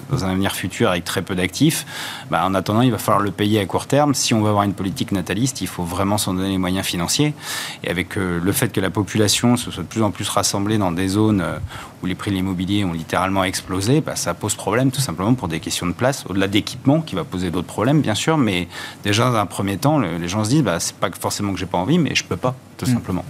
dans 0.09 0.24
un 0.24 0.31
avenir 0.31 0.55
futur 0.55 0.90
avec 0.90 1.03
très 1.05 1.22
peu 1.22 1.35
d'actifs, 1.35 1.85
bah, 2.31 2.44
en 2.46 2.55
attendant, 2.55 2.83
il 2.83 2.92
va 2.92 2.98
falloir 2.98 3.24
le 3.24 3.33
payer 3.33 3.59
à 3.59 3.66
court 3.66 3.88
terme. 3.88 4.14
Si 4.14 4.35
on 4.35 4.42
veut 4.42 4.51
avoir 4.51 4.62
une 4.62 4.74
politique 4.74 5.11
nataliste, 5.11 5.62
il 5.62 5.66
faut 5.66 5.83
vraiment 5.83 6.16
s'en 6.16 6.35
donner 6.35 6.51
les 6.51 6.59
moyens 6.59 6.87
financiers. 6.87 7.35
Et 7.83 7.90
avec 7.90 8.14
le 8.14 8.53
fait 8.53 8.72
que 8.72 8.81
la 8.81 8.90
population 8.90 9.57
se 9.57 9.72
soit 9.72 9.83
de 9.83 9.88
plus 9.88 10.03
en 10.03 10.12
plus 10.12 10.28
rassemblés 10.31 10.79
dans 10.79 10.93
des 10.93 11.09
zones 11.09 11.41
euh, 11.41 11.59
où 12.03 12.07
les 12.07 12.14
prix 12.14 12.31
de 12.31 12.37
l'immobilier 12.37 12.85
ont 12.85 12.93
littéralement 12.93 13.45
explosé, 13.45 14.01
bah, 14.01 14.17
ça 14.17 14.35
pose 14.35 14.55
problème 14.55 14.91
tout 14.91 15.01
simplement 15.01 15.35
pour 15.35 15.49
des 15.49 15.61
questions 15.61 15.87
de 15.87 15.93
place, 15.93 16.25
au-delà 16.29 16.47
d'équipement 16.47 17.01
qui 17.01 17.14
va 17.14 17.25
poser 17.25 17.51
d'autres 17.51 17.67
problèmes 17.67 18.01
bien 18.01 18.14
sûr, 18.14 18.38
mais 18.38 18.69
déjà 19.03 19.31
dans 19.31 19.37
un 19.37 19.47
premier 19.47 19.79
temps, 19.79 19.99
les 19.99 20.29
gens 20.29 20.45
se 20.45 20.51
disent 20.51 20.62
bah, 20.62 20.81
c'est 20.81 20.97
pas 20.97 21.11
forcément 21.19 21.53
que 21.53 21.59
j'ai 21.59 21.67
pas 21.67 21.79
envie, 21.79 21.99
mais 21.99 22.14
je 22.14 22.25
peux 22.25 22.37
pas 22.37 22.55
tout 22.77 22.87
mm. 22.87 22.95
simplement. 22.95 23.25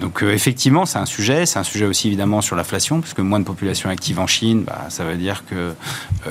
Donc 0.00 0.22
euh, 0.22 0.32
effectivement, 0.32 0.86
c'est 0.86 0.98
un 0.98 1.06
sujet, 1.06 1.46
c'est 1.46 1.58
un 1.58 1.64
sujet 1.64 1.86
aussi 1.86 2.08
évidemment 2.08 2.40
sur 2.40 2.56
l'inflation, 2.56 3.00
puisque 3.00 3.20
moins 3.20 3.40
de 3.40 3.44
population 3.44 3.90
active 3.90 4.18
en 4.18 4.26
Chine, 4.26 4.64
bah, 4.64 4.86
ça 4.88 5.04
veut 5.04 5.16
dire 5.16 5.44
que 5.46 5.54
euh, 5.54 5.74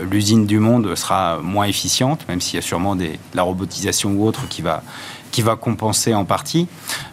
l'usine 0.10 0.46
du 0.46 0.60
monde 0.60 0.96
sera 0.96 1.40
moins 1.42 1.66
efficiente, 1.66 2.26
même 2.28 2.42
s'il 2.42 2.56
y 2.56 2.60
a 2.60 2.62
sûrement 2.62 2.96
des, 2.96 3.10
de 3.10 3.36
la 3.36 3.44
robotisation 3.44 4.12
ou 4.12 4.26
autre 4.26 4.48
qui 4.48 4.62
va 4.62 4.84
qui 5.34 5.42
va 5.42 5.56
compenser 5.56 6.14
en 6.14 6.26
partie. 6.26 6.68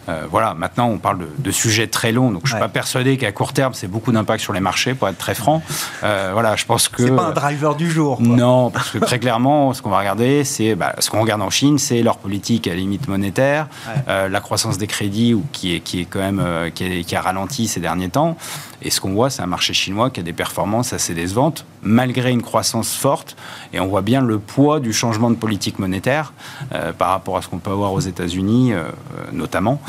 Euh, 0.07 0.25
voilà, 0.29 0.53
maintenant 0.53 0.87
on 0.87 0.99
parle 0.99 1.27
de, 1.37 1.51
sujets 1.51 1.87
très 1.87 2.11
longs, 2.11 2.31
donc 2.31 2.43
je 2.45 2.53
ne 2.53 2.57
suis 2.57 2.59
pas 2.59 2.69
persuadé 2.69 3.17
qu'à 3.17 3.31
court 3.31 3.51
terme 3.51 3.73
c'est 3.73 3.87
beaucoup 3.87 4.11
d'impact 4.11 4.41
sur 4.41 4.53
les 4.53 4.59
marchés, 4.59 4.93
pour 4.93 5.09
être 5.09 5.17
très 5.17 5.33
franc. 5.33 5.61
Euh, 6.03 6.29
voilà, 6.31 6.55
je 6.55 6.65
pense 6.65 6.87
que 6.87 7.03
c'est 7.03 7.15
pas 7.15 7.25
un 7.25 7.31
driver 7.31 7.75
du 7.75 7.89
jour. 7.89 8.21
Non, 8.21 8.69
parce 8.69 8.91
que 8.91 8.99
très 8.99 9.19
clairement, 9.19 9.73
ce 9.73 9.81
qu'on 9.81 9.89
va 9.89 9.99
regarder, 9.99 10.43
c'est 10.43 10.75
bah, 10.75 10.93
ce 10.99 11.09
qu'on 11.09 11.19
regarde 11.19 11.41
en 11.41 11.49
Chine, 11.49 11.79
c'est 11.79 12.03
leur 12.03 12.17
politique 12.17 12.67
à 12.67 12.75
limite 12.75 13.07
monétaire, 13.07 13.67
euh, 14.07 14.29
la 14.29 14.39
croissance 14.39 14.77
des 14.77 14.87
crédits 14.87 15.33
ou 15.33 15.43
qui 15.51 15.75
est 15.75 15.79
qui 15.79 16.01
est 16.01 16.05
quand 16.05 16.19
même 16.19 16.71
qui, 16.75 17.03
qui 17.03 17.15
a 17.15 17.21
ralenti 17.21 17.67
ces 17.67 17.79
derniers 17.79 18.09
temps. 18.09 18.37
Et 18.81 18.89
ce 18.89 18.99
qu'on 18.99 19.13
voit, 19.13 19.29
c'est 19.29 19.41
un 19.41 19.47
marché 19.47 19.73
chinois 19.73 20.09
qui 20.09 20.19
a 20.19 20.23
des 20.23 20.33
performances 20.33 20.93
assez 20.93 21.13
décevantes, 21.13 21.65
malgré 21.83 22.31
une 22.31 22.41
croissance 22.41 22.95
forte. 22.95 23.35
Et 23.73 23.79
on 23.79 23.87
voit 23.87 24.01
bien 24.01 24.21
le 24.21 24.39
poids 24.39 24.79
du 24.79 24.93
changement 24.93 25.29
de 25.29 25.35
politique 25.35 25.79
monétaire 25.79 26.33
euh, 26.73 26.91
par 26.93 27.09
rapport 27.09 27.37
à 27.37 27.41
ce 27.41 27.47
qu'on 27.47 27.59
peut 27.59 27.71
avoir 27.71 27.93
aux 27.93 27.99
États-Unis, 27.99 28.73
euh, 28.73 28.83
euh, 28.83 29.23
notamment. 29.31 29.81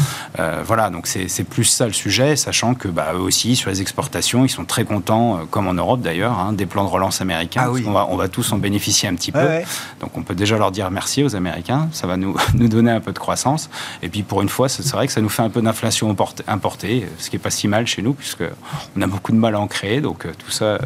voilà, 0.64 0.90
donc 0.90 1.07
c'est 1.07 1.44
plus 1.44 1.64
ça 1.64 1.87
le 1.87 1.92
sujet, 1.92 2.37
sachant 2.37 2.74
que 2.74 2.88
bah, 2.88 3.12
eux 3.14 3.20
aussi, 3.20 3.57
sur 3.57 3.70
les 3.70 3.81
exportations, 3.81 4.44
ils 4.44 4.48
sont 4.48 4.64
très 4.64 4.85
contents, 4.85 5.40
comme 5.50 5.66
en 5.66 5.74
Europe 5.74 6.00
d'ailleurs, 6.00 6.38
hein, 6.38 6.52
des 6.52 6.66
plans 6.66 6.85
de 6.85 6.88
relance 6.88 7.20
américains. 7.20 7.62
Ah 7.64 7.70
on, 7.70 7.92
va, 7.92 8.07
on 8.11 8.16
va 8.16 8.28
tous 8.28 8.52
en 8.52 8.59
bénéficier 8.59 9.09
un 9.09 9.14
petit 9.14 9.33
peu. 9.33 9.46
Donc 10.00 10.16
on 10.16 10.22
peut 10.22 10.35
déjà 10.35 10.57
leur 10.59 10.70
dire 10.70 10.90
merci 10.90 11.22
aux 11.22 11.37
Américains, 11.37 11.88
ça 11.92 12.07
va 12.07 12.16
nous, 12.16 12.37
nous 12.55 12.68
donner 12.68 12.90
un 12.90 13.00
peu 13.00 13.12
de 13.12 13.18
croissance. 13.18 13.70
Et 14.02 14.09
puis 14.09 14.22
pour 14.22 14.42
une 14.42 14.48
fois, 14.48 14.68
c'est 14.68 14.87
vrai 14.90 15.07
que 15.07 15.12
ça 15.12 15.20
nous 15.20 15.28
fait 15.28 15.42
un 15.42 15.50
peu 15.50 15.62
d'inflation 15.62 16.14
importée, 16.46 17.07
ce 17.18 17.31
qui 17.31 17.37
n'est 17.37 17.42
pas 17.42 17.50
si 17.50 17.68
mal 17.68 17.87
chez 17.87 18.02
nous, 18.02 18.14
puisque 18.14 18.44
on 18.96 19.02
a 19.02 19.06
beaucoup 19.06 19.32
de 19.32 19.36
mal 19.36 19.54
à 19.54 19.60
en 19.60 19.66
créer, 19.66 20.00
donc 20.00 20.26
euh, 20.26 20.32
tout 20.38 20.50
ça 20.50 20.78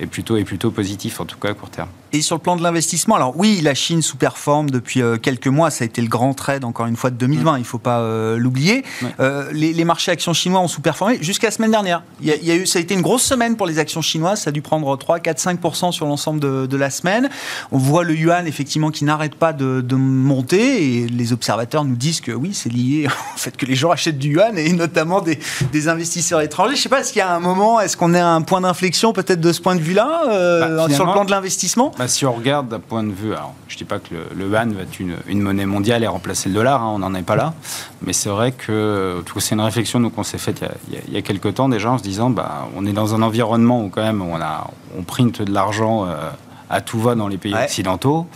est 0.00 0.06
plutôt, 0.06 0.36
est 0.36 0.44
plutôt 0.44 0.70
positif, 0.70 1.20
en 1.20 1.24
tout 1.24 1.38
cas 1.38 1.50
à 1.50 1.54
court 1.54 1.70
terme. 1.70 1.88
Et 2.12 2.22
sur 2.22 2.36
le 2.36 2.40
plan 2.40 2.56
de 2.56 2.62
l'investissement, 2.62 3.16
alors 3.16 3.34
oui, 3.36 3.60
la 3.62 3.74
Chine 3.74 4.00
sous-performe 4.00 4.70
depuis 4.70 5.02
euh, 5.02 5.18
quelques 5.18 5.48
mois. 5.48 5.70
Ça 5.70 5.84
a 5.84 5.86
été 5.86 6.00
le 6.00 6.08
grand 6.08 6.32
trade, 6.32 6.64
encore 6.64 6.86
une 6.86 6.96
fois, 6.96 7.10
de 7.10 7.16
2020. 7.16 7.56
Il 7.56 7.60
ne 7.60 7.64
faut 7.64 7.78
pas 7.78 8.00
euh, 8.00 8.38
l'oublier. 8.38 8.82
Euh, 9.20 9.50
les, 9.52 9.84
marchés 9.84 10.10
actions 10.10 10.32
chinois 10.32 10.60
ont 10.60 10.68
sous-performé 10.68 11.18
jusqu'à 11.20 11.48
la 11.48 11.50
semaine 11.50 11.70
dernière. 11.70 12.02
Il 12.22 12.28
y, 12.28 12.50
a, 12.50 12.56
eu, 12.56 12.66
ça 12.66 12.78
a 12.78 12.82
été 12.82 12.94
une 12.94 13.02
grosse 13.02 13.22
semaine 13.22 13.56
pour 13.56 13.66
les 13.66 13.78
actions 13.78 14.00
chinoises. 14.00 14.40
Ça 14.42 14.48
a 14.48 14.52
dû 14.52 14.62
prendre 14.62 14.96
3, 14.96 15.20
4, 15.20 15.38
5 15.38 15.60
sur 15.92 16.06
l'ensemble 16.06 16.40
de, 16.40 16.76
la 16.76 16.90
semaine. 16.90 17.28
On 17.72 17.78
voit 17.78 18.04
le 18.04 18.14
yuan, 18.14 18.46
effectivement, 18.46 18.90
qui 18.90 19.04
n'arrête 19.04 19.34
pas 19.34 19.52
de, 19.52 19.94
monter. 19.94 21.02
Et 21.02 21.08
les 21.08 21.32
observateurs 21.34 21.84
nous 21.84 21.96
disent 21.96 22.22
que 22.22 22.32
oui, 22.32 22.54
c'est 22.54 22.72
lié 22.72 23.06
au 23.34 23.38
fait 23.38 23.54
que 23.54 23.66
les 23.66 23.74
gens 23.74 23.90
achètent 23.90 24.18
du 24.18 24.30
yuan 24.30 24.56
et 24.56 24.72
notamment 24.72 25.20
des, 25.20 25.88
investisseurs 25.88 26.40
étrangers. 26.40 26.74
Je 26.74 26.80
ne 26.80 26.82
sais 26.84 26.88
pas, 26.88 27.00
est-ce 27.00 27.12
qu'il 27.12 27.20
y 27.20 27.22
a 27.22 27.34
un 27.34 27.40
moment, 27.40 27.80
est-ce 27.80 27.96
qu'on 27.96 28.14
est 28.14 28.20
à 28.20 28.30
un 28.30 28.42
point 28.42 28.60
d'inflexion 28.60 29.12
peut-être 29.12 29.40
de 29.40 29.52
ce 29.52 29.60
point 29.60 29.76
de 29.76 29.80
vue-là, 29.88 30.22
bah, 30.26 30.88
sur 30.90 31.06
le 31.06 31.12
plan 31.12 31.24
de 31.24 31.30
l'investissement 31.30 31.92
bah, 31.98 32.08
Si 32.08 32.24
on 32.26 32.32
regarde 32.32 32.68
d'un 32.68 32.80
point 32.80 33.02
de 33.02 33.12
vue, 33.12 33.32
alors 33.32 33.54
je 33.68 33.74
ne 33.74 33.78
dis 33.78 33.84
pas 33.84 33.98
que 33.98 34.14
le, 34.34 34.46
yuan 34.46 34.72
va 34.72 34.82
être 34.82 35.00
une, 35.00 35.40
monnaie 35.40 35.66
mondiale 35.66 36.04
et 36.04 36.06
remplacer 36.06 36.48
le 36.48 36.54
dollar, 36.54 36.82
hein, 36.82 36.92
on 36.94 36.98
n'en 36.98 37.14
est 37.14 37.22
pas 37.22 37.36
là, 37.36 37.54
mais 38.02 38.12
c'est 38.12 38.28
vrai 38.28 38.52
que 38.52 39.22
c'est 39.38 39.54
une 39.54 39.60
réflexion 39.60 40.08
qu'on 40.10 40.22
s'est 40.22 40.38
faite 40.38 40.64
il, 40.90 41.14
y 41.14 41.16
a, 41.16 41.22
quelques 41.22 41.54
temps 41.54 41.68
déjà 41.68 41.90
en 41.90 41.98
se 41.98 42.02
disant 42.02 42.30
bah, 42.30 42.68
on 42.76 42.86
est 42.86 42.92
dans 42.92 43.14
un 43.14 43.22
environnement 43.22 43.82
où 43.82 43.88
quand 43.88 44.02
même 44.02 44.22
on, 44.22 44.40
a, 44.40 44.70
on 44.98 45.02
printe 45.02 45.42
de 45.42 45.52
l'argent 45.52 46.06
euh, 46.06 46.30
à 46.70 46.80
tout 46.80 47.00
va 47.00 47.14
dans 47.14 47.28
les 47.28 47.38
pays 47.38 47.54
occidentaux. 47.54 48.26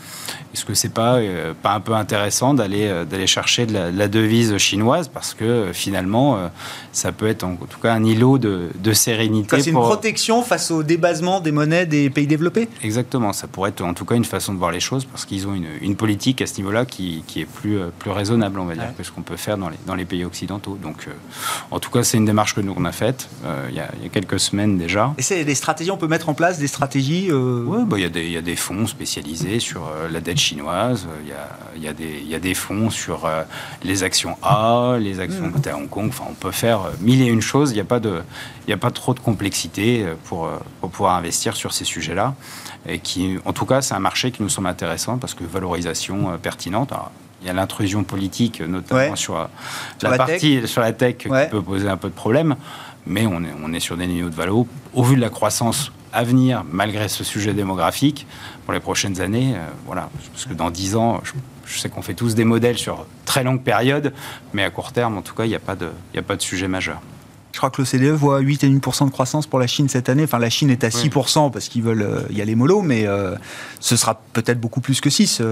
Est-ce 0.54 0.66
que 0.66 0.74
c'est 0.74 0.92
pas, 0.92 1.16
euh, 1.16 1.54
pas 1.60 1.72
un 1.72 1.80
peu 1.80 1.94
intéressant 1.94 2.52
d'aller 2.52 2.86
euh, 2.86 3.04
d'aller 3.04 3.26
chercher 3.26 3.64
de 3.64 3.72
la, 3.72 4.08
devise 4.08 4.58
chinoise 4.58 5.08
parce 5.08 5.32
que 5.32 5.44
euh, 5.44 5.72
finalement 5.72 6.50
ça 6.92 7.12
peut 7.12 7.26
être 7.26 7.44
en, 7.44 7.56
tout 7.56 7.80
cas 7.80 7.94
un 7.94 8.04
îlot 8.04 8.36
de, 8.36 8.68
de 8.78 8.92
sérénité. 8.92 9.60
C'est 9.60 9.70
une 9.70 9.76
protection 9.76 10.42
face 10.42 10.70
au 10.70 10.82
débasement 10.82 11.40
des 11.40 11.52
monnaies 11.52 11.86
des 11.86 12.10
pays 12.10 12.26
développés? 12.26 12.68
Exactement, 12.82 13.32
ça 13.32 13.46
pourrait 13.46 13.70
être 13.70 13.82
en 13.82 13.94
tout 13.94 14.04
cas 14.04 14.14
une 14.14 14.26
façon 14.26 14.52
de 14.52 14.58
voir 14.58 14.72
les 14.72 14.80
choses 14.80 15.06
parce 15.06 15.24
qu'ils 15.24 15.46
ont 15.46 15.54
une, 15.54 15.68
une, 15.80 15.96
politique 15.96 16.42
à 16.42 16.46
ce 16.46 16.56
niveau-là 16.58 16.84
qui, 16.84 17.24
qui, 17.26 17.40
est 17.40 17.46
plus 17.46 17.78
plus 17.98 18.10
raisonnable 18.10 18.60
on 18.60 18.66
va 18.66 18.74
dire 18.74 18.94
que 18.96 19.02
ce 19.02 19.10
qu'on 19.10 19.22
peut 19.22 19.36
faire 19.36 19.56
dans 19.56 19.70
les 19.70 19.78
dans 19.86 19.94
les 19.94 20.04
pays 20.04 20.24
occidentaux. 20.24 20.78
Donc 20.82 21.06
en 21.70 21.80
tout 21.80 21.90
cas 21.90 22.02
c'est 22.02 22.18
une 22.18 22.26
démarche 22.26 22.54
que 22.54 22.60
nous 22.60 22.74
on 22.76 22.84
a 22.84 22.92
faite 22.92 23.28
il, 23.70 23.74
y 23.74 23.80
a, 23.80 23.88
y 24.04 24.10
quelques 24.10 24.40
semaines 24.40 24.76
déjà. 24.76 25.14
Et 25.16 25.22
c'est 25.22 25.44
des 25.44 25.54
stratégies 25.54 25.90
on 25.90 25.96
peut 25.96 26.08
mettre 26.08 26.28
en 26.28 26.34
place 26.34 26.58
des 26.58 26.66
stratégies. 26.66 27.30
Oui, 27.32 27.78
bah, 27.86 27.96
il 27.98 28.02
y 28.02 28.06
a 28.06 28.10
des 28.10 28.24
il 28.24 28.32
y 28.32 28.36
a 28.36 28.42
des 28.42 28.56
fonds 28.56 28.86
spécialisés 28.86 29.60
sur 29.60 29.90
la 30.10 30.20
dette 30.20 30.41
chinoise. 30.42 31.06
Il 31.22 31.28
y 31.28 31.32
a, 31.32 31.48
il 31.76 31.82
y 31.82 31.88
a, 31.88 31.92
des, 31.92 32.20
il 32.22 32.28
y 32.28 32.34
a 32.34 32.38
des 32.38 32.54
fonds 32.54 32.90
sur 32.90 33.24
euh, 33.24 33.42
les 33.82 34.02
actions 34.02 34.36
A, 34.42 34.96
les 34.98 35.20
actions 35.20 35.46
mmh. 35.46 35.68
à 35.68 35.76
Hong 35.76 35.88
Kong. 35.88 36.08
Enfin, 36.08 36.24
on 36.28 36.34
peut 36.34 36.50
faire 36.50 36.82
euh, 36.82 36.90
mille 37.00 37.22
et 37.22 37.26
une 37.26 37.40
choses. 37.40 37.70
Il 37.70 37.74
n'y 37.74 37.80
a, 37.80 37.84
pas 37.84 38.00
de, 38.00 38.22
il 38.66 38.68
n'y 38.68 38.72
a 38.74 38.76
pas 38.76 38.90
trop 38.90 39.14
de 39.14 39.20
complexité 39.20 40.04
euh, 40.04 40.14
pour, 40.24 40.50
pour 40.80 40.90
pouvoir 40.90 41.16
investir 41.16 41.56
sur 41.56 41.72
ces 41.72 41.84
sujets-là. 41.84 42.34
Et 42.86 42.98
qui, 42.98 43.38
en 43.44 43.52
tout 43.52 43.64
cas, 43.64 43.80
c'est 43.80 43.94
un 43.94 44.00
marché 44.00 44.32
qui 44.32 44.42
nous 44.42 44.48
semble 44.48 44.68
intéressant 44.68 45.16
parce 45.16 45.34
que 45.34 45.44
valorisation 45.44 46.36
pertinente. 46.38 46.92
il 47.40 47.46
y 47.46 47.50
a 47.50 47.52
l'intrusion 47.52 48.02
politique, 48.02 48.60
notamment 48.60 49.14
sur, 49.14 49.48
la, 50.02 50.16
partie 50.16 50.66
sur 50.66 50.80
la 50.80 50.92
tech, 50.92 51.18
qui 51.18 51.28
peut 51.28 51.62
poser 51.62 51.88
un 51.88 51.96
peu 51.96 52.08
de 52.08 52.14
problème. 52.14 52.56
Mais 53.06 53.26
on 53.26 53.42
est, 53.44 53.54
on 53.64 53.72
est 53.72 53.80
sur 53.80 53.96
des 53.96 54.06
niveaux 54.08 54.30
de 54.30 54.34
valeur. 54.34 54.64
Au 54.94 55.04
vu 55.04 55.14
de 55.14 55.20
la 55.20 55.30
croissance 55.30 55.92
à 56.12 56.24
venir, 56.24 56.64
malgré 56.70 57.08
ce 57.08 57.24
sujet 57.24 57.54
démographique, 57.54 58.26
pour 58.64 58.74
les 58.74 58.80
prochaines 58.80 59.20
années. 59.20 59.54
Euh, 59.56 59.66
voilà, 59.86 60.10
parce 60.32 60.46
que 60.46 60.54
dans 60.54 60.70
10 60.70 60.96
ans, 60.96 61.22
je, 61.24 61.78
sais 61.78 61.88
qu'on 61.88 62.02
fait 62.02 62.14
tous 62.14 62.34
des 62.34 62.44
modèles 62.44 62.78
sur 62.78 63.06
très 63.24 63.44
longue 63.44 63.62
période, 63.62 64.12
mais 64.52 64.62
à 64.62 64.70
court 64.70 64.92
terme, 64.92 65.16
en 65.16 65.22
tout 65.22 65.34
cas, 65.34 65.44
il 65.44 65.48
n'y 65.48 65.54
a, 65.54 65.60
pas 65.60 65.74
de, 65.76 65.88
a 66.16 66.22
pas 66.22 66.36
de 66.36 66.42
sujet 66.42 66.68
majeur. 66.68 67.00
Je 67.52 67.58
crois 67.58 67.68
que 67.68 67.82
l'OCDE 67.82 68.14
voit 68.14 68.40
8,5% 68.40 69.06
de 69.06 69.10
croissance 69.10 69.46
pour 69.46 69.58
la 69.58 69.66
Chine 69.66 69.86
cette 69.86 70.08
année. 70.08 70.24
Enfin, 70.24 70.38
la 70.38 70.48
Chine 70.48 70.70
est 70.70 70.84
à 70.84 70.88
6% 70.88 71.50
parce 71.50 71.68
qu'ils 71.68 71.82
veulent 71.82 72.00
euh, 72.00 72.20
y 72.30 72.40
aller 72.40 72.54
mollo, 72.54 72.80
mais 72.80 73.06
euh, 73.06 73.34
ce 73.78 73.94
sera 73.96 74.22
peut-être 74.32 74.58
beaucoup 74.58 74.80
plus 74.80 75.02
que 75.02 75.10
6 75.10 75.42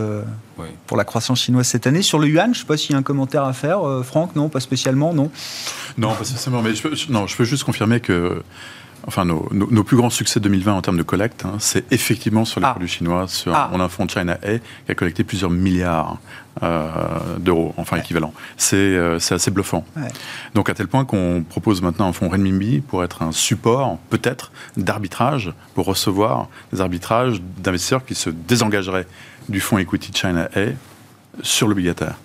pour 0.86 0.96
la 0.96 1.04
croissance 1.04 1.42
chinoise 1.42 1.66
cette 1.66 1.86
année. 1.86 2.00
Sur 2.00 2.18
le 2.18 2.28
yuan, 2.28 2.46
je 2.46 2.50
ne 2.50 2.54
sais 2.62 2.66
pas 2.66 2.78
s'il 2.78 2.92
y 2.92 2.94
a 2.94 2.98
un 2.98 3.02
commentaire 3.02 3.44
à 3.44 3.52
faire. 3.52 3.80
Franck, 4.02 4.34
non, 4.34 4.48
pas 4.48 4.60
spécialement, 4.60 5.12
non? 5.12 5.30
Non, 5.98 6.14
pas 6.14 6.24
spécialement, 6.24 6.62
mais 6.62 6.74
je 6.74 6.82
peux, 6.82 6.94
non, 7.10 7.26
je 7.26 7.36
peux 7.36 7.44
juste 7.44 7.64
confirmer 7.64 8.00
que 8.00 8.42
enfin 9.06 9.24
nos, 9.24 9.84
plus 9.84 9.96
grands 9.96 10.10
succès 10.10 10.40
2020 10.40 10.72
en 10.72 10.82
termes 10.82 10.96
de 10.96 11.02
collecte, 11.02 11.44
hein, 11.44 11.56
c'est 11.58 11.90
effectivement 11.92 12.44
sur 12.44 12.60
les 12.60 12.66
ah. 12.66 12.70
produits 12.70 12.88
chinois. 12.88 13.26
Sur, 13.28 13.54
ah. 13.54 13.70
On 13.72 13.80
a 13.80 13.84
un 13.84 13.88
fonds 13.88 14.08
China 14.08 14.38
A 14.42 14.58
qui 14.58 14.92
a 14.92 14.94
collecté 14.94 15.24
plusieurs 15.24 15.50
milliards 15.50 16.18
euh, 16.62 16.88
d'euros, 17.38 17.74
enfin 17.76 17.96
équivalent. 17.96 18.32
Euh, 18.72 19.18
c'est 19.18 19.34
assez 19.34 19.50
bluffant. 19.50 19.84
Donc 20.54 20.68
à 20.68 20.74
tel 20.74 20.88
point 20.88 21.04
qu'on 21.04 21.44
propose 21.48 21.82
maintenant 21.82 22.08
un 22.08 22.12
fonds 22.12 22.28
renminbi 22.28 22.80
pour 22.80 23.04
être 23.04 23.22
un 23.22 23.32
support, 23.32 23.98
peut-être, 24.10 24.52
d'arbitrage 24.76 25.52
pour 25.74 25.86
recevoir 25.86 26.48
des 26.72 26.80
arbitrages 26.80 27.40
d'investisseurs 27.58 28.04
qui 28.04 28.14
se 28.14 28.30
désengageraient 28.30 29.06
du 29.48 29.60
fonds 29.60 29.78
Equity 29.78 30.12
China 30.14 30.48
A 30.54 30.72
sur 31.42 31.68
l'obligataire. 31.68 32.16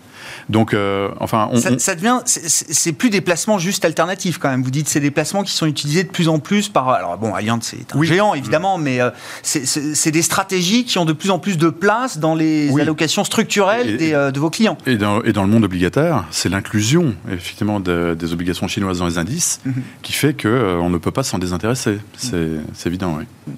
Donc, 0.50 0.74
euh, 0.74 1.10
enfin, 1.20 1.50
ça, 1.78 1.96
devient, 1.96 2.20
c'est 2.26 2.94
plus 2.94 3.10
des 3.10 3.22
placements 3.22 3.58
juste 3.58 3.86
alternatifs 3.86 4.38
quand 4.38 4.50
même. 4.50 4.64
Vous 4.64 4.72
dites 4.72 4.88
c'est 4.88 5.00
des 5.00 5.12
placements 5.12 5.44
qui 5.44 5.52
sont 5.54 5.66
utilisés 5.66 6.04
de 6.04 6.10
plus 6.10 6.28
en 6.28 6.40
plus 6.40 6.70
par. 6.70 6.90
Alors 6.90 7.18
bon, 7.18 7.34
Allianz 7.34 7.62
c'est 7.64 7.96
un 7.96 8.04
géant 8.04 8.34
évidemment, 8.34 8.78
mais 8.78 9.02
euh, 9.02 9.10
c'est 9.42 10.12
des 10.12 10.22
stratégies 10.22 10.86
qui 10.86 10.98
ont 10.98 11.06
de 11.06 11.14
plus 11.14 11.32
en 11.32 11.40
plus 11.40 11.58
de 11.58 11.70
place 11.70 12.20
dans 12.20 12.36
les 12.36 12.70
allocations 12.80 13.24
structurelles 13.24 13.98
euh, 14.02 14.32
de 14.32 14.40
vos 14.40 14.50
clients. 14.50 14.78
Et 14.86 14.98
dans, 14.98 15.24
et 15.24 15.34
dans 15.34 15.44
le 15.44 15.50
monde 15.50 15.64
obligataire, 15.64 16.26
c'est 16.32 16.50
l'inclusion 16.50 17.16
effectivement 17.32 17.80
des 17.80 18.34
obligations 18.34 18.68
chinoises 18.68 19.00
dans 19.00 19.08
les 19.08 19.18
indices 19.18 19.62
mhm. 19.66 19.74
qui 20.02 20.14
fait 20.14 20.34
que 20.34 20.78
on 20.80 20.90
ne 20.90 20.98
peut 20.98 21.12
pas 21.12 21.24
s'en 21.24 21.40
désintéresser. 21.40 21.98
C'est 22.18 22.88
évident, 22.88 23.18
oui. 23.18 23.54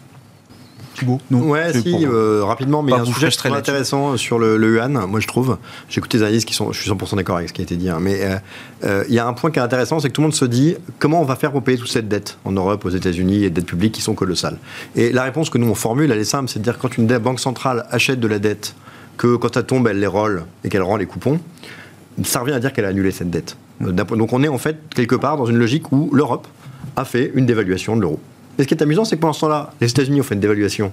Non, 1.31 1.49
ouais, 1.49 1.73
si, 1.73 2.05
euh, 2.05 2.43
rapidement, 2.43 2.81
mais 2.81 2.91
il 2.91 2.95
y 2.95 2.97
a 2.97 3.01
un 3.01 3.05
sujet 3.05 3.29
très 3.29 3.51
intéressant 3.51 4.17
sur 4.17 4.39
le, 4.39 4.57
yuan, 4.75 5.05
moi 5.07 5.19
je 5.19 5.27
trouve. 5.27 5.57
J'ai 5.89 5.99
écouté 5.99 6.17
des 6.17 6.23
analyses 6.23 6.45
qui 6.45 6.53
sont, 6.53 6.71
je 6.71 6.81
suis 6.81 6.89
100% 6.89 7.15
d'accord 7.15 7.38
avec 7.38 7.49
ce 7.49 7.53
qui 7.53 7.62
a 7.62 7.63
été 7.63 7.75
dit, 7.75 7.89
hein, 7.89 7.99
mais 8.01 8.21
euh, 8.21 8.38
euh, 8.83 9.03
il 9.07 9.15
y 9.15 9.19
a 9.19 9.27
un 9.27 9.33
point 9.33 9.51
qui 9.51 9.60
est 9.60 9.62
intéressant, 9.62 9.99
c'est 9.99 10.10
que 10.10 10.13
tout 10.13 10.21
le 10.21 10.27
monde 10.27 10.36
se 10.36 10.45
dit 10.45 10.75
comment 10.99 11.21
on 11.21 11.25
va 11.25 11.36
faire 11.36 11.51
pour 11.51 11.63
payer 11.63 11.77
toute 11.77 11.91
cette 11.91 12.07
dette 12.07 12.38
en 12.45 12.51
Europe, 12.51 12.86
aux 12.86 12.89
États-Unis, 12.89 13.43
et 13.43 13.49
dettes 13.49 13.65
publiques 13.65 13.93
qui 13.93 14.01
sont 14.01 14.15
colossales? 14.15 14.57
Et 14.95 15.12
la 15.12 15.23
réponse 15.23 15.49
que 15.49 15.57
nous 15.57 15.67
on 15.67 15.75
formule, 15.75 16.12
elle 16.12 16.19
est 16.19 16.23
simple, 16.23 16.49
c'est 16.49 16.60
de 16.60 16.63
dire 16.63 16.77
quand 16.77 16.97
une 16.97 17.07
banque 17.17 17.39
centrale 17.39 17.86
achète 17.91 18.19
de 18.19 18.27
la 18.27 18.39
dette, 18.39 18.75
que 19.17 19.36
quand 19.36 19.57
elle 19.57 19.65
tombe, 19.65 19.88
elle 19.88 19.99
les 19.99 20.07
rolle 20.07 20.45
et 20.63 20.69
qu'elle 20.69 20.83
rend 20.83 20.97
les 20.97 21.07
coupons, 21.07 21.39
ça 22.23 22.39
revient 22.39 22.53
à 22.53 22.60
dire 22.60 22.73
qu'elle 22.73 22.86
a 22.86 22.89
annulé 22.89 23.12
cette 23.12 23.29
dette. 23.29 23.57
Donc 23.79 24.33
on 24.33 24.43
est 24.43 24.47
en 24.47 24.57
fait 24.57 24.77
quelque 24.95 25.15
part 25.15 25.38
dans 25.38 25.45
une 25.45 25.57
logique 25.57 25.91
où 25.91 26.10
l'Europe 26.13 26.47
a 26.95 27.05
fait 27.05 27.31
une 27.36 27.45
dévaluation 27.45 27.95
de 27.95 28.01
l'euro. 28.01 28.19
Et 28.58 28.63
ce 28.63 28.67
qui 28.67 28.74
est 28.74 28.82
amusant, 28.82 29.06
c'est 29.06 29.15
que 29.15 29.22
pendant 29.22 29.34
ce 29.34 29.41
temps-là, 29.41 29.72
les 29.82 29.89
États-Unis 29.89 30.22
ont 30.22 30.24
fait 30.24 30.36
une 30.36 30.41
dévaluation 30.41 30.91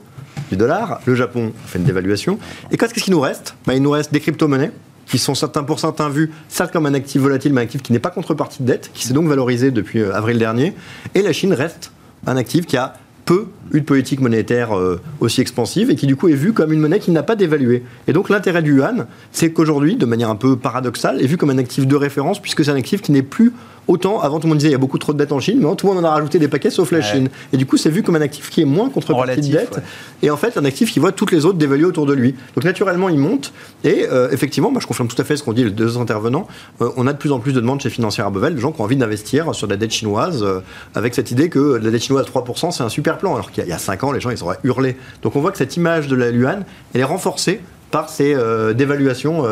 du 0.51 0.57
dollar, 0.57 1.01
le 1.07 1.15
Japon 1.15 1.53
fait 1.67 1.79
une 1.79 1.85
dévaluation. 1.85 2.39
Et 2.71 2.77
qu'est-ce 2.77 2.95
qui 2.95 3.11
nous 3.11 3.21
reste? 3.21 3.55
Bah, 3.67 3.75
Il 3.75 3.83
nous 3.83 3.91
reste 3.91 4.13
des 4.13 4.21
crypto-monnaies 4.21 4.73
qui 5.07 5.19
sont 5.19 5.35
certains 5.35 5.65
pour 5.65 5.81
certains 5.81 6.09
vus, 6.09 6.31
certes 6.49 6.73
comme 6.73 6.87
un 6.87 6.95
actif 6.95 7.21
volatile, 7.21 7.53
mais 7.53 7.61
un 7.61 7.65
actif 7.65 7.83
qui 7.83 7.93
n'est 7.93 7.99
pas 7.99 8.11
contrepartie 8.11 8.63
de 8.63 8.67
dette, 8.67 8.91
qui 8.95 9.07
s'est 9.07 9.13
donc 9.13 9.29
valorisé 9.29 9.71
depuis 9.71 10.01
euh, 10.01 10.15
avril 10.15 10.39
dernier. 10.39 10.75
Et 11.15 11.23
la 11.23 11.33
Chine 11.33 11.53
reste 11.53 11.93
un 12.27 12.37
actif 12.37 12.67
qui 12.67 12.77
a 12.77 12.95
peu 13.25 13.47
une 13.73 13.85
politique 13.85 14.21
monétaire 14.21 14.77
euh, 14.77 15.01
aussi 15.21 15.41
expansive 15.41 15.91
et 15.91 15.97
qui 15.97 16.07
du 16.07 16.17
coup 16.17 16.29
est 16.29 16.35
vue 16.35 16.53
comme 16.53 16.73
une 16.73 16.81
monnaie 16.81 16.99
qui 16.99 17.11
n'a 17.11 17.23
pas 17.23 17.37
d'évalué. 17.37 17.83
Et 18.07 18.13
donc 18.13 18.29
l'intérêt 18.29 18.63
du 18.63 18.77
yuan, 18.77 19.07
c'est 19.33 19.51
qu'aujourd'hui, 19.53 19.97
de 19.97 20.07
manière 20.07 20.29
un 20.29 20.37
peu 20.37 20.57
paradoxale, 20.57 21.23
est 21.23 21.27
vu 21.27 21.37
comme 21.37 21.51
un 21.51 21.59
actif 21.59 21.87
de 21.87 21.97
référence 21.97 22.41
puisque 22.41 22.65
c'est 22.65 22.71
un 22.71 22.77
actif 22.77 23.01
qui 23.03 23.13
n'est 23.13 23.23
plus 23.23 23.53
autant, 23.89 24.21
avant 24.21 24.39
tout 24.39 24.47
le 24.47 24.51
monde 24.51 24.59
disait 24.59 24.69
il 24.69 24.73
y 24.73 24.77
a 24.77 24.79
beaucoup 24.79 24.99
trop 24.99 25.13
de 25.13 25.19
dettes 25.19 25.33
en 25.33 25.41
Chine, 25.41 25.59
mais 25.61 25.77
tout 25.77 25.87
le 25.87 25.95
monde 25.95 26.05
en 26.05 26.09
a 26.09 26.13
rajouté 26.13 26.39
des 26.39 26.49
paquets 26.49 26.71
sauf 26.71 26.91
la 26.93 27.03
Chine. 27.03 27.29
Et 27.53 27.57
du 27.57 27.67
coup, 27.67 27.77
c'est 27.77 27.91
vu 27.91 28.03
comme 28.03 28.17
un 28.17 28.21
actif 28.21 28.51
qui 28.51 28.63
est 28.63 28.67
moins 28.67 28.91
contrepartie 28.91 29.41
de 29.41 29.53
dette. 29.53 29.81
Et 30.23 30.31
en 30.31 30.37
fait, 30.37 30.57
un 30.57 30.65
actif 30.65 30.93
qui 30.93 30.99
voit 30.99 31.13
toutes 31.13 31.33
les 31.33 31.45
autres 31.45 31.59
dévaluer 31.59 31.85
autour 31.85 32.07
de 32.07 32.15
lui. 32.15 32.35
Donc 32.55 32.65
naturellement, 32.65 33.09
il 33.09 33.19
monte. 33.19 33.53
Et 33.83 34.07
euh, 34.11 34.31
effectivement, 34.31 34.71
moi, 34.71 34.81
je 34.81 34.87
confirme 34.87 35.09
tout 35.09 35.21
à 35.21 35.25
fait 35.25 35.37
ce 35.37 35.43
qu'ont 35.43 35.53
dit 35.53 35.65
les 35.65 35.71
deux 35.71 35.99
intervenants. 35.99 36.47
Euh, 36.81 36.91
on 36.97 37.07
a 37.07 37.13
de 37.13 37.19
plus 37.19 37.33
en 37.33 37.41
plus 37.41 37.53
de 37.53 37.61
demandes 37.61 37.81
chez 37.81 37.91
Financière 37.91 38.31
Bevel, 38.31 38.55
de 38.55 38.61
gens 38.61 38.73
qui 38.73 38.81
ont 38.81 38.85
envie 38.85 38.97
d'investir 38.97 39.55
sur 39.55 39.67
de 39.67 39.73
la 39.73 39.77
dette 39.77 39.93
chinoise, 39.93 40.43
euh, 40.43 40.61
avec 40.95 41.15
cette 41.15 41.31
idée 41.31 41.49
que 41.49 41.79
la 41.83 41.91
dette 41.91 42.03
chinoise 42.03 42.25
à 42.27 42.41
3%, 42.41 42.71
c'est 42.71 42.83
un 42.83 42.89
super 42.89 43.19
plan. 43.19 43.35
Alors 43.35 43.51
qu'il 43.51 43.67
y 43.67 43.73
a 43.73 43.79
5 43.79 44.05
ans, 44.05 44.13
les 44.13 44.21
gens, 44.21 44.31
ils 44.31 44.43
auraient 44.43 44.59
hurlé. 44.65 44.97
Donc 45.23 45.37
on 45.37 45.41
voit 45.41 45.53
que 45.53 45.59
cette 45.59 45.77
image 45.77 46.09
de 46.09 46.17
la 46.17 46.31
Yuan, 46.31 46.65
elle 46.95 47.01
est 47.01 47.05
renforcée 47.05 47.61
par 47.91 48.09
ces 48.09 48.37
dévaluations 48.75 49.45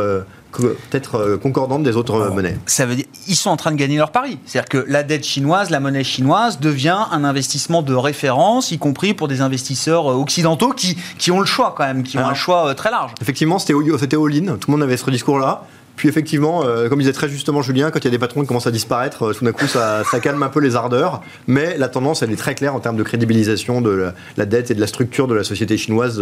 peut-être 0.60 1.16
euh, 1.16 1.36
concordante 1.36 1.82
des 1.82 1.96
autres 1.96 2.30
monnaies. 2.30 2.56
Ça 2.66 2.86
veut 2.86 2.96
dire 2.96 3.06
ils 3.28 3.36
sont 3.36 3.50
en 3.50 3.56
train 3.56 3.70
de 3.70 3.76
gagner 3.76 3.96
leur 3.96 4.10
pari. 4.10 4.38
C'est-à-dire 4.46 4.68
que 4.68 4.84
la 4.88 5.02
dette 5.02 5.24
chinoise, 5.24 5.70
la 5.70 5.80
monnaie 5.80 6.04
chinoise 6.04 6.58
devient 6.60 6.98
un 7.10 7.24
investissement 7.24 7.82
de 7.82 7.94
référence, 7.94 8.72
y 8.72 8.78
compris 8.78 9.14
pour 9.14 9.28
des 9.28 9.40
investisseurs 9.40 10.10
euh, 10.10 10.14
occidentaux 10.14 10.72
qui, 10.72 10.96
qui 11.18 11.30
ont 11.30 11.40
le 11.40 11.46
choix 11.46 11.74
quand 11.76 11.84
même, 11.84 12.02
qui 12.02 12.18
ont 12.18 12.26
un 12.26 12.34
choix 12.34 12.68
euh, 12.68 12.74
très 12.74 12.90
large. 12.90 13.12
Effectivement, 13.20 13.58
c'était 13.58 13.74
all-in. 13.74 14.56
Tout 14.56 14.70
le 14.70 14.72
monde 14.72 14.82
avait 14.82 14.96
ce 14.96 15.10
discours-là. 15.10 15.64
Puis 15.94 16.08
effectivement, 16.08 16.62
comme 16.88 17.00
disait 17.00 17.12
très 17.12 17.28
justement 17.28 17.60
Julien, 17.60 17.90
quand 17.90 17.98
il 17.98 18.06
y 18.06 18.08
a 18.08 18.10
des 18.10 18.18
patrons 18.18 18.40
qui 18.40 18.46
commencent 18.46 18.66
à 18.66 18.70
disparaître, 18.70 19.34
tout 19.34 19.44
d'un 19.44 19.52
coup, 19.52 19.66
ça, 19.66 20.02
calme 20.22 20.42
un 20.42 20.48
peu 20.48 20.58
les 20.58 20.74
ardeurs. 20.74 21.20
Mais 21.46 21.76
la 21.76 21.88
tendance, 21.88 22.22
elle 22.22 22.32
est 22.32 22.36
très 22.36 22.54
claire 22.54 22.74
en 22.74 22.80
termes 22.80 22.96
de 22.96 23.02
crédibilisation 23.02 23.82
de 23.82 24.10
la, 24.38 24.46
dette 24.46 24.70
et 24.70 24.74
de 24.74 24.80
la 24.80 24.86
structure 24.86 25.28
de 25.28 25.34
la 25.34 25.44
société 25.44 25.76
chinoise 25.76 26.20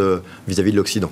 vis 0.48 0.58
à 0.58 0.62
-vis 0.62 0.72
de 0.72 0.76
l'Occident. 0.76 1.10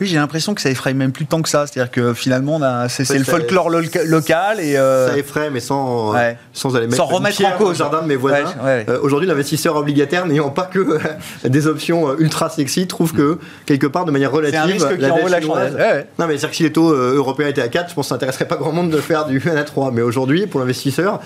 Oui, 0.00 0.06
j'ai 0.08 0.16
l'impression 0.16 0.54
que 0.54 0.60
ça 0.60 0.70
effraie 0.70 0.92
même 0.94 1.12
plus 1.12 1.26
tant 1.26 1.40
que 1.40 1.48
ça. 1.48 1.66
C'est-à-dire 1.66 1.90
que 1.90 2.14
finalement, 2.14 2.60
c'est 2.88 3.08
le 3.16 3.24
folklore 3.24 3.70
lo- 3.70 3.80
local 4.06 4.58
et. 4.60 4.76
euh, 4.76 5.08
Ça 5.10 5.16
effraie, 5.18 5.50
mais 5.50 5.60
sans, 5.60 6.10
euh, 6.10 6.14
Ouais. 6.14 6.36
sans 6.52 6.74
aller 6.76 6.86
mettre 6.86 6.96
Sans 6.96 7.08
une 7.08 7.14
remettre 7.16 7.36
pierre 7.36 7.54
en 7.54 7.58
cause. 7.58 7.76
jardin 7.78 8.02
de 8.02 8.06
mes 8.08 8.16
voisins. 8.16 8.44
Ouais, 8.60 8.64
ouais. 8.64 8.86
Euh, 8.88 8.98
Aujourd'hui, 9.02 9.28
l'investisseur 9.28 9.76
obligataire 9.76 10.26
n'ayant 10.26 10.50
pas 10.50 10.64
que 10.64 10.98
des 11.44 11.66
options 11.66 12.18
ultra 12.18 12.48
sexy 12.50 12.86
trouve 12.86 13.12
que 13.12 13.38
quelque 13.66 13.86
part, 13.86 14.04
de 14.04 14.10
manière 14.10 14.30
C'est 14.30 14.36
relative, 14.36 14.60
un 14.60 14.64
risque 14.64 15.00
la 15.00 15.10
dette 15.10 15.28
la 15.30 15.40
chinoise-. 15.40 15.76
Non, 16.18 16.26
mais 16.26 16.38
c'est-à-dire 16.38 16.50
que 16.50 16.56
si 16.56 16.62
les 16.64 16.72
taux 16.72 16.92
européens 16.92 17.48
étaient 17.48 17.62
à 17.62 17.68
4, 17.68 17.90
je 17.90 17.94
pense 17.94 18.06
que 18.06 18.08
ça 18.08 18.14
n'intéresserait 18.16 18.48
pas 18.48 18.56
grand 18.56 18.72
monde 18.72 18.90
de 18.90 19.00
faire 19.00 19.26
du 19.26 19.40
1 19.48 19.56
à 19.56 19.62
3. 19.64 19.90
Mais 19.92 20.02
aujourd'hui, 20.02 20.46
pour 20.46 20.60
l'investisseur, 20.60 21.20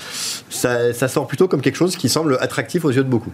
ça, 0.51 0.93
ça 0.93 1.09
sort 1.09 1.27
plutôt 1.27 1.49
comme 1.49 1.61
quelque 1.63 1.77
chose 1.77 1.97
qui 1.97 2.09
semble 2.09 2.37
attractif 2.41 2.85
aux 2.85 2.91
yeux 2.91 3.05
de 3.05 3.09
beaucoup. 3.09 3.33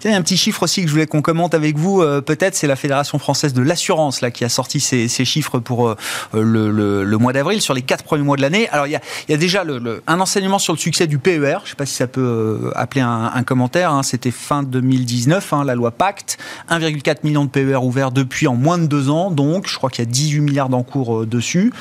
Tiens, 0.00 0.10
il 0.10 0.12
y 0.12 0.14
a 0.14 0.18
un 0.18 0.22
petit 0.22 0.36
chiffre 0.36 0.62
aussi 0.62 0.82
que 0.82 0.88
je 0.88 0.92
voulais 0.92 1.06
qu'on 1.06 1.22
commente 1.22 1.54
avec 1.54 1.76
vous. 1.76 2.02
euh, 2.02 2.20
Peut-être, 2.20 2.54
c'est 2.54 2.66
la 2.66 2.76
Fédération 2.76 3.18
française 3.18 3.54
de 3.54 3.62
l'assurance 3.62 4.20
là 4.20 4.30
qui 4.30 4.44
a 4.44 4.48
sorti 4.58 4.80
ces, 4.80 5.24
chiffres 5.24 5.60
pour 5.60 5.88
euh, 5.88 5.96
le, 6.34 7.16
mois 7.16 7.32
d'avril 7.32 7.60
sur 7.60 7.74
les 7.74 7.82
quatre 7.82 8.02
premiers 8.02 8.24
mois 8.24 8.36
de 8.36 8.42
l'année. 8.42 8.68
Alors 8.70 8.88
il 8.88 8.90
y 8.92 9.32
a, 9.34 9.36
déjà 9.36 9.62
un 10.08 10.20
enseignement 10.20 10.58
sur 10.58 10.72
le 10.72 10.78
succès 10.78 11.06
du 11.06 11.18
PER. 11.18 11.58
Je 11.60 11.64
ne 11.64 11.68
sais 11.68 11.74
pas 11.76 11.86
si 11.86 11.94
ça 11.94 12.08
peut 12.08 12.20
euh, 12.20 12.72
appeler 12.74 13.02
un, 13.02 13.42
commentaire. 13.44 13.92
hein. 13.92 14.02
C'était 14.02 14.32
fin 14.32 14.64
2019, 14.64 15.52
hein, 15.52 15.64
la 15.64 15.76
loi 15.76 15.92
Pacte. 15.92 16.38
1,4 16.70 17.18
million 17.22 17.44
de 17.44 17.50
PER 17.50 17.76
ouverts 17.76 18.10
depuis 18.10 18.48
en 18.48 18.56
moins 18.56 18.78
de 18.78 18.86
deux 18.86 19.10
ans. 19.10 19.30
Donc, 19.30 19.68
je 19.68 19.76
crois 19.76 19.90
qu'il 19.90 20.04
y 20.04 20.08
a 20.08 20.10
18 20.10 20.40
milliards 20.40 20.68
d'encours 20.68 21.20
euh, 21.20 21.26
dessus. 21.26 21.72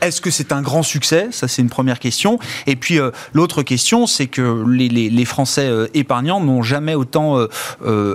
Est-ce 0.00 0.20
que 0.20 0.32
c'est 0.32 0.50
un 0.50 0.62
grand 0.62 0.82
succès? 0.82 1.28
Ça, 1.30 1.46
c'est 1.46 1.62
une 1.62 1.70
première 1.70 2.00
question. 2.00 2.40
Et 2.66 2.74
puis 2.74 2.98
l'autre 3.34 3.62
question, 3.62 4.06
c'est 4.06 4.26
que 4.26 4.64
les, 4.68 5.24
Français 5.24 5.70
épargnants 5.94 6.40
n'ont 6.40 6.62
jamais 6.62 6.94
autant 6.94 7.38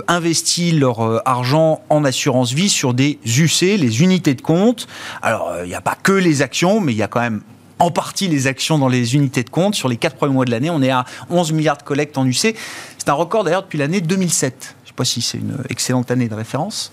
investi 0.08 0.72
leur 0.72 1.26
argent 1.26 1.80
en 1.88 2.04
assurance 2.04 2.52
vie 2.52 2.68
sur 2.68 2.94
des 2.94 3.18
UC, 3.24 3.78
les 3.78 4.01
unités 4.02 4.34
de 4.34 4.42
compte. 4.42 4.86
Alors, 5.22 5.50
euh, 5.50 5.64
il 5.64 5.68
n'y 5.68 5.74
a 5.74 5.80
pas 5.80 5.96
que 6.00 6.12
les 6.12 6.42
actions, 6.42 6.80
mais 6.80 6.92
il 6.92 6.98
y 6.98 7.02
a 7.02 7.08
quand 7.08 7.20
même 7.20 7.42
en 7.78 7.90
partie 7.90 8.28
les 8.28 8.46
actions 8.46 8.78
dans 8.78 8.88
les 8.88 9.14
unités 9.14 9.42
de 9.42 9.50
compte. 9.50 9.74
Sur 9.74 9.88
les 9.88 9.96
quatre 9.96 10.16
premiers 10.16 10.34
mois 10.34 10.44
de 10.44 10.50
l'année, 10.50 10.70
on 10.70 10.82
est 10.82 10.90
à 10.90 11.04
11 11.30 11.52
milliards 11.52 11.78
de 11.78 11.82
collectes 11.82 12.16
en 12.16 12.26
UC. 12.26 12.54
C'est 12.98 13.08
un 13.08 13.14
record 13.14 13.44
d'ailleurs 13.44 13.62
depuis 13.62 13.78
l'année 13.78 14.00
2007. 14.00 14.76
Je 14.92 14.96
ne 14.96 14.96
sais 14.96 14.96
pas 14.96 15.04
si 15.04 15.22
c'est 15.22 15.38
une 15.38 15.56
excellente 15.70 16.10
année 16.10 16.28
de 16.28 16.34
référence. 16.34 16.92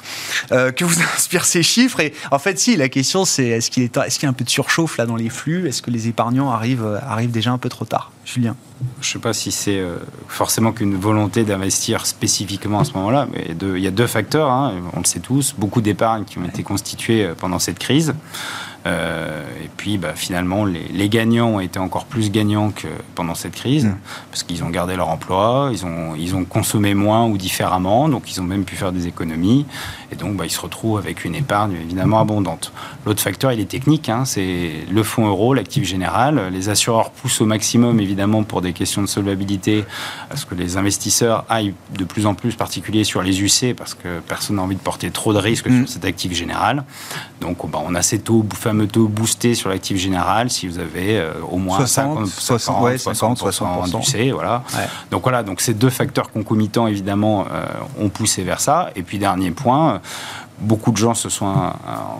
Euh, 0.54 0.72
que 0.72 0.86
vous 0.86 1.02
inspirent 1.16 1.44
ces 1.44 1.64
chiffres. 1.64 2.00
Et 2.00 2.14
en 2.32 2.40
fait, 2.40 2.58
si, 2.58 2.78
la 2.78 2.88
question 2.88 3.26
c'est 3.26 3.48
est-ce 3.48 3.70
qu'il 3.70 3.84
est, 3.84 3.98
est-ce 3.98 4.20
qu'il 4.20 4.26
y 4.26 4.28
a 4.28 4.30
un 4.30 4.34
peu 4.34 4.46
de 4.46 4.50
surchauffe 4.50 4.98
là 4.98 5.06
dans 5.06 5.18
les 5.18 5.28
flux? 5.28 5.68
Est-ce 5.68 5.82
que 5.82 5.92
les 5.92 6.08
épargnants 6.08 6.50
arrivent, 6.50 6.86
euh, 6.86 7.00
arrivent 7.02 7.32
déjà 7.32 7.52
un 7.52 7.58
peu 7.58 7.68
trop 7.68 7.84
tard? 7.84 8.12
Julien. 8.24 8.56
Je 9.02 9.10
ne 9.10 9.14
sais 9.14 9.20
pas 9.20 9.34
si 9.34 9.52
c'est 9.52 9.80
euh, 9.80 9.98
forcément 10.30 10.72
qu'une 10.72 10.96
volonté 10.96 11.44
d'investir 11.44 12.06
spécifiquement 12.06 12.80
à 12.80 12.86
ce 12.86 12.94
moment-là, 12.94 13.28
mais 13.34 13.54
il 13.62 13.84
y 13.84 13.88
a 13.88 13.92
deux 13.92 14.08
facteurs, 14.08 14.50
hein, 14.50 14.76
on 14.94 15.00
le 15.00 15.06
sait 15.06 15.20
tous, 15.20 15.54
beaucoup 15.58 15.82
d'épargnes 15.82 16.24
qui 16.24 16.38
ont 16.38 16.46
été 16.46 16.64
constituées 16.64 17.30
pendant 17.38 17.60
cette 17.60 17.80
crise. 17.80 18.14
Euh, 18.90 19.44
et 19.64 19.70
puis 19.78 19.98
bah, 19.98 20.14
finalement, 20.16 20.66
les, 20.66 20.88
les 20.92 21.10
gagnants 21.10 21.50
ont 21.50 21.60
été 21.60 21.78
encore 21.80 22.06
plus 22.06 22.32
gagnants 22.32 22.72
que 22.72 22.88
pendant 23.16 23.36
cette 23.36 23.54
crise, 23.54 23.86
Mm. 23.86 23.98
parce 24.32 24.44
qu'ils 24.44 24.64
ont 24.64 24.70
gardé 24.70 24.96
leur 24.96 25.10
emploi, 25.10 25.70
ils 25.72 25.86
ont, 25.86 26.16
ils 26.16 26.36
ont 26.36 26.44
consommé 26.44 26.94
moins 26.96 27.26
ou 27.28 27.38
différemment, 27.38 28.10
donc 28.10 28.32
ils 28.32 28.42
ont 28.42 28.44
même 28.46 28.64
pu 28.66 28.76
faire 28.76 28.92
des 28.92 29.06
économies, 29.08 29.66
et 30.12 30.16
donc 30.16 30.36
bah, 30.36 30.46
ils 30.46 30.52
se 30.52 30.60
retrouvent 30.62 30.98
avec 30.98 31.24
une 31.26 31.36
épargne 31.36 31.74
évidemment 31.74 32.20
abondante. 32.20 32.72
L'autre 33.06 33.22
facteur, 33.22 33.52
il 33.52 33.60
est 33.60 33.70
technique, 33.70 34.10
hein, 34.10 34.26
c'est 34.26 34.72
le 34.92 35.04
fonds 35.04 35.28
euro, 35.28 35.54
l'actif 35.54 35.84
général. 35.86 36.50
Les 36.52 36.70
assureurs 36.70 37.12
poussent 37.12 37.42
au 37.42 37.46
maximum, 37.46 38.00
évidemment, 38.00 38.44
pour 38.44 38.62
des 38.62 38.74
questions 38.74 39.02
de 39.02 39.08
solvabilité, 39.08 39.86
à 40.30 40.36
ce 40.36 40.46
que 40.46 40.56
les 40.56 40.78
investisseurs 40.78 41.46
aillent 41.50 41.74
de 41.98 42.04
plus 42.04 42.26
en 42.26 42.34
plus, 42.34 42.56
particulier 42.56 43.04
sur 43.04 43.22
les 43.22 43.42
UC, 43.42 43.76
parce 43.76 43.94
que 43.94 44.20
personne 44.28 44.58
n'a 44.58 44.62
envie 44.62 44.76
de 44.76 44.82
porter 44.82 45.12
trop 45.12 45.34
de 45.34 45.38
risques 45.40 45.68
Mm. 45.70 45.86
sur 45.86 45.90
cet 45.94 46.06
actif 46.06 46.34
général. 46.34 46.84
Donc, 47.42 47.58
bah, 47.70 47.80
on 47.86 47.96
a 47.96 48.02
ces 48.02 48.20
taux, 48.20 48.46
fameux 48.54 48.88
taux 48.88 49.08
boostés 49.08 49.56
sur 49.56 49.70
l'actif 49.70 49.98
général, 49.98 50.50
si 50.50 50.68
vous 50.68 50.80
avez 50.80 51.18
euh, 51.18 51.32
au 51.50 51.58
moins 51.58 51.78
60, 51.78 52.28
50, 52.28 52.28
60, 52.28 52.84
ouais, 52.84 52.98
50, 52.98 53.40
60%. 53.40 54.00
d'UC, 54.00 54.34
voilà. 54.34 54.64
Ouais. 54.74 54.88
Donc 55.12 55.24
voilà, 55.24 55.44
donc 55.44 55.62
ces 55.62 55.74
deux 55.74 55.90
facteurs 55.90 56.32
concomitants, 56.32 56.88
évidemment, 56.88 57.46
euh, 57.52 57.66
ont 58.00 58.10
poussé 58.10 58.44
vers 58.44 58.60
ça. 58.60 58.90
Et 58.96 59.04
puis, 59.04 59.20
dernier 59.20 59.52
point, 59.52 59.99
beaucoup 60.60 60.92
de 60.92 60.98
gens 60.98 61.14
se 61.14 61.30
sont, 61.30 61.48
euh, 61.48 61.70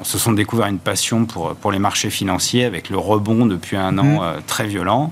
se 0.04 0.18
sont 0.18 0.32
découverts 0.32 0.68
une 0.68 0.80
passion 0.80 1.26
pour, 1.26 1.56
pour 1.56 1.72
les 1.74 1.80
marchés 1.80 2.10
financiers 2.10 2.64
avec 2.64 2.90
le 2.90 2.98
rebond 2.98 3.46
depuis 3.46 3.76
un 3.76 3.98
an 3.98 4.04
Mhm. 4.04 4.20
euh, 4.22 4.40
très 4.48 4.66
violent, 4.66 5.12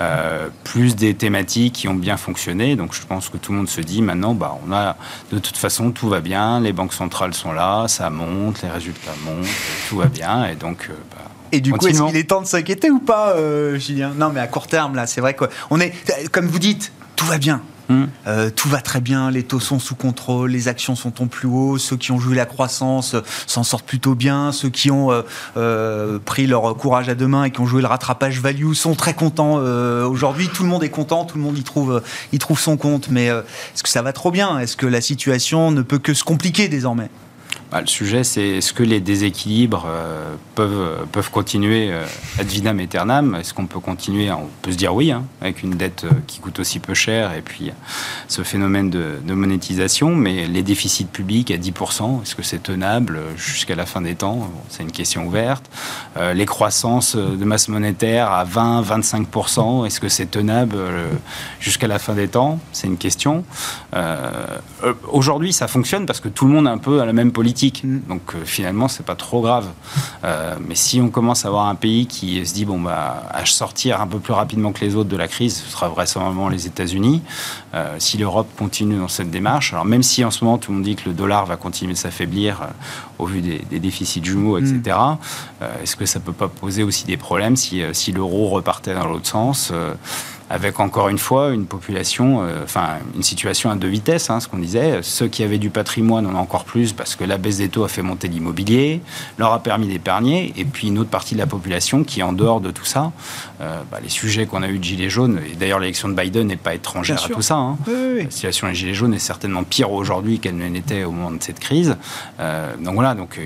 euh, 0.00 0.48
plus 0.64 0.94
des 0.94 1.14
thématiques 1.14 1.74
qui 1.74 1.88
ont 1.88 1.94
bien 1.94 2.16
fonctionné. 2.16 2.76
Donc 2.76 2.94
je 2.94 3.02
pense 3.04 3.28
que 3.30 3.36
tout 3.36 3.50
le 3.52 3.58
monde 3.58 3.68
se 3.68 3.80
dit 3.80 4.00
maintenant, 4.00 4.32
bah, 4.34 4.56
on 4.66 4.72
a 4.72 4.96
de 5.32 5.38
toute 5.40 5.56
façon 5.56 5.90
tout 5.90 6.08
va 6.08 6.20
bien, 6.20 6.60
les 6.60 6.72
banques 6.72 6.92
centrales 6.94 7.34
sont 7.34 7.52
là, 7.52 7.88
ça 7.88 8.10
monte, 8.10 8.62
les 8.62 8.68
résultats 8.68 9.10
montent, 9.24 9.46
tout 9.88 9.96
va 9.96 10.06
bien. 10.06 10.46
Et 10.46 10.54
donc, 10.54 10.86
euh, 10.88 10.94
bah, 11.10 11.24
Et 11.50 11.60
du 11.60 11.72
coup, 11.72 11.86
est-ce 11.88 12.02
qu'il 12.02 12.16
est 12.16 12.28
temps 12.28 12.42
de 12.42 12.46
s'inquiéter 12.46 12.90
ou 12.90 13.00
pas, 13.00 13.30
euh, 13.30 13.76
Julien? 13.78 14.12
Non, 14.16 14.30
mais 14.32 14.40
à 14.40 14.46
court 14.46 14.66
terme, 14.68 14.94
là, 14.94 15.06
c'est 15.06 15.20
vrai 15.20 15.34
qu'on 15.34 15.80
est, 15.80 15.92
comme 16.30 16.46
vous 16.46 16.58
dites, 16.58 16.92
tout 17.16 17.26
va 17.26 17.38
bien. 17.38 17.60
Hmm. 17.88 18.04
Euh, 18.26 18.50
tout 18.54 18.68
va 18.68 18.82
très 18.82 19.00
bien, 19.00 19.30
les 19.30 19.42
taux 19.42 19.60
sont 19.60 19.78
sous 19.78 19.94
contrôle, 19.94 20.50
les 20.50 20.68
actions 20.68 20.94
sont 20.94 21.22
au 21.22 21.26
plus 21.26 21.48
haut, 21.48 21.78
ceux 21.78 21.96
qui 21.96 22.12
ont 22.12 22.18
joué 22.18 22.36
la 22.36 22.44
croissance 22.44 23.14
euh, 23.14 23.20
s'en 23.46 23.62
sortent 23.62 23.86
plutôt 23.86 24.14
bien, 24.14 24.52
ceux 24.52 24.68
qui 24.68 24.90
ont 24.90 25.08
euh, 25.56 26.18
pris 26.18 26.46
leur 26.46 26.76
courage 26.76 27.08
à 27.08 27.14
deux 27.14 27.26
mains 27.26 27.44
et 27.44 27.50
qui 27.50 27.60
ont 27.60 27.66
joué 27.66 27.80
le 27.80 27.88
rattrapage 27.88 28.40
value 28.40 28.74
sont 28.74 28.94
très 28.94 29.14
contents. 29.14 29.56
Aujourd'hui, 29.58 30.48
tout 30.48 30.62
le 30.62 30.68
monde 30.68 30.84
est 30.84 30.90
content, 30.90 31.24
tout 31.24 31.38
le 31.38 31.42
monde 31.42 31.56
y 31.56 31.62
trouve, 31.62 32.02
y 32.32 32.38
trouve 32.38 32.60
son 32.60 32.76
compte. 32.76 33.08
Mais 33.10 33.26
est-ce 33.26 33.82
que 33.82 33.88
ça 33.88 34.02
va 34.02 34.12
trop 34.12 34.30
bien? 34.30 34.58
Est-ce 34.58 34.76
que 34.76 34.86
la 34.86 35.00
situation 35.00 35.70
ne 35.70 35.82
peut 35.82 35.98
que 35.98 36.14
se 36.14 36.24
compliquer 36.24 36.68
désormais? 36.68 37.08
Bah, 37.70 37.82
le 37.82 37.86
sujet, 37.86 38.24
c'est 38.24 38.48
est-ce 38.48 38.72
que 38.72 38.82
les 38.82 39.00
déséquilibres 39.00 39.84
euh, 39.86 40.34
peuvent, 40.54 41.06
peuvent 41.12 41.30
continuer 41.30 41.92
euh, 41.92 42.06
ad 42.38 42.46
vitam 42.46 42.80
aeternam? 42.80 43.34
Est-ce 43.34 43.52
qu'on 43.52 43.66
peut 43.66 43.78
continuer? 43.78 44.30
On 44.30 44.48
peut 44.62 44.72
se 44.72 44.76
dire 44.78 44.94
oui, 44.94 45.12
hein, 45.12 45.24
avec 45.42 45.62
une 45.62 45.72
dette 45.72 46.04
euh, 46.04 46.14
qui 46.26 46.40
coûte 46.40 46.60
aussi 46.60 46.78
peu 46.78 46.94
cher 46.94 47.34
et 47.34 47.42
puis 47.42 47.68
euh, 47.68 47.72
ce 48.26 48.42
phénomène 48.42 48.88
de, 48.88 49.18
monétisation. 49.34 50.14
Mais 50.14 50.46
les 50.46 50.62
déficits 50.62 51.04
publics 51.04 51.50
à 51.50 51.58
10%, 51.58 52.22
est-ce 52.22 52.34
que 52.34 52.42
c'est 52.42 52.62
tenable 52.62 53.16
euh, 53.16 53.36
jusqu'à 53.36 53.74
la 53.74 53.84
fin 53.84 54.00
des 54.00 54.14
temps? 54.14 54.50
C'est 54.70 54.82
une 54.82 54.92
question 54.92 55.26
ouverte. 55.26 55.66
Euh, 56.16 56.32
les 56.32 56.46
croissances 56.46 57.16
euh, 57.16 57.36
de 57.36 57.44
masse 57.44 57.68
monétaire 57.68 58.32
à 58.32 58.44
20-25%, 58.44 59.86
est-ce 59.86 60.00
que 60.00 60.08
c'est 60.08 60.30
tenable 60.30 60.76
euh, 60.76 61.08
jusqu'à 61.60 61.86
la 61.86 61.98
fin 61.98 62.14
des 62.14 62.28
temps? 62.28 62.58
C'est 62.72 62.86
une 62.86 62.96
question. 62.96 63.44
Euh, 63.94 64.46
euh, 64.84 64.94
Aujourd'hui, 65.08 65.52
ça 65.52 65.68
fonctionne 65.68 66.06
parce 66.06 66.20
que 66.20 66.28
tout 66.28 66.46
le 66.46 66.52
monde 66.52 66.66
est 66.66 66.70
un 66.70 66.78
peu 66.78 67.00
à 67.00 67.06
la 67.06 67.12
même 67.12 67.32
politique. 67.38 67.82
Mm. 67.84 68.00
Donc 68.08 68.34
euh, 68.34 68.44
finalement, 68.44 68.88
c'est 68.88 69.06
pas 69.06 69.14
trop 69.14 69.40
grave. 69.40 69.68
Euh, 70.24 70.56
mais 70.66 70.74
si 70.74 71.00
on 71.00 71.08
commence 71.08 71.44
à 71.44 71.48
avoir 71.48 71.66
un 71.66 71.76
pays 71.76 72.06
qui 72.06 72.44
se 72.44 72.52
dit 72.52 72.64
bon 72.64 72.80
bah 72.80 73.22
à 73.30 73.46
sortir 73.46 74.00
un 74.00 74.08
peu 74.08 74.18
plus 74.18 74.32
rapidement 74.32 74.72
que 74.72 74.84
les 74.84 74.96
autres 74.96 75.08
de 75.08 75.16
la 75.16 75.28
crise, 75.28 75.54
ce 75.62 75.70
sera 75.70 75.88
vraisemblablement 75.88 76.48
les 76.48 76.66
États-Unis. 76.66 77.22
Euh, 77.74 77.94
si 77.98 78.18
l'Europe 78.18 78.48
continue 78.58 78.98
dans 78.98 79.12
cette 79.18 79.30
démarche, 79.30 79.72
alors 79.72 79.84
même 79.84 80.02
si 80.02 80.24
en 80.24 80.32
ce 80.32 80.44
moment 80.44 80.58
tout 80.58 80.72
le 80.72 80.78
monde 80.78 80.84
dit 80.84 80.96
que 80.96 81.08
le 81.08 81.14
dollar 81.14 81.46
va 81.46 81.56
continuer 81.56 81.92
de 81.92 81.98
s'affaiblir 81.98 82.68
au 83.20 83.26
vu 83.26 83.40
des, 83.40 83.60
des 83.70 83.78
déficits 83.78 84.24
jumeaux, 84.24 84.58
etc. 84.58 84.96
euh, 85.62 85.82
Est-ce 85.82 85.94
que 85.94 86.06
ça 86.06 86.18
peut 86.18 86.32
pas 86.32 86.48
poser 86.48 86.82
aussi 86.82 87.04
des 87.04 87.16
problèmes 87.16 87.56
si, 87.56 87.82
si 87.92 88.10
l'euro 88.10 88.48
repartait 88.48 88.94
dans 88.94 89.06
l'autre 89.06 89.28
sens 89.28 89.72
avec 90.50 90.80
encore 90.80 91.08
une 91.08 91.18
fois 91.18 91.50
une 91.52 91.66
population, 91.66 92.42
euh, 92.42 92.62
enfin 92.64 92.98
une 93.14 93.22
situation 93.22 93.70
à 93.70 93.76
deux 93.76 93.88
vitesses, 93.88 94.30
hein, 94.30 94.40
ce 94.40 94.48
qu'on 94.48 94.58
disait. 94.58 95.00
Ceux 95.02 95.28
qui 95.28 95.42
avaient 95.42 95.58
du 95.58 95.70
patrimoine 95.70 96.26
en 96.26 96.34
ont 96.34 96.38
encore 96.38 96.64
plus 96.64 96.92
parce 96.92 97.16
que 97.16 97.24
la 97.24 97.36
baisse 97.38 97.58
des 97.58 97.68
taux 97.68 97.84
a 97.84 97.88
fait 97.88 98.02
monter 98.02 98.28
l'immobilier, 98.28 99.00
leur 99.38 99.52
a 99.52 99.62
permis 99.62 99.88
d'épargner, 99.88 100.52
et 100.56 100.64
puis 100.64 100.88
une 100.88 100.98
autre 100.98 101.10
partie 101.10 101.34
de 101.34 101.40
la 101.40 101.46
population 101.46 102.04
qui 102.04 102.22
en 102.22 102.32
dehors 102.32 102.60
de 102.60 102.70
tout 102.70 102.84
ça. 102.84 103.12
Euh, 103.60 103.80
bah, 103.90 103.98
les 104.02 104.08
sujets 104.08 104.46
qu'on 104.46 104.62
a 104.62 104.68
eu 104.68 104.78
de 104.78 104.84
Gilets 104.84 105.10
jaunes, 105.10 105.40
et 105.52 105.54
d'ailleurs 105.56 105.80
l'élection 105.80 106.08
de 106.08 106.14
Biden 106.14 106.46
n'est 106.46 106.56
pas 106.56 106.74
étrangère 106.74 107.16
Bien 107.16 107.24
à 107.24 107.26
sûr. 107.26 107.36
tout 107.36 107.42
ça. 107.42 107.56
hein. 107.56 107.76
Oui, 107.86 107.92
oui, 107.94 108.10
oui. 108.18 108.24
La 108.24 108.30
situation 108.30 108.68
des 108.68 108.74
Gilets 108.74 108.94
jaunes 108.94 109.14
est 109.14 109.18
certainement 109.18 109.64
pire 109.64 109.92
aujourd'hui 109.92 110.38
qu'elle 110.38 110.56
ne 110.56 110.68
l'était 110.68 111.04
au 111.04 111.10
moment 111.12 111.30
de 111.30 111.42
cette 111.42 111.60
crise. 111.60 111.96
Euh, 112.40 112.74
donc 112.78 112.94
voilà, 112.94 113.14
donc 113.14 113.38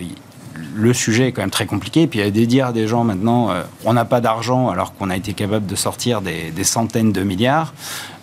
le 0.74 0.92
sujet 0.92 1.28
est 1.28 1.32
quand 1.32 1.42
même 1.42 1.50
très 1.50 1.66
compliqué. 1.66 2.02
Et 2.02 2.06
puis 2.06 2.18
il 2.18 2.24
y 2.24 2.28
a 2.28 2.30
des 2.30 2.46
dire 2.46 2.72
des 2.72 2.86
gens 2.86 3.04
maintenant, 3.04 3.50
euh, 3.50 3.62
on 3.84 3.92
n'a 3.92 4.04
pas 4.04 4.20
d'argent 4.20 4.68
alors 4.68 4.94
qu'on 4.94 5.10
a 5.10 5.16
été 5.16 5.32
capable 5.32 5.66
de 5.66 5.74
sortir 5.74 6.20
des, 6.20 6.52
centaines 6.64 7.12
de 7.12 7.22
milliards. 7.22 7.74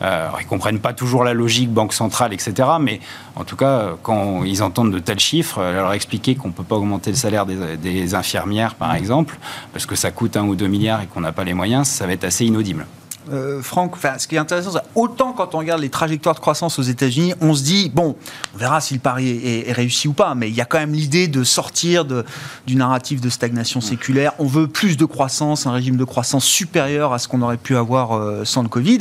Euh, 0.01 0.30
ils 0.39 0.47
comprennent 0.47 0.80
pas 0.80 0.93
toujours 0.93 1.23
la 1.23 1.34
logique 1.34 1.71
banque 1.71 1.93
centrale, 1.93 2.34
etc. 2.34 2.53
Mais 2.80 2.99
en 3.36 3.43
tout 3.43 3.55
cas, 3.55 3.95
quand 4.01 4.43
ils 4.43 4.63
entendent 4.63 4.91
de 4.91 4.99
tels 4.99 5.19
chiffres, 5.19 5.59
euh, 5.59 5.73
leur 5.73 5.93
expliquer 5.93 6.36
qu'on 6.36 6.51
peut 6.51 6.63
pas 6.63 6.75
augmenter 6.75 7.11
le 7.11 7.17
salaire 7.17 7.45
des, 7.45 7.77
des 7.77 8.15
infirmières, 8.15 8.75
par 8.75 8.95
exemple, 8.95 9.38
parce 9.73 9.86
que 9.86 9.95
ça 9.95 10.11
coûte 10.11 10.38
un 10.38 10.45
ou 10.45 10.55
deux 10.55 10.67
milliards 10.67 11.01
et 11.01 11.07
qu'on 11.07 11.21
n'a 11.21 11.32
pas 11.32 11.43
les 11.43 11.53
moyens, 11.53 11.88
ça 11.88 12.07
va 12.07 12.13
être 12.13 12.23
assez 12.23 12.45
inaudible. 12.45 12.86
Euh, 13.32 13.61
Franck, 13.61 13.95
ce 14.17 14.27
qui 14.27 14.36
est 14.36 14.39
intéressant, 14.39 14.71
c'est 14.71 14.80
autant 14.95 15.34
quand 15.34 15.55
on 15.55 15.59
regarde 15.59 15.82
les 15.82 15.89
trajectoires 15.89 16.36
de 16.36 16.39
croissance 16.39 16.80
aux 16.80 16.84
États-Unis, 16.84 17.34
on 17.41 17.53
se 17.53 17.63
dit, 17.63 17.91
bon, 17.93 18.15
on 18.53 18.57
verra 18.57 18.82
si 18.82 18.93
le 18.93 18.99
pari 18.99 19.30
est, 19.30 19.71
réussi 19.71 20.07
ou 20.07 20.13
pas, 20.13 20.36
mais 20.36 20.49
il 20.49 20.55
y 20.55 20.61
a 20.61 20.65
quand 20.65 20.80
même 20.80 20.93
l'idée 20.93 21.27
de 21.27 21.43
sortir 21.43 22.05
de, 22.05 22.25
du 22.65 22.75
narratif 22.75 23.21
de 23.21 23.30
stagnation 23.30 23.82
séculaire. 23.82 24.34
On 24.39 24.45
veut 24.45 24.67
plus 24.67 24.97
de 24.97 25.05
croissance, 25.05 25.67
un 25.67 25.71
régime 25.71 25.97
de 25.97 26.03
croissance 26.03 26.45
supérieur 26.45 27.13
à 27.13 27.19
ce 27.19 27.27
qu'on 27.27 27.41
aurait 27.41 27.57
pu 27.57 27.75
avoir 27.75 28.17
euh, 28.17 28.45
sans 28.45 28.63
le 28.63 28.69
Covid. 28.69 28.99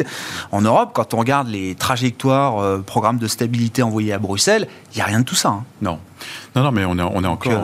En 0.52 0.60
Europe, 0.60 0.90
quand 0.94 1.14
on 1.14 1.18
regarde 1.18 1.48
les 1.48 1.74
trajectoires, 1.74 2.58
euh, 2.58 2.78
programmes 2.78 3.18
de 3.18 3.26
stabilité 3.26 3.82
envoyés 3.82 4.12
à 4.12 4.18
Bruxelles, 4.18 4.68
il 4.92 4.96
n'y 4.96 5.02
a 5.02 5.06
rien 5.06 5.20
de 5.20 5.24
tout 5.24 5.34
ça. 5.34 5.48
Hein. 5.48 5.64
Non. 5.82 5.98
Non, 6.56 6.62
non, 6.64 6.72
mais 6.72 6.84
on 6.84 6.98
est, 6.98 7.02
on 7.02 7.22
est, 7.22 7.28
encore, 7.28 7.62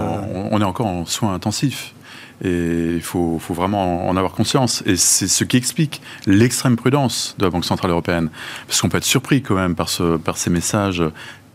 on 0.50 0.60
est 0.60 0.64
encore 0.64 0.86
en 0.86 1.06
soins 1.06 1.34
intensifs. 1.34 1.94
Et 2.42 2.94
il 2.94 3.02
faut, 3.02 3.40
vraiment 3.50 4.08
en 4.08 4.16
avoir 4.16 4.32
conscience. 4.32 4.82
Et 4.86 4.96
c'est 4.96 5.28
ce 5.28 5.44
qui 5.44 5.56
explique 5.56 6.00
l'extrême 6.26 6.76
prudence 6.76 7.34
de 7.38 7.44
la 7.44 7.50
Banque 7.50 7.64
Centrale 7.64 7.90
Européenne. 7.90 8.28
Parce 8.66 8.80
qu'on 8.80 8.88
peut 8.88 8.98
être 8.98 9.04
surpris 9.04 9.42
quand 9.42 9.54
même 9.54 9.74
par, 9.74 9.88
ce, 9.88 10.16
par 10.16 10.36
ces 10.36 10.50
messages 10.50 11.02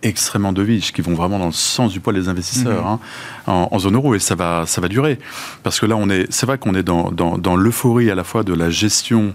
extrêmement 0.02 0.54
deviches 0.54 0.94
qui 0.94 1.02
vont 1.02 1.14
vraiment 1.14 1.40
dans 1.40 1.48
le 1.48 1.52
sens 1.52 1.92
du 1.92 2.00
poids 2.00 2.14
des 2.14 2.30
investisseurs 2.30 2.86
mhm. 2.86 3.00
hein, 3.48 3.68
en, 3.70 3.80
zone 3.80 3.96
euro 3.96 4.16
et 4.16 4.20
ça 4.20 4.34
va 4.34 4.64
ça 4.66 4.80
va 4.80 4.88
durer 4.88 5.20
parce 5.62 5.78
que 5.80 5.86
là 5.86 5.98
on 5.98 6.10
est 6.10 6.26
c'est 6.32 6.46
vrai 6.46 6.58
qu'on 6.58 6.74
est 6.74 6.84
dans, 6.84 7.12
dans, 7.12 7.56
l'euphorie 7.58 8.10
à 8.10 8.16
la 8.16 8.24
fois 8.24 8.44
de 8.44 8.54
la 8.54 8.70
gestion 8.70 9.34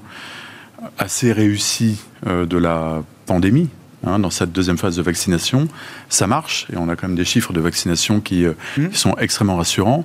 assez 0.98 1.32
réussie 1.32 2.00
euh, 2.26 2.46
de 2.46 2.56
la 2.56 3.02
pandémie 3.26 3.68
Hein, 4.06 4.18
dans 4.18 4.30
cette 4.30 4.52
deuxième 4.52 4.76
phase 4.76 4.96
de 4.96 5.02
vaccination. 5.02 5.68
Ça 6.08 6.26
marche 6.26 6.66
et 6.72 6.76
on 6.76 6.88
a 6.88 6.96
quand 6.96 7.08
même 7.08 7.16
des 7.16 7.24
chiffres 7.24 7.52
de 7.52 7.60
vaccination 7.60 8.20
qui, 8.20 8.44
euh, 8.44 8.52
mmh. 8.76 8.92
sont 8.92 9.16
extrêmement 9.16 9.56
rassurants. 9.56 10.04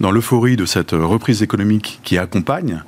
Dans 0.00 0.10
l'euphorie 0.10 0.56
de 0.56 0.66
cette 0.66 0.92
reprise 0.92 1.42
économique 1.42 2.00
qui 2.02 2.18
accompagne, 2.18 2.82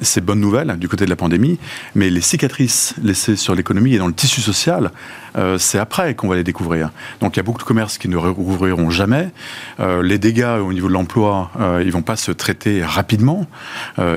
ces 0.00 0.20
bonnes 0.20 0.40
nouvelles 0.40 0.76
du 0.78 0.88
côté 0.88 1.04
de 1.04 1.10
la 1.10 1.16
pandémie, 1.16 1.58
mais 1.94 2.10
les 2.10 2.20
cicatrices 2.20 2.94
laissées 3.02 3.36
sur 3.36 3.54
l'économie 3.54 3.94
et 3.94 3.98
dans 3.98 4.06
le 4.06 4.14
tissu 4.14 4.40
social, 4.40 4.90
euh, 5.36 5.58
c'est 5.58 5.78
après 5.78 6.14
qu'on 6.14 6.28
va 6.28 6.36
les 6.36 6.44
découvrir. 6.44 6.90
Donc 7.20 7.36
il 7.36 7.38
y 7.38 7.40
a 7.40 7.42
beaucoup 7.42 7.58
de 7.58 7.64
commerces 7.64 7.98
qui 7.98 8.08
ne 8.08 8.16
rouvriront 8.16 8.90
jamais. 8.90 9.30
Euh, 9.78 10.02
les 10.02 10.18
dégâts 10.18 10.58
au 10.60 10.72
niveau 10.72 10.88
de 10.88 10.92
l'emploi, 10.92 11.50
euh, 11.60 11.82
ils 11.84 11.92
vont 11.92 12.02
pas 12.02 12.16
se 12.16 12.32
traiter 12.32 12.82
rapidement, 12.82 13.46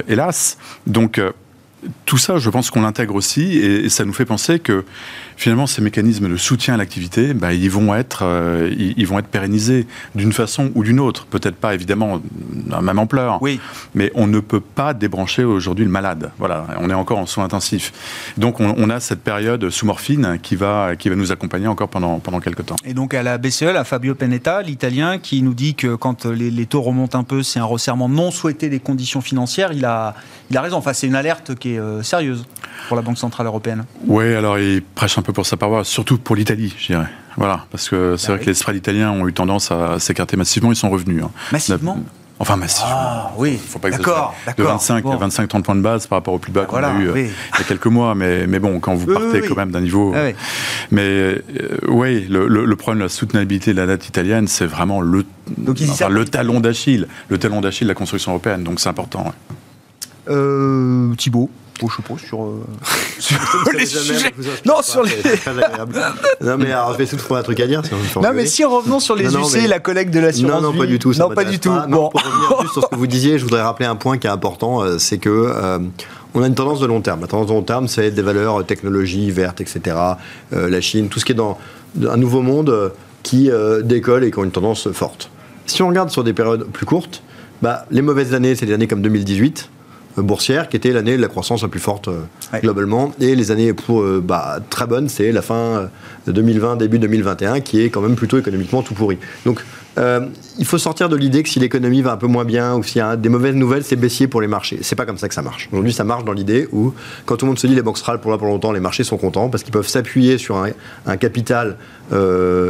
hélas. 0.08 0.58
Donc 0.88 1.20
tout 2.06 2.18
ça, 2.18 2.38
je 2.38 2.50
pense 2.50 2.70
qu'on 2.70 2.82
l'intègre 2.82 3.16
aussi, 3.16 3.58
et, 3.58 3.90
ça 3.90 4.06
nous 4.06 4.14
fait 4.14 4.26
penser 4.26 4.60
que 4.60 4.86
finalement, 5.36 5.68
ces 5.68 5.82
mécanismes 5.82 6.30
de 6.30 6.38
soutien 6.38 6.76
à 6.76 6.78
l'activité, 6.78 7.34
bah, 7.34 7.54
ils 7.54 7.70
vont 7.70 7.94
être, 7.96 8.24
euh, 8.24 8.74
ils, 8.78 9.06
vont 9.08 9.20
être 9.20 9.28
pérennisés 9.28 9.88
d'une 10.16 10.34
façon 10.34 10.72
ou 10.76 10.84
d'une 10.84 11.00
autre. 11.00 11.26
Peut-être 11.26 11.56
pas 11.56 11.74
évidemment 11.74 12.22
à 12.72 12.76
la 12.76 12.82
même 12.82 13.00
ampleur, 13.00 13.42
oui. 13.42 13.60
mais 13.96 14.12
on 14.16 14.28
ne 14.28 14.40
peut 14.40 14.60
pas 14.60 14.94
débrancher 14.94 15.44
aujourd'hui 15.44 15.86
le 15.86 15.92
malade. 15.92 16.32
Voilà, 16.40 16.68
on 16.80 16.90
est 16.90 16.94
encore 16.94 17.18
en 17.18 17.26
soins 17.26 17.46
intensifs. 17.46 17.92
Donc, 18.38 18.60
on, 18.60 18.90
a 18.90 19.00
cette 19.00 19.22
période 19.22 19.70
sous 19.70 19.86
morphine 19.86 20.40
qui 20.42 20.56
va, 20.56 20.96
qui 20.96 21.10
va 21.10 21.16
nous 21.16 21.32
accompagner 21.32 21.68
encore 21.68 21.90
pendant 21.90 22.20
pendant 22.20 22.40
quelques 22.40 22.66
temps. 22.66 22.76
Et 22.86 22.94
donc 22.94 23.14
à 23.14 23.24
la 23.24 23.38
BCE, 23.38 23.64
à 23.64 23.84
Fabio 23.84 24.16
Penetta, 24.16 24.62
l'Italien, 24.62 25.20
qui 25.20 25.42
nous 25.42 25.54
dit 25.54 25.76
que 25.76 25.96
quand 25.96 26.26
les, 26.26 26.52
les 26.52 26.66
taux 26.66 26.82
remontent 26.82 27.18
un 27.18 27.24
peu, 27.24 27.44
c'est 27.44 27.60
un 27.60 27.66
resserrement 27.66 28.10
non 28.10 28.32
souhaité 28.32 28.70
des 28.70 28.80
conditions 28.80 29.22
financières. 29.22 29.72
Il 29.74 29.86
a, 29.86 30.16
il 30.50 30.58
a 30.58 30.62
raison. 30.62 30.78
Enfin, 30.78 30.94
c'est 30.94 31.08
une 31.08 31.16
alerte 31.16 31.56
qui 31.56 31.73
est 31.73 31.73
euh, 31.78 32.04
sérieuse 32.04 32.46
pour 32.88 32.96
la 32.96 33.02
Banque 33.02 33.18
Centrale 33.18 33.48
Européenne. 33.48 33.86
Oui, 34.08 34.34
alors 34.34 34.60
il 34.60 34.82
prêche 34.82 35.18
un 35.18 35.22
peu 35.22 35.34
pour 35.34 35.46
sa 35.46 35.58
paroisse, 35.58 35.88
surtout 35.88 36.18
pour 36.18 36.36
l'Italie, 36.36 36.74
je 36.78 36.88
dirais. 36.88 37.08
Voilà, 37.38 37.66
parce 37.72 37.90
que 37.90 38.16
c'est 38.16 38.28
bah 38.28 38.36
vrai 38.36 38.44
que 38.44 38.50
les 38.50 38.54
spreads 38.54 38.78
italiens 38.78 39.12
ont 39.12 39.28
eu 39.28 39.34
tendance 39.34 39.72
à 39.72 40.00
s'écarter 40.00 40.38
massivement, 40.38 40.72
ils 40.72 40.76
sont 40.76 40.90
revenus. 40.90 41.24
Hein. 41.24 41.32
Massivement 41.52 41.98
Enfin, 42.40 42.58
massivement. 42.58 42.92
Ah, 42.92 43.32
oui, 43.38 43.58
faut 43.58 43.80
pas 43.80 43.90
d'accord. 43.90 44.36
De 44.58 44.64
25 44.64 45.06
à 45.06 45.28
25-30 45.28 45.62
points 45.62 45.76
de 45.76 45.82
base 45.82 46.08
par 46.08 46.18
rapport 46.18 46.34
au 46.34 46.40
plus 46.40 46.52
bas 46.52 46.66
qu'on 46.66 46.78
a 46.84 46.94
eu 47.00 47.08
euh, 47.08 47.14
il 47.18 47.28
y 47.28 47.62
a 47.62 47.64
quelques 47.64 47.86
mois. 47.86 48.16
Mais, 48.16 48.48
mais 48.48 48.60
bon, 48.60 48.80
quand 48.80 48.96
vous 48.96 49.06
partez 49.14 49.42
quand 49.42 49.56
même 49.56 49.72
d'un 49.72 49.82
niveau. 49.82 50.14
Ah 50.14 50.32
mais 50.92 51.02
euh, 51.04 51.42
oui, 51.88 52.26
le, 52.28 52.48
le, 52.48 52.76
problème 52.76 53.00
de 53.00 53.06
la 53.06 53.10
soutenabilité 53.10 53.72
de 53.72 53.78
la 53.78 53.88
dette 53.88 54.08
italienne, 54.08 54.48
c'est 54.48 54.66
vraiment 54.66 55.00
le, 55.00 55.24
le 55.58 56.26
talon 56.26 56.60
d'Achille. 56.60 57.08
Le 57.30 57.38
talon 57.38 57.62
d'Achille 57.62 57.88
de 57.88 57.92
la 57.92 57.96
construction 57.96 58.32
européenne. 58.32 58.64
Donc 58.64 58.80
c'est 58.80 58.90
important. 58.90 59.32
Euh, 60.30 61.14
Thibault 61.16 61.50
je 61.82 61.96
sais 61.96 62.02
pas, 62.02 62.18
sur, 62.18 62.44
euh, 62.44 62.64
sur 63.20 63.38
les 63.74 63.86
sujets. 63.86 64.34
Non, 64.66 64.82
sur 64.82 65.04
les. 65.04 65.12
non, 66.42 66.58
mais 66.58 66.72
alors, 66.72 66.94
je 66.94 66.98
vais 66.98 67.04
essayer 67.04 67.18
de 67.18 67.24
trouver 67.24 67.40
un 67.40 67.44
truc 67.44 67.60
à 67.60 67.68
dire. 67.68 67.82
non, 68.16 68.32
mais 68.34 68.46
si 68.46 68.64
revenons 68.64 69.00
sur 69.00 69.16
les 69.16 69.34
UC, 69.34 69.68
la 69.68 69.80
collègue 69.80 70.10
de 70.10 70.20
l'assurance. 70.20 70.62
Non, 70.62 70.72
non, 70.72 70.78
pas 70.78 70.86
du 70.86 71.00
tout. 71.00 71.14
non, 71.14 71.30
pas 71.30 71.44
du 71.44 71.60
tout. 71.60 71.74
bon. 71.90 72.10
pour 72.10 72.22
revenir 72.22 72.72
sur 72.74 72.84
ce 72.84 72.88
que 72.88 72.96
vous 72.96 73.08
disiez, 73.08 73.38
je 73.38 73.44
voudrais 73.44 73.62
rappeler 73.62 73.86
un 73.86 73.96
point 73.96 74.18
qui 74.18 74.28
est 74.28 74.32
important 74.32 74.84
euh, 74.84 74.98
c'est 74.98 75.18
que. 75.18 75.30
Euh, 75.30 75.80
on 76.36 76.42
a 76.42 76.48
une 76.48 76.56
tendance 76.56 76.80
de 76.80 76.88
long 76.88 77.00
terme. 77.00 77.22
La 77.22 77.28
tendance 77.28 77.46
de 77.46 77.54
long 77.54 77.62
terme, 77.62 77.88
c'est 77.88 78.10
des 78.10 78.24
valeurs 78.24 78.66
technologie 78.66 79.30
verte, 79.30 79.62
etc. 79.62 79.96
la 80.52 80.82
Chine, 80.82 81.08
tout 81.08 81.20
ce 81.20 81.26
qui 81.26 81.32
est 81.32 81.36
dans 81.36 81.60
un 82.10 82.18
nouveau 82.18 82.42
monde 82.42 82.92
qui 83.22 83.52
décolle 83.84 84.24
et 84.24 84.32
qui 84.32 84.40
ont 84.40 84.44
une 84.44 84.50
tendance 84.50 84.92
forte. 84.94 85.30
Si 85.68 85.84
on 85.84 85.90
regarde 85.90 86.10
sur 86.10 86.24
des 86.24 86.34
périodes 86.34 86.66
plus 86.66 86.88
courtes, 86.88 87.22
bah, 87.62 87.86
les 87.92 88.02
mauvaises 88.02 88.34
années, 88.34 88.56
c'est 88.56 88.66
des 88.66 88.74
années 88.74 88.88
comme 88.88 89.04
2018 89.04 89.70
boursière, 90.22 90.70
qui 90.70 90.78
était 90.78 90.92
l'année 90.92 91.18
de 91.18 91.22
la 91.22 91.28
croissance 91.28 91.64
la 91.64 91.68
plus 91.68 91.80
forte 91.80 92.08
euh, 92.08 92.22
globalement. 92.62 93.14
Et 93.20 93.36
les 93.36 93.52
années 93.52 93.74
pour, 93.74 94.02
euh, 94.02 94.22
bah, 94.24 94.60
très 94.70 94.86
bonnes, 94.86 95.10
c'est 95.10 95.32
la 95.32 95.42
fin 95.42 95.90
de 96.28 96.32
2020, 96.32 96.76
début 96.78 97.00
2021, 97.00 97.62
qui 97.62 97.82
est 97.82 97.90
quand 97.90 98.02
même 98.02 98.16
plutôt 98.16 98.38
économiquement 98.38 98.82
tout 98.82 98.94
pourri. 98.94 99.18
Donc, 99.46 99.64
euh, 100.00 100.28
il 100.58 100.66
faut 100.66 100.80
sortir 100.80 101.08
de 101.08 101.16
l'idée 101.16 101.44
que 101.44 101.50
si 101.50 101.60
l'économie 101.60 102.02
va 102.02 102.14
un 102.14 102.18
peu 102.18 102.26
moins 102.26 102.46
bien 102.46 102.76
ou 102.76 102.84
s'il 102.84 102.98
y 102.98 103.02
a 103.02 103.16
des 103.16 103.30
mauvaises 103.30 103.54
nouvelles, 103.54 103.84
c'est 103.84 103.96
baissier 103.96 104.28
pour 104.28 104.42
les 104.42 104.48
marchés. 104.48 104.80
C'est 104.82 104.96
pas 104.96 105.06
comme 105.06 105.20
ça 105.20 105.28
que 105.28 105.36
ça 105.36 105.44
marche. 105.44 105.70
Aujourd'hui, 105.72 105.94
ça 105.94 106.04
marche 106.04 106.26
dans 106.26 106.34
l'idée 106.34 106.68
où, 106.72 106.94
quand 107.26 107.38
tout 107.38 107.46
le 107.46 107.52
monde 107.52 107.60
se 107.60 107.68
dit 107.68 107.76
les 107.76 107.84
banques 107.84 107.98
centrales 107.98 108.20
pour 108.20 108.32
là 108.32 108.38
pour 108.38 108.48
longtemps, 108.48 108.72
les 108.72 108.80
marchés 108.80 109.04
sont 109.04 109.18
contents 109.18 109.50
parce 109.50 109.64
qu'ils 109.64 109.74
peuvent 109.74 109.88
s'appuyer 109.88 110.40
sur 110.40 110.58
un, 110.58 111.18
capital 111.18 111.78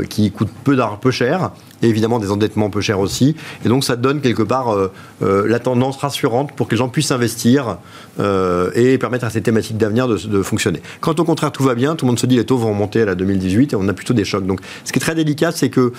qui 0.09 0.31
coûte 0.31 0.49
peu 0.63 0.75
d'argent, 0.75 0.97
peu 0.97 1.11
cher, 1.11 1.51
et 1.83 1.87
évidemment 1.89 2.19
des 2.19 2.31
endettements 2.31 2.69
peu 2.69 2.81
chers 2.81 2.99
aussi. 2.99 3.35
Et 3.65 3.69
donc 3.69 3.83
ça 3.83 3.95
donne 3.95 4.21
quelque 4.21 4.43
part 4.43 4.69
euh, 4.69 4.91
euh, 5.21 5.47
la 5.47 5.59
tendance 5.59 5.97
rassurante 5.97 6.53
pour 6.53 6.67
que 6.67 6.71
les 6.71 6.77
gens 6.77 6.89
puissent 6.89 7.11
investir 7.11 7.77
euh, 8.19 8.71
et 8.75 8.97
permettre 8.97 9.25
à 9.25 9.29
ces 9.29 9.41
thématiques 9.41 9.77
d'avenir 9.77 10.07
de, 10.07 10.43
fonctionner. 10.43 10.81
Quand 10.99 11.19
au 11.19 11.23
contraire 11.23 11.51
tout 11.51 11.63
va 11.63 11.75
bien, 11.75 11.95
tout 11.95 12.05
le 12.05 12.11
monde 12.11 12.19
se 12.19 12.25
dit 12.25 12.35
les 12.35 12.45
taux 12.45 12.57
vont 12.57 12.69
remonter 12.69 13.01
à 13.01 13.05
la 13.05 13.15
2018 13.15 13.73
et 13.73 13.75
on 13.75 13.87
a 13.87 13.93
plutôt 13.93 14.13
des 14.13 14.25
chocs. 14.25 14.45
Donc 14.45 14.61
ce 14.83 14.91
qui 14.91 14.99
est 14.99 15.01
très 15.01 15.15
délicat, 15.15 15.51
c'est 15.51 15.69
que 15.69 15.93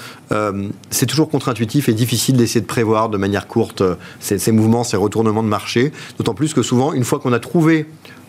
c'est 0.91 1.07
toujours 1.07 1.29
contre-intuitif 1.29 1.89
et 1.89 1.93
difficile 1.93 2.37
d'essayer 2.37 2.61
de 2.61 2.67
prévoir 2.67 3.09
de 3.09 3.17
manière 3.17 3.47
courte 3.47 3.83
ces, 4.21 4.39
ces 4.39 4.53
mouvements, 4.53 4.85
ces 4.85 4.97
retournements 4.97 5.43
de 5.43 5.49
marché. 5.49 5.93
D'autant 6.19 6.35
plus 6.35 6.55
que 6.55 6.63
souvent, 6.63 6.93
une 6.93 7.05
fois 7.05 7.19
qu'on 7.19 7.33
a 7.33 7.39
trouvé 7.39 7.87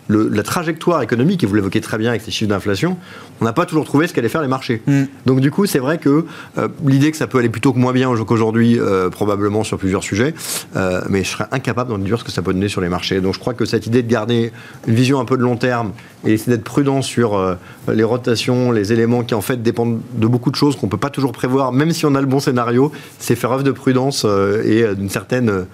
la 0.08 0.42
trajectoire 0.42 1.02
économique, 1.02 1.42
et 1.42 1.46
vous 1.46 1.54
l'évoquez 1.54 1.80
très 1.80 1.98
bien 1.98 2.10
avec 2.10 2.22
ces 2.22 2.30
chiffres 2.30 2.48
d'inflation, 2.48 2.96
on 3.40 3.44
n'a 3.44 3.52
pas 3.52 3.66
toujours 3.66 3.84
trouvé 3.84 4.06
ce 4.06 4.14
qu'allaient 4.14 4.28
faire 4.28 4.42
les 4.42 4.48
marchés. 4.48 4.82
Mm. 4.86 5.04
Donc 5.26 5.40
du 5.40 5.50
coup, 5.50 5.66
c'est 5.66 5.78
vrai 5.78 5.98
que 5.98 6.24
euh, 6.58 6.68
l'idée 6.84 7.10
que 7.10 7.16
ça 7.16 7.26
peut 7.26 7.38
aller 7.38 7.48
plutôt 7.48 7.72
que 7.72 7.78
moins 7.78 7.92
bien 7.92 8.14
qu'aujourd'hui, 8.24 8.78
euh, 8.78 9.10
probablement 9.10 9.64
sur 9.64 9.78
plusieurs 9.78 10.02
sujets, 10.02 10.34
euh, 10.76 11.00
mais 11.08 11.24
je 11.24 11.30
serais 11.30 11.46
incapable 11.50 11.90
d'en 11.90 11.98
dire 11.98 12.18
ce 12.18 12.24
que 12.24 12.30
ça 12.30 12.42
peut 12.42 12.52
donner 12.52 12.68
sur 12.68 12.80
les 12.80 12.88
marchés. 12.88 13.20
Donc 13.20 13.34
je 13.34 13.38
crois 13.38 13.54
que 13.54 13.64
cette 13.64 13.86
idée 13.86 14.02
de 14.02 14.10
garder 14.10 14.52
une 14.86 14.94
vision 14.94 15.20
un 15.20 15.24
peu 15.24 15.36
de 15.36 15.42
long 15.42 15.56
terme 15.56 15.92
et 16.24 16.32
essayer 16.32 16.56
d'être 16.56 16.64
prudent 16.64 17.02
sur 17.02 17.56
les 17.92 18.04
rotations, 18.04 18.72
les 18.72 18.92
éléments 18.92 19.22
qui 19.22 19.34
en 19.34 19.40
fait 19.40 19.62
dépendent 19.62 20.00
de 20.14 20.26
beaucoup 20.26 20.50
de 20.50 20.56
choses 20.56 20.76
qu'on 20.76 20.86
ne 20.86 20.90
peut 20.90 20.96
pas 20.96 21.10
toujours 21.10 21.32
prévoir, 21.32 21.72
même 21.72 21.92
si 21.92 22.06
on 22.06 22.14
a 22.14 22.20
le 22.20 22.26
bon 22.26 22.40
scénario, 22.40 22.90
c'est 23.18 23.36
faire 23.36 23.52
œuvre 23.52 23.62
de 23.62 23.70
prudence 23.70 24.26
et 24.64 24.84
d'une 24.94 25.10
certaine, 25.10 25.66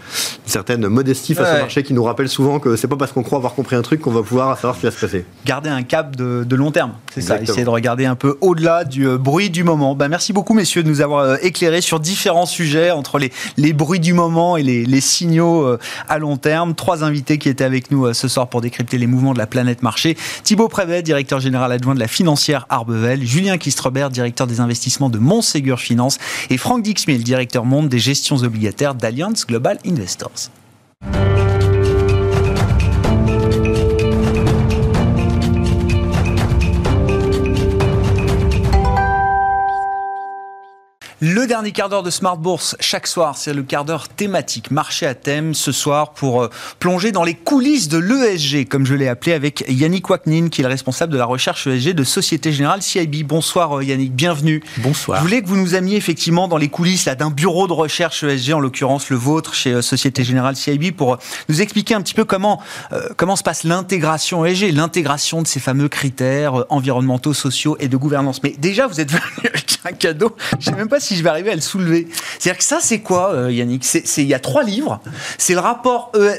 certaine 0.44 0.88
modestie 0.88 1.34
face 1.34 1.56
au 1.56 1.60
marché 1.60 1.82
qui 1.82 1.94
nous 1.94 2.04
rappelle 2.04 2.28
souvent 2.28 2.58
que 2.58 2.76
c'est 2.76 2.88
pas 2.88 2.96
parce 2.96 3.12
qu'on 3.12 3.22
croit 3.22 3.38
avoir 3.38 3.54
compris 3.54 3.76
un 3.76 3.82
truc 3.82 4.00
qu'on 4.00 4.10
va 4.10 4.22
pouvoir 4.22 4.56
savoir 4.56 4.74
ce 4.74 4.80
qui 4.80 4.86
va 4.86 4.92
se 4.92 5.00
passer. 5.00 5.24
Garder 5.46 5.70
un 5.70 5.82
cap 5.82 6.16
de, 6.16 6.54
long 6.54 6.70
terme, 6.70 6.92
c'est 7.14 7.20
ça. 7.20 7.40
Essayer 7.40 7.64
de 7.64 7.68
regarder 7.68 8.06
un 8.06 8.14
peu 8.14 8.38
au-delà 8.40 8.84
du 8.84 9.06
euh, 9.06 9.18
bruit 9.18 9.50
du 9.50 9.64
moment. 9.64 9.94
Ben, 9.94 10.08
merci 10.08 10.32
beaucoup, 10.32 10.54
messieurs, 10.54 10.82
de 10.82 10.88
nous 10.88 11.00
avoir 11.00 11.20
euh, 11.20 11.36
éclairé 11.42 11.80
sur 11.80 11.98
différents 11.98 12.46
sujets 12.46 12.90
entre 12.90 13.18
les, 13.18 13.32
les 13.56 13.72
bruits 13.72 14.00
du 14.00 14.12
moment 14.12 14.56
et 14.56 14.62
les, 14.62 14.84
les 14.84 15.00
signaux 15.00 15.62
euh, 15.62 15.78
à 16.08 16.18
long 16.18 16.36
terme. 16.36 16.74
Trois 16.74 17.04
invités 17.04 17.38
qui 17.38 17.48
étaient 17.48 17.64
avec 17.64 17.90
nous 17.90 18.12
ce 18.12 18.28
soir 18.28 18.48
pour 18.48 18.60
décrypter 18.60 18.98
les 18.98 19.06
mouvements 19.06 19.32
de 19.32 19.38
la 19.38 19.46
planète 19.46 19.82
marché. 19.82 20.16
Thibaut 20.44 20.68
Prévet, 20.68 21.02
directeur 21.02 21.40
général 21.40 21.70
adjoint 21.72 21.94
de 21.94 22.00
la 22.00 22.08
financière 22.08 22.66
Arbevel. 22.68 23.24
Julien 23.24 23.58
Kistrebert, 23.58 24.10
directeur 24.10 24.46
des 24.46 24.60
investissements 24.60 25.08
de 25.08 25.18
Montségur 25.18 25.78
Finance. 25.78 26.18
Et 26.50 26.56
Franck 26.56 26.82
Dixmiel, 26.82 27.22
directeur 27.22 27.64
monde 27.64 27.88
des 27.88 27.98
gestions 27.98 28.36
obligataires 28.36 28.94
d'Alliance 28.94 29.46
Global 29.46 29.78
Investors. 29.86 30.50
Le 41.24 41.46
dernier 41.46 41.70
quart 41.70 41.88
d'heure 41.88 42.02
de 42.02 42.10
Smart 42.10 42.36
Bourse, 42.36 42.74
chaque 42.80 43.06
soir, 43.06 43.36
c'est 43.38 43.54
le 43.54 43.62
quart 43.62 43.84
d'heure 43.84 44.08
thématique, 44.08 44.72
marché 44.72 45.06
à 45.06 45.14
thème, 45.14 45.54
ce 45.54 45.70
soir, 45.70 46.14
pour 46.14 46.42
euh, 46.42 46.50
plonger 46.80 47.12
dans 47.12 47.22
les 47.22 47.34
coulisses 47.34 47.86
de 47.86 47.98
l'ESG, 47.98 48.66
comme 48.66 48.84
je 48.84 48.96
l'ai 48.96 49.06
appelé, 49.06 49.32
avec 49.32 49.64
Yannick 49.68 50.10
Waknin, 50.10 50.48
qui 50.48 50.62
est 50.62 50.64
le 50.64 50.68
responsable 50.68 51.12
de 51.12 51.18
la 51.18 51.24
recherche 51.24 51.68
ESG 51.68 51.90
de 51.90 52.02
Société 52.02 52.52
Générale 52.52 52.82
CIB. 52.82 53.22
Bonsoir 53.22 53.78
euh, 53.78 53.84
Yannick, 53.84 54.12
bienvenue. 54.12 54.64
Bonsoir. 54.78 55.18
Je 55.18 55.22
voulais 55.22 55.42
que 55.42 55.46
vous 55.46 55.56
nous 55.56 55.76
ameniez 55.76 55.94
effectivement 55.94 56.48
dans 56.48 56.56
les 56.56 56.66
coulisses 56.66 57.04
d'un 57.04 57.30
bureau 57.30 57.68
de 57.68 57.72
recherche 57.72 58.24
ESG, 58.24 58.54
en 58.54 58.58
l'occurrence 58.58 59.08
le 59.08 59.16
vôtre, 59.16 59.54
chez 59.54 59.74
euh, 59.74 59.80
Société 59.80 60.24
Générale 60.24 60.56
CIB, 60.56 60.90
pour 60.90 61.18
nous 61.48 61.62
expliquer 61.62 61.94
un 61.94 62.02
petit 62.02 62.14
peu 62.14 62.24
comment, 62.24 62.60
comment 63.16 63.36
se 63.36 63.44
passe 63.44 63.62
l'intégration 63.62 64.44
ESG, 64.44 64.72
l'intégration 64.72 65.40
de 65.40 65.46
ces 65.46 65.60
fameux 65.60 65.88
critères 65.88 66.64
environnementaux, 66.68 67.32
sociaux 67.32 67.76
et 67.78 67.86
de 67.86 67.96
gouvernance. 67.96 68.42
Mais 68.42 68.56
déjà, 68.58 68.88
vous 68.88 69.00
êtes 69.00 69.12
venu 69.12 69.48
avec 69.48 69.78
un 69.84 69.92
cadeau, 69.92 70.34
je 70.58 70.64
sais 70.64 70.72
même 70.72 70.88
pas 70.88 70.98
si 70.98 71.11
si 71.12 71.18
je 71.18 71.22
vais 71.22 71.30
arriver 71.30 71.50
à 71.50 71.54
le 71.54 71.60
soulever. 71.60 72.08
C'est-à-dire 72.38 72.58
que 72.58 72.64
ça, 72.64 72.78
c'est 72.80 73.00
quoi, 73.00 73.32
euh, 73.32 73.52
Yannick? 73.52 73.84
C'est 73.84 74.02
il 74.18 74.26
y 74.26 74.34
a 74.34 74.38
trois 74.38 74.62
livres. 74.62 75.00
C'est 75.38 75.54
le 75.54 75.60
rapport 75.60 76.10
euh, 76.14 76.34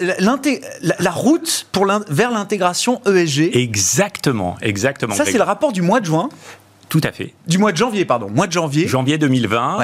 la, 0.82 1.11
route 1.11 1.67
pour 1.71 1.88
vers 2.09 2.32
l'intégration 2.32 3.01
ESG. 3.05 3.55
Exactement, 3.55 4.57
exactement. 4.61 5.15
Ça, 5.15 5.26
c'est 5.26 5.38
le 5.38 5.43
rapport 5.43 5.71
du 5.71 5.82
mois 5.82 5.99
de 5.99 6.05
juin. 6.05 6.30
Tout 6.89 7.01
à 7.03 7.11
fait. 7.11 7.34
Du 7.47 7.57
mois 7.57 7.71
de 7.71 7.78
janvier, 7.78 8.05
pardon. 8.05 8.30
Mois 8.30 8.47
de 8.47 8.51
janvier. 8.51 8.88
Janvier 8.88 9.17
2020. 9.17 9.78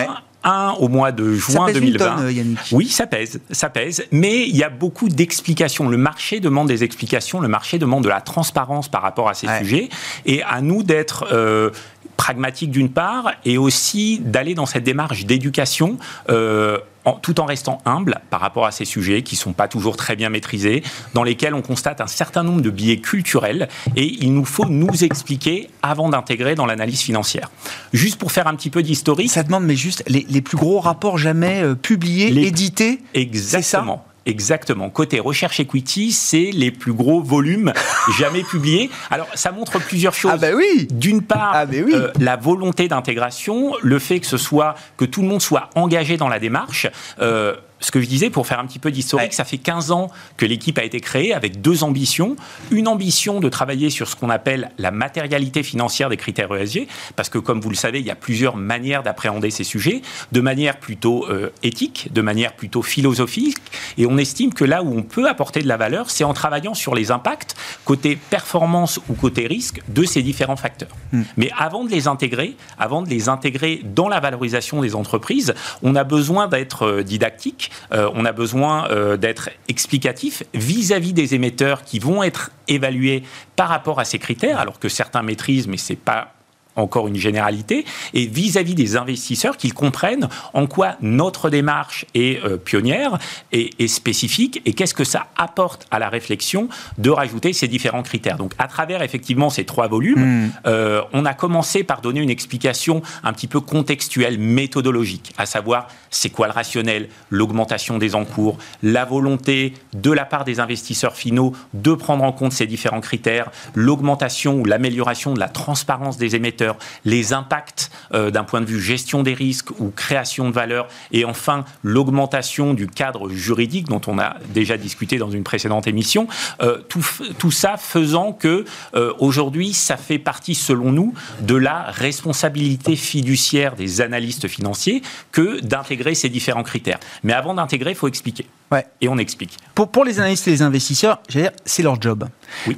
un 0.44 0.72
au 0.80 0.88
mois 0.88 1.12
de 1.12 1.34
juin 1.34 1.66
ça 1.68 1.74
pèse 1.74 1.82
2020. 1.82 2.30
Une 2.30 2.36
Yannick. 2.36 2.60
Oui, 2.72 2.88
ça 2.88 3.08
pèse, 3.08 3.42
ça 3.52 3.70
pèse, 3.70 4.06
mais 4.12 4.48
il 4.48 4.56
y 4.56 4.64
a 4.64 4.70
beaucoup 4.70 5.10
d'explications. 5.10 5.90
Le 5.90 5.98
marché 5.98 6.40
demande 6.40 6.68
des 6.68 6.84
explications, 6.84 7.42
le 7.42 7.50
marché 7.50 7.78
demande 7.78 8.04
de 8.06 8.10
la 8.10 8.22
transparence 8.22 8.88
par 8.88 9.02
rapport 9.02 9.28
à 9.28 9.34
ces 9.34 9.48
sujets, 9.60 9.90
et 10.26 10.42
à 10.44 10.62
nous 10.62 10.82
d'être 10.82 11.28
euh, 11.34 11.72
pragmatique 12.20 12.70
d'une 12.70 12.90
part, 12.90 13.32
et 13.46 13.58
aussi 13.58 14.20
d'aller 14.20 14.54
dans 14.54 14.66
cette 14.66 14.84
démarche 14.84 15.26
d'éducation. 15.26 15.98
Euh, 16.30 16.78
tout 17.24 17.40
en 17.40 17.46
restant 17.46 17.80
humble 17.86 18.20
par 18.30 18.40
rapport 18.40 18.68
à 18.68 18.72
ces 18.72 18.86
sujets 18.86 19.24
qui 19.24 19.34
ne 19.34 19.40
sont 19.40 19.54
pas 19.54 19.68
toujours 19.68 19.98
très 19.98 20.16
bien 20.16 20.30
maîtrisés, 20.30 20.84
dans 21.16 21.24
lesquels 21.24 21.56
on 21.56 21.64
constate 21.64 22.02
un 22.02 22.08
certain 22.08 22.44
nombre 22.44 22.62
de 22.62 22.70
biais 22.70 22.98
culturels 22.98 23.68
et 23.96 24.06
il 24.22 24.32
nous 24.32 24.46
faut 24.46 24.66
nous 24.66 25.04
expliquer 25.04 25.70
avant 25.82 26.10
d'intégrer 26.10 26.54
dans 26.54 26.68
l'analyse 26.68 27.02
financière. 27.02 27.50
Juste 27.94 28.20
pour 28.20 28.32
faire 28.32 28.46
un 28.46 28.54
petit 28.54 28.70
peu 28.70 28.84
d'historique. 28.84 29.32
Ça 29.32 29.42
demande, 29.42 29.64
mais 29.64 29.78
juste 29.78 30.04
les, 30.08 30.42
plus 30.42 30.58
gros 30.58 30.80
rapports 30.82 31.18
jamais 31.18 31.64
euh, 31.64 31.74
publiés, 31.74 32.28
édités 32.46 33.00
Exactement. 33.16 34.06
Exactement. 34.30 34.90
Côté 34.90 35.20
recherche 35.20 35.60
equity, 35.60 36.12
c'est 36.12 36.52
les 36.54 36.72
plus 36.72 36.94
gros 36.94 37.22
volumes 37.22 37.74
jamais 38.20 38.44
publiés. 38.44 38.90
Alors, 39.10 39.28
ça 39.34 39.52
montre 39.52 39.80
plusieurs 39.80 40.14
choses. 40.14 40.32
Ah 40.34 40.38
ben 40.38 40.56
oui. 40.56 40.88
D'une 40.92 41.22
part, 41.22 41.52
ah 41.54 41.66
oui. 41.68 41.84
Euh, 41.94 42.12
la 42.20 42.36
volonté 42.36 42.88
d'intégration, 42.88 43.74
le 43.82 44.00
fait 44.00 44.20
que 44.20 44.28
ce 44.28 44.38
soit 44.38 44.76
que 44.98 45.06
tout 45.06 45.22
le 45.22 45.28
monde 45.28 45.42
soit 45.42 45.70
engagé 45.76 46.18
dans 46.18 46.30
la 46.30 46.40
démarche. 46.40 46.88
Euh, 47.22 47.56
ce 47.80 47.92
que 47.92 48.02
je 48.02 48.08
disais, 48.08 48.30
pour 48.30 48.48
faire 48.48 48.60
un 48.60 48.66
petit 48.66 48.80
peu 48.80 48.92
d'historique, 48.92 49.34
ça 49.34 49.46
fait 49.46 49.58
15 49.58 49.92
ans 49.92 50.10
que 50.38 50.46
l'équipe 50.46 50.78
a 50.78 50.84
été 50.84 51.00
créée 51.00 51.34
avec 51.34 51.62
deux 51.62 51.84
ambitions. 51.84 52.36
Une 52.72 52.88
ambition 52.88 53.40
de 53.40 53.50
travailler 53.50 53.90
sur 53.90 54.08
ce 54.08 54.16
qu'on 54.16 54.30
appelle 54.30 54.72
la 54.78 54.92
matérialité 54.92 55.64
financière 55.64 56.10
des 56.10 56.18
critères 56.18 56.54
ESG, 56.54 56.88
parce 57.16 57.30
que 57.30 57.38
comme 57.38 57.62
vous 57.62 57.70
le 57.70 57.76
savez, 57.76 58.00
il 58.00 58.06
y 58.06 58.12
a 58.12 58.16
plusieurs 58.16 58.58
manières 58.58 59.04
d'appréhender 59.04 59.50
ces 59.50 59.64
sujets, 59.64 60.02
de 60.32 60.42
manière 60.42 60.78
plutôt 60.78 61.26
euh, 61.30 61.52
éthique, 61.64 62.10
de 62.14 62.22
manière 62.22 62.54
plutôt 62.54 62.82
philosophique, 62.82 63.58
et 63.98 64.06
on 64.06 64.18
estime 64.18 64.54
que 64.54 64.66
là 64.66 64.84
où 64.84 64.98
on 64.98 65.04
peut 65.04 65.28
apporter 65.28 65.62
de 65.62 65.68
la 65.68 65.78
valeur, 65.78 66.10
c'est 66.10 66.24
en 66.24 66.34
travaillant 66.34 66.74
sur 66.74 66.96
les 66.96 67.12
impacts, 67.12 67.56
côté 67.86 68.18
performance 68.18 69.00
ou 69.10 69.14
côté 69.14 69.48
risque, 69.48 69.82
de 69.88 70.04
ces 70.04 70.22
différents 70.22 70.56
facteurs. 70.56 70.96
Hmm. 71.12 71.24
Mais 71.38 71.50
avant 71.58 71.84
de 71.84 71.90
les 71.90 72.08
intégrer, 72.08 72.56
avant 72.78 73.02
de 73.02 73.10
les 73.10 73.30
intégrer 73.30 73.82
dans 73.84 74.10
la 74.10 74.20
valorisation 74.20 74.82
des 74.82 74.96
entreprises, 74.96 75.54
on 75.82 75.96
a 75.96 76.04
besoin 76.04 76.48
d'être 76.48 76.84
euh, 76.84 77.04
didactique, 77.04 77.69
euh, 77.92 78.10
on 78.14 78.26
a 78.26 78.32
besoin 78.32 78.90
euh, 78.90 79.18
d'être 79.18 79.50
explicatif 79.68 80.44
vis-à-vis 80.54 81.14
des 81.14 81.36
émetteurs 81.36 81.84
qui 81.84 82.00
vont 82.00 82.24
être 82.24 82.52
évalués 82.68 83.24
par 83.56 83.70
rapport 83.70 84.00
à 84.00 84.06
ces 84.06 84.20
critères, 84.20 84.60
alors 84.60 84.80
que 84.80 84.90
certains 84.90 85.22
maîtrisent, 85.22 85.68
mais 85.68 85.78
c'est 85.78 85.96
pas 85.96 86.34
encore 86.76 87.08
une 87.08 87.16
généralité, 87.16 87.86
et 88.14 88.26
vis-à-vis 88.26 88.76
des 88.76 88.96
investisseurs 88.96 89.58
qu'ils 89.58 89.74
comprennent 89.74 90.30
en 90.54 90.68
quoi 90.68 90.96
notre 91.02 91.50
démarche 91.50 92.06
est 92.16 92.44
euh, 92.44 92.58
pionnière 92.58 93.18
et, 93.52 93.88
spécifique, 93.88 94.62
et 94.66 94.74
qu'est-ce 94.74 94.94
que 94.94 95.04
ça 95.04 95.28
apporte 95.38 95.88
à 95.92 96.00
la 96.00 96.10
réflexion 96.10 96.70
de 96.98 97.10
rajouter 97.10 97.54
ces 97.54 97.68
différents 97.68 98.04
critères. 98.04 98.38
Donc 98.38 98.54
à 98.58 98.68
travers 98.68 99.02
effectivement 99.02 99.50
ces 99.50 99.66
trois 99.66 99.88
volumes, 99.88 100.46
hmm. 100.46 100.52
euh, 100.68 101.02
on 101.14 101.26
a 101.26 101.34
commencé 101.34 101.84
par 101.84 102.02
donner 102.02 102.22
une 102.22 102.30
explication 102.30 103.02
un 103.24 103.34
petit 103.34 103.48
peu 103.48 103.60
contextuelle, 103.60 104.38
méthodologique, 104.38 105.34
à 105.38 105.46
savoir 105.46 105.88
c'est 106.10 106.30
quoi 106.30 106.48
le 106.48 106.54
rationnel, 106.54 107.10
l'augmentation 107.30 107.98
des 107.98 108.16
encours, 108.16 108.58
la 108.84 109.06
volonté 109.06 109.74
de 109.94 110.12
la 110.12 110.26
part 110.26 110.44
des 110.44 110.60
investisseurs 110.60 111.16
finaux 111.16 111.54
de 111.74 111.94
prendre 111.94 112.24
en 112.24 112.32
compte 112.32 112.54
ces 112.54 112.68
différents 112.68 113.02
critères, 113.02 113.52
l'augmentation 113.76 114.56
ou 114.56 114.66
l'amélioration 114.66 115.34
de 115.34 115.40
la 115.40 115.50
transparence 115.50 116.18
des 116.18 116.36
émetteurs, 116.36 116.59
les 117.06 117.34
impacts 117.34 117.92
euh, 118.14 118.32
d'un 118.32 118.44
point 118.44 118.62
de 118.62 118.66
vue 118.66 118.82
gestion 118.82 119.24
des 119.24 119.34
risques 119.34 119.72
ou 119.80 119.92
création 119.96 120.50
de 120.50 120.54
valeur, 120.54 120.88
et 121.12 121.26
enfin 121.26 121.66
l'augmentation 121.84 122.74
du 122.74 122.88
cadre 122.88 123.30
juridique 123.30 123.88
dont 123.88 124.02
on 124.08 124.20
a 124.20 124.38
déjà 124.54 124.78
discuté 124.78 125.18
dans 125.18 125.30
une 125.30 125.44
précédente 125.44 125.88
émission. 125.88 126.28
Euh, 126.62 126.80
tout, 126.90 127.06
tout, 127.38 127.52
ça 127.52 127.78
faisant 127.78 128.34
que 128.34 128.66
euh, 128.96 129.14
aujourd'hui, 129.20 129.74
ça 129.74 129.98
fait 129.98 130.20
partie, 130.20 130.56
selon 130.56 130.92
nous, 130.92 131.14
de 131.42 131.56
la 131.56 131.84
responsabilité 131.84 132.96
fiduciaire 132.96 133.76
des 133.76 134.02
analystes 134.02 134.48
financiers 134.48 135.02
que 135.32 135.60
d'intégrer 135.62 136.16
ces 136.16 136.30
différents 136.30 136.64
critères. 136.64 137.00
Mais 137.24 137.34
avant 137.34 137.54
d'intégrer, 137.54 137.92
il 137.92 137.96
faut 137.96 138.08
expliquer. 138.08 138.46
Ouais. 138.72 138.86
Et 139.02 139.08
on 139.08 139.18
explique. 139.18 139.58
Pour, 139.74 139.90
pour 139.90 140.06
les 140.06 140.20
analystes 140.20 140.48
et 140.48 140.52
les 140.52 140.62
investisseurs, 140.62 141.22
c'est 141.66 141.84
leur 141.84 142.00
job. 142.00 142.28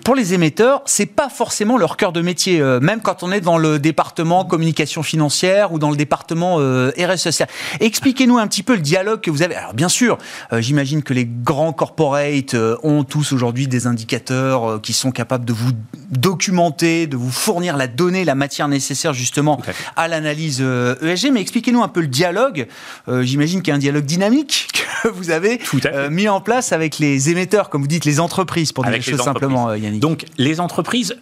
Pour 0.04 0.16
les 0.16 0.34
émetteurs, 0.34 0.82
c'est 0.86 1.06
pas 1.06 1.30
forcément 1.30 1.78
leur 1.78 1.98
cœur 1.98 2.14
de 2.14 2.22
métier, 2.22 2.62
même 2.82 3.02
quand 3.02 3.24
on 3.24 3.32
est 3.32 3.42
dans 3.42 3.58
le 3.58 3.71
département 3.78 4.46
communication 4.46 5.04
financière 5.04 5.74
ou 5.74 5.80
dans 5.80 5.90
le 5.90 5.98
département 5.98 6.58
euh, 6.60 6.92
RSE. 6.98 7.44
Expliquez-nous 7.80 8.38
un 8.38 8.48
petit 8.48 8.64
peu 8.64 8.76
le 8.76 8.82
dialogue 8.82 9.22
que 9.22 9.32
vous 9.32 9.44
avez. 9.44 9.56
Alors 9.56 9.74
bien 9.74 9.90
sûr, 9.90 10.18
euh, 10.54 10.62
j'imagine 10.62 11.04
que 11.04 11.14
les 11.14 11.26
grands 11.26 11.74
corporates 11.74 12.54
euh, 12.54 12.78
ont 12.84 13.04
tous 13.04 13.34
aujourd'hui 13.34 13.68
des 13.68 13.88
indicateurs 13.88 14.82
qui 14.82 14.94
sont 14.94 15.12
capables 15.12 15.46
de 15.46 15.54
vous 15.54 15.72
documenter, 16.12 17.08
de 17.08 17.18
vous 17.18 17.32
fournir 17.32 17.78
la 17.78 17.88
donnée, 17.88 18.26
la 18.26 18.36
matière 18.36 18.68
nécessaire 18.68 19.14
justement 19.14 19.62
à, 19.96 20.08
l'analyse 20.08 20.62
ESG. 20.62 21.28
E 21.28 21.32
mais 21.32 21.42
expliquez-nous 21.42 21.84
un 21.84 21.88
peu 21.88 22.02
le 22.02 22.08
dialogue. 22.08 22.68
j'imagine 23.22 23.62
qu'il 23.62 23.72
y 23.72 23.74
a 23.74 23.76
un 23.76 23.80
dialogue 23.80 24.06
dynamique 24.06 24.70
que 25.04 25.08
vous 25.10 25.30
avez 25.30 25.60
mis 26.10 26.28
en 26.28 26.42
place 26.42 26.72
avec 26.72 27.00
les 27.00 27.30
émetteurs, 27.30 27.70
comme 27.70 27.82
vous 27.82 27.88
dites, 27.88 28.06
les 28.06 28.20
entreprises, 28.20 28.72
pour 28.72 28.84
dire 28.84 28.94
les 28.94 29.02
choses 29.02 29.22
simplement, 29.22 29.74
Yannick. 29.74 30.02
Donc 30.02 30.26
les 30.38 30.60
entreprises 30.60 31.16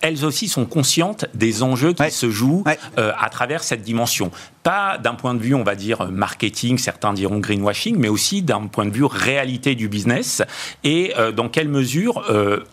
elles 0.00 0.24
aussi 0.24 0.48
sont 0.48 0.64
conscientes 0.64 1.26
des 1.34 1.62
enjeux 1.62 1.92
qui 1.92 2.10
se 2.10 2.30
jouent 2.30 2.64
euh, 2.98 3.12
à 3.18 3.28
travers 3.28 3.62
cette 3.62 3.82
dimension. 3.82 4.30
Pas 4.62 4.98
d'un 4.98 5.14
point 5.14 5.34
de 5.34 5.40
vue, 5.40 5.54
on 5.54 5.62
va 5.62 5.74
dire, 5.74 6.10
marketing, 6.10 6.78
certains 6.78 7.12
diront 7.12 7.38
greenwashing, 7.38 7.96
mais 7.98 8.08
aussi 8.08 8.42
d'un 8.42 8.66
point 8.66 8.86
de 8.86 8.90
vue 8.90 9.04
réalité 9.04 9.74
du 9.74 9.88
business 9.88 10.42
et 10.84 11.12
euh, 11.18 11.32
dans 11.32 11.48
quelle 11.48 11.68
mesure 11.68 12.24
euh, 12.30 12.64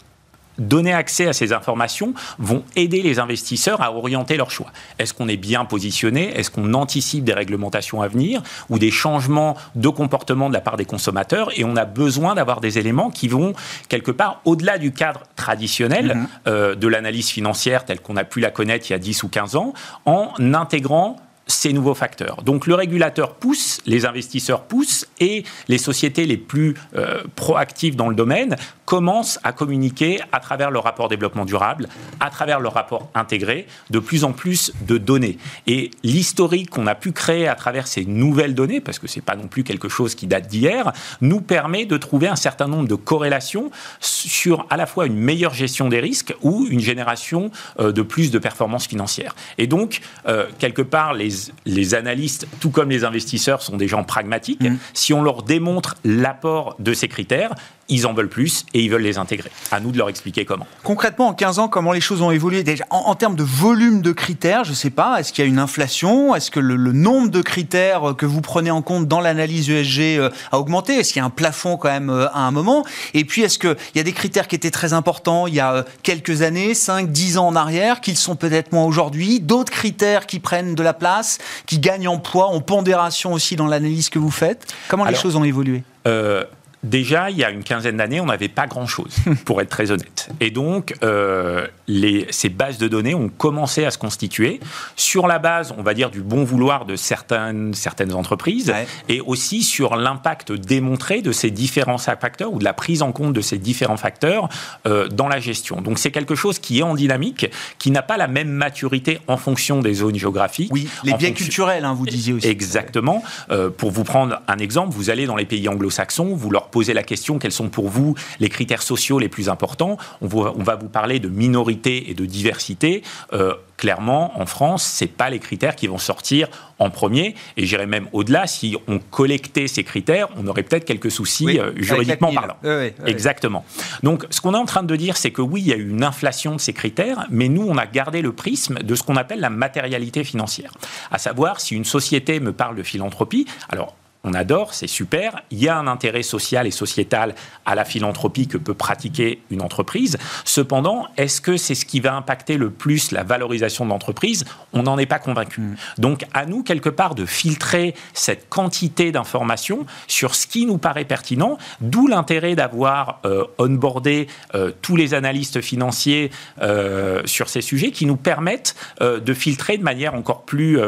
donner 0.58 0.94
accès 0.94 1.28
à 1.28 1.34
ces 1.34 1.54
informations 1.54 2.14
vont 2.40 2.64
aider 2.76 3.02
les 3.02 3.20
investisseurs 3.20 3.82
à 3.82 3.94
orienter 3.94 4.38
leurs 4.38 4.52
choix. 4.52 4.72
Est-ce 5.00 5.14
qu'on 5.14 5.28
est 5.28 5.38
bien 5.38 5.66
positionné? 5.66 6.38
Est-ce 6.38 6.52
qu'on 6.52 6.74
anticipe 6.74 7.24
des 7.24 7.34
réglementations 7.34 8.02
à 8.02 8.08
venir 8.08 8.42
ou 8.70 8.80
des 8.80 8.92
changements 8.92 9.56
de 9.76 9.90
comportement 9.90 10.50
de 10.50 10.54
la 10.54 10.62
part 10.62 10.78
des 10.78 10.86
consommateurs? 10.86 11.50
Et 11.58 11.64
on 11.64 11.76
a 11.76 11.86
besoin 11.86 12.36
d'avoir 12.36 12.62
des 12.62 12.78
éléments 12.78 13.10
qui 13.10 13.28
vont 13.28 13.54
quelque 13.90 14.12
part 14.12 14.42
au-delà 14.46 14.78
du 14.78 14.92
cadre 14.92 15.24
traditionnel 15.36 16.08
mm-hmm. 16.08 16.28
euh, 16.48 16.76
de 16.76 16.88
l'analyse 16.88 17.30
financière 17.30 17.86
telle 17.86 18.00
qu'on 18.00 18.18
a 18.18 18.24
pu 18.24 18.40
la 18.40 18.52
connaître 18.52 18.90
il 18.90 18.94
y 18.94 18.96
a 18.96 19.00
10 19.00 19.24
ou 19.24 19.28
15 19.28 19.56
ans 19.56 19.74
en 20.06 20.34
intégrant 20.54 21.18
ces 21.48 21.74
nouveaux 21.74 21.94
facteurs. 21.94 22.44
Donc 22.44 22.68
le 22.68 22.76
régulateur 22.76 23.36
pousse, 23.36 23.80
les 23.86 24.06
investisseurs 24.06 24.64
poussent 24.64 25.08
et 25.20 25.44
les 25.68 25.78
sociétés 25.78 26.26
les 26.26 26.38
plus 26.38 26.76
euh, 26.96 27.24
proactives 27.36 27.96
dans 27.96 28.10
le 28.10 28.16
domaine 28.16 28.56
commencent 28.86 29.38
à 29.44 29.52
communiquer 29.52 30.22
à 30.32 30.40
travers 30.40 30.72
le 30.72 30.80
rapport 30.80 31.10
développement 31.10 31.44
durable, 31.44 31.90
à 32.22 32.30
travers 32.30 32.62
le 32.62 32.70
rapport 32.70 33.10
intégré, 33.16 33.68
de 33.90 34.00
plus 34.00 34.24
en 34.24 34.32
plus 34.32 34.72
de 34.88 34.98
données. 34.98 35.38
Et 35.68 35.92
l'historique 36.04 36.70
qu'on 36.70 36.88
a 36.88 36.96
pu 36.96 37.12
créer 37.12 37.50
à 37.50 37.56
travers 37.56 37.86
ces 37.86 38.06
nouvelles 38.06 38.56
données, 38.56 38.80
parce 38.80 38.98
que 38.98 39.08
ce 39.08 39.18
n'est 39.18 39.24
pas 39.24 39.36
non 39.36 39.48
plus 39.48 39.66
quelque 39.66 39.90
chose 39.90 40.16
qui 40.16 40.26
date 40.26 40.48
d'hier, 40.48 40.94
nous 41.20 41.42
permet 41.42 41.86
de 41.86 41.98
trouver 41.98 42.30
un 42.30 42.38
certain 42.38 42.68
nombre 42.68 42.88
de 42.88 42.96
corrélations 42.96 43.72
sur 44.00 44.66
à 44.70 44.78
la 44.78 44.86
fois 44.86 45.06
une 45.06 45.18
meilleure 45.18 45.54
gestion 45.54 45.90
des 45.90 46.00
risques 46.00 46.34
ou 46.42 46.66
une 46.70 46.80
génération 46.80 47.52
euh, 47.80 47.92
de 47.92 48.02
plus 48.02 48.32
de 48.32 48.40
performances 48.40 48.88
financières. 48.88 49.36
Et 49.58 49.68
donc, 49.68 50.00
euh, 50.28 50.46
quelque 50.60 50.82
part, 50.82 51.14
les 51.14 51.37
les 51.66 51.96
analystes, 51.96 52.48
tout 52.60 52.70
comme 52.70 52.90
les 52.90 53.04
investisseurs, 53.04 53.62
sont 53.62 53.78
des 53.78 53.88
gens 53.88 54.04
pragmatiques. 54.04 54.62
Mm. 54.62 54.78
Si 54.94 55.14
on 55.14 55.22
leur 55.22 55.44
démontre 55.44 55.96
l'apport 56.04 56.76
de 56.80 56.94
ces 56.94 57.08
critères, 57.08 57.56
ils 57.90 58.06
en 58.06 58.14
veulent 58.14 58.30
plus 58.30 58.66
et 58.74 58.82
ils 58.82 58.90
veulent 58.90 59.02
les 59.02 59.18
intégrer. 59.18 59.50
À 59.72 59.80
nous 59.80 59.92
de 59.92 59.98
leur 59.98 60.10
expliquer 60.10 60.46
comment. 60.46 60.68
Concrètement, 60.84 61.28
en 61.30 61.34
15 61.34 61.60
ans, 61.60 61.68
comment 61.68 61.94
les 61.94 62.02
choses 62.02 62.22
ont 62.22 62.32
évolué? 62.32 62.64
Déjà 62.64 62.86
en, 62.90 62.98
en 62.98 63.16
termes 63.16 63.36
de 63.36 63.44
volume 63.44 64.02
de 64.02 64.12
critères, 64.12 64.64
je 64.64 64.72
ne 64.72 64.76
sais 64.76 64.90
pas, 64.90 65.20
est-ce 65.20 65.32
qu'il 65.32 65.44
y 65.44 65.48
a 65.48 65.50
une 65.50 65.60
inflation? 65.60 66.36
Est-ce 66.36 66.52
que 66.52 66.60
le, 66.60 66.76
le 66.76 66.92
nombre 66.92 67.30
de 67.30 67.42
critères 67.42 68.16
que 68.18 68.26
vous 68.26 68.42
prenez 68.42 68.72
en 68.72 68.82
compte 68.82 69.08
dans 69.08 69.22
l'analyse 69.22 69.70
ESG 69.70 70.20
euh, 70.20 70.30
a 70.52 70.60
augmenté? 70.60 70.96
Est-ce 70.96 71.14
qu'il 71.14 71.20
y 71.20 71.24
a 71.24 71.26
un 71.26 71.30
plafond 71.30 71.78
quand 71.78 71.90
même 71.90 72.10
euh, 72.10 72.28
à 72.30 72.42
un 72.42 72.52
moment? 72.52 72.86
Et 73.14 73.26
puis, 73.26 73.44
est-ce 73.44 73.60
qu'il 73.60 73.76
y 73.96 74.00
a 74.00 74.04
des 74.04 74.14
critères 74.14 74.48
qui 74.48 74.56
étaient 74.56 74.72
très 74.72 74.94
importants 74.94 75.48
il 75.48 75.56
y 75.56 75.60
a 75.60 75.74
euh, 75.74 75.84
quelques 76.04 76.42
années, 76.42 76.74
5, 76.74 77.12
10 77.12 77.38
ans 77.38 77.48
en 77.48 77.56
arrière, 77.56 78.02
qu'ils 78.02 78.18
sont 78.18 78.36
peut-être 78.36 78.72
moins 78.72 78.84
aujourd'hui? 78.84 79.40
D'autres 79.40 79.72
critères 79.72 80.28
qui 80.28 80.40
prennent 80.40 80.76
de 80.76 80.84
la 80.84 80.94
place, 80.94 81.27
qui 81.66 81.80
gagnent 81.80 82.08
en 82.08 82.18
poids, 82.18 82.48
en 82.48 82.62
pondération 82.62 83.34
aussi 83.34 83.56
dans 83.56 83.68
l'analyse 83.68 84.10
que 84.10 84.20
vous 84.20 84.32
faites. 84.32 84.74
Comment 84.88 85.06
les 85.06 85.16
choses 85.16 85.36
ont 85.36 85.44
évolué? 85.44 85.84
Euh, 86.08 86.46
Déjà, 86.84 87.32
il 87.32 87.38
y 87.38 87.44
a 87.44 87.50
une 87.50 87.64
quinzaine 87.64 87.98
d'années, 87.98 88.22
on 88.22 88.28
n'avait 88.28 88.48
pas 88.50 88.68
grand-chose, 88.68 89.16
pour 89.46 89.62
être 89.62 89.70
très 89.70 89.90
honnête. 89.92 90.30
Et 90.40 90.52
donc, 90.52 90.94
euh, 91.04 91.66
les, 91.88 92.28
ces 92.30 92.50
bases 92.50 92.78
de 92.78 92.88
données 92.88 93.16
ont 93.16 93.30
commencé 93.30 93.84
à 93.84 93.90
se 93.92 93.98
constituer 93.98 94.60
sur 94.96 95.26
la 95.28 95.40
base, 95.40 95.74
on 95.78 95.82
va 95.82 95.94
dire, 95.96 96.12
du 96.12 96.22
bon 96.22 96.44
vouloir 96.44 96.86
de 96.86 96.96
certaines, 96.96 97.74
certaines 97.74 98.14
entreprises 98.14 98.70
Ouais. 98.70 98.88
et 99.10 99.22
aussi 99.22 99.64
sur 99.64 99.96
l'impact 99.96 100.52
démontré 100.52 101.22
de 101.22 101.32
ces 101.32 101.50
différents 101.52 101.98
facteurs 101.98 102.54
ou 102.54 102.60
de 102.60 102.64
la 102.64 102.74
prise 102.74 103.02
en 103.02 103.12
compte 103.12 103.34
de 103.34 103.42
ces 103.42 103.58
différents 103.58 103.98
facteurs 103.98 104.48
euh, 104.86 105.08
dans 105.08 105.28
la 105.28 105.40
gestion. 105.40 105.82
Donc, 105.82 105.98
c'est 105.98 106.12
quelque 106.12 106.36
chose 106.36 106.60
qui 106.60 106.80
est 106.80 106.84
en 106.84 106.94
dynamique, 106.96 107.50
qui 107.80 107.90
n'a 107.92 108.02
pas 108.04 108.18
la 108.18 108.28
même 108.28 108.50
maturité 108.50 109.20
en 109.28 109.38
fonction 109.38 109.80
des 109.82 109.96
zones 109.96 110.16
géographiques. 110.16 110.72
Oui, 110.72 110.88
les 111.04 111.12
fonction- 111.12 111.34
culturels, 111.34 111.86
hein, 111.86 111.94
vous 111.94 112.06
disiez 112.06 112.34
aussi. 112.34 112.48
Exactement. 112.48 113.24
Euh, 113.50 113.70
pour 113.72 113.90
vous 113.92 114.04
prendre 114.04 114.42
un 114.48 114.58
exemple, 114.58 114.94
vous 114.94 115.10
allez 115.10 115.26
dans 115.26 115.36
les 115.36 115.46
pays 115.46 115.68
anglo-saxons, 115.68 116.36
vous 116.36 116.50
leur 116.52 116.67
posez 116.70 116.94
la 116.94 117.04
question 117.04 117.40
quels 117.40 117.52
sont 117.52 117.70
pour 117.70 117.90
vous 117.90 118.16
les 118.40 118.50
critères 118.50 118.82
sociaux 118.82 119.20
les 119.20 119.30
plus 119.30 119.50
importants? 119.50 119.98
On, 120.22 120.28
vous- 120.28 120.42
on 120.44 120.64
va 120.64 120.76
vous 120.76 120.90
parler 120.90 121.20
de 121.20 121.30
minorité 121.30 122.10
et 122.10 122.14
de 122.14 122.26
diversité. 122.26 123.04
Euh, 123.34 123.54
clairement, 123.78 124.40
en 124.40 124.46
France, 124.46 124.84
c'est 124.84 125.08
pas 125.08 125.30
les 125.30 125.40
critères 125.40 125.76
qui 125.76 125.88
vont 125.88 125.98
sortir 126.00 126.48
en 126.80 126.90
premier. 126.90 127.36
Et 127.58 127.66
j'irais 127.66 127.86
même 127.86 128.08
au-delà. 128.12 128.48
Si 128.48 128.76
on 128.88 129.00
collectait 129.00 129.68
ces 129.68 129.84
critères, 129.84 130.28
on 130.36 130.48
aurait 130.48 130.64
peut-être 130.64 130.86
quelques 130.86 131.12
soucis 131.12 131.46
Oui, 131.46 131.60
euh, 131.60 131.72
juridiquement 131.78 132.32
parlant. 132.34 132.58
Exactement. 133.06 133.66
Donc, 134.04 134.26
ce 134.30 134.42
qu'on 134.42 134.54
est 134.54 134.58
en 134.58 134.66
train 134.66 134.84
de 134.84 134.96
dire, 134.96 135.18
c'est 135.18 135.32
que 135.32 135.42
oui, 135.42 135.62
il 135.62 135.68
y 135.68 135.74
a 135.74 135.78
eu 135.78 135.90
une 135.90 136.04
inflation 136.04 136.56
de 136.56 136.60
ces 136.60 136.74
critères, 136.74 137.26
mais 137.30 137.50
nous, 137.50 137.66
on 137.68 137.78
a 137.78 137.86
gardé 137.86 138.22
le 138.22 138.32
prisme 138.34 138.80
de 138.80 138.96
ce 138.96 139.04
qu'on 139.04 139.16
appelle 139.16 139.40
la 139.40 139.50
matérialité 139.50 140.24
financière. 140.24 140.72
À 141.12 141.18
savoir, 141.20 141.60
si 141.62 141.76
une 141.76 141.86
société 141.86 142.40
me 142.40 142.54
parle 142.54 142.76
de 142.76 142.84
philanthropie, 142.84 143.46
alors. 143.70 143.96
On 144.24 144.34
adore, 144.34 144.74
c'est 144.74 144.88
super. 144.88 145.42
Il 145.52 145.60
y 145.60 145.70
a 145.70 145.78
un 145.78 145.88
intérêt 145.88 146.24
social 146.24 146.68
et 146.68 146.72
sociétal 146.72 147.36
à 147.66 147.76
la 147.76 147.86
philanthropie 147.86 148.48
que 148.48 148.58
peut 148.58 148.74
pratiquer 148.74 149.42
une 149.52 149.62
entreprise. 149.62 150.18
Cependant, 150.44 151.08
est-ce 151.18 151.40
que 151.40 151.56
c'est 151.56 151.76
ce 151.76 151.86
qui 151.86 152.00
va 152.00 152.16
impacter 152.16 152.58
le 152.58 152.70
plus 152.70 153.12
la 153.12 153.24
valorisation 153.24 153.86
de 153.86 153.90
l'entreprise? 153.90 154.46
On 154.74 154.84
n'en 154.84 154.98
est 154.98 155.06
pas 155.06 155.20
convaincu. 155.20 155.78
Donc, 155.98 156.26
à 156.34 156.46
nous, 156.46 156.64
quelque 156.64 156.90
part, 156.90 157.16
de 157.16 157.26
filtrer 157.26 157.94
cette 158.14 158.50
quantité 158.50 159.12
d'informations 159.12 159.86
sur 160.08 160.36
ce 160.36 160.48
qui 160.48 160.66
nous 160.66 160.78
paraît 160.78 161.06
pertinent, 161.06 161.58
d'où 161.80 162.08
l'intérêt 162.08 162.56
d'avoir 162.56 163.22
euh, 163.26 163.46
onboardé 163.58 164.28
euh, 164.56 164.72
tous 164.82 164.96
les 164.96 165.14
analystes 165.14 165.62
financiers 165.62 166.32
euh, 166.62 167.22
sur 167.26 167.50
ces 167.50 167.62
sujets 167.62 167.92
qui 167.92 168.06
nous 168.06 168.18
permettent 168.18 168.76
euh, 169.02 169.20
de 169.20 169.34
filtrer 169.34 169.78
de 169.78 169.84
manière 169.84 170.16
encore 170.16 170.44
plus 170.44 170.80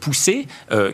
poussée 0.00 0.46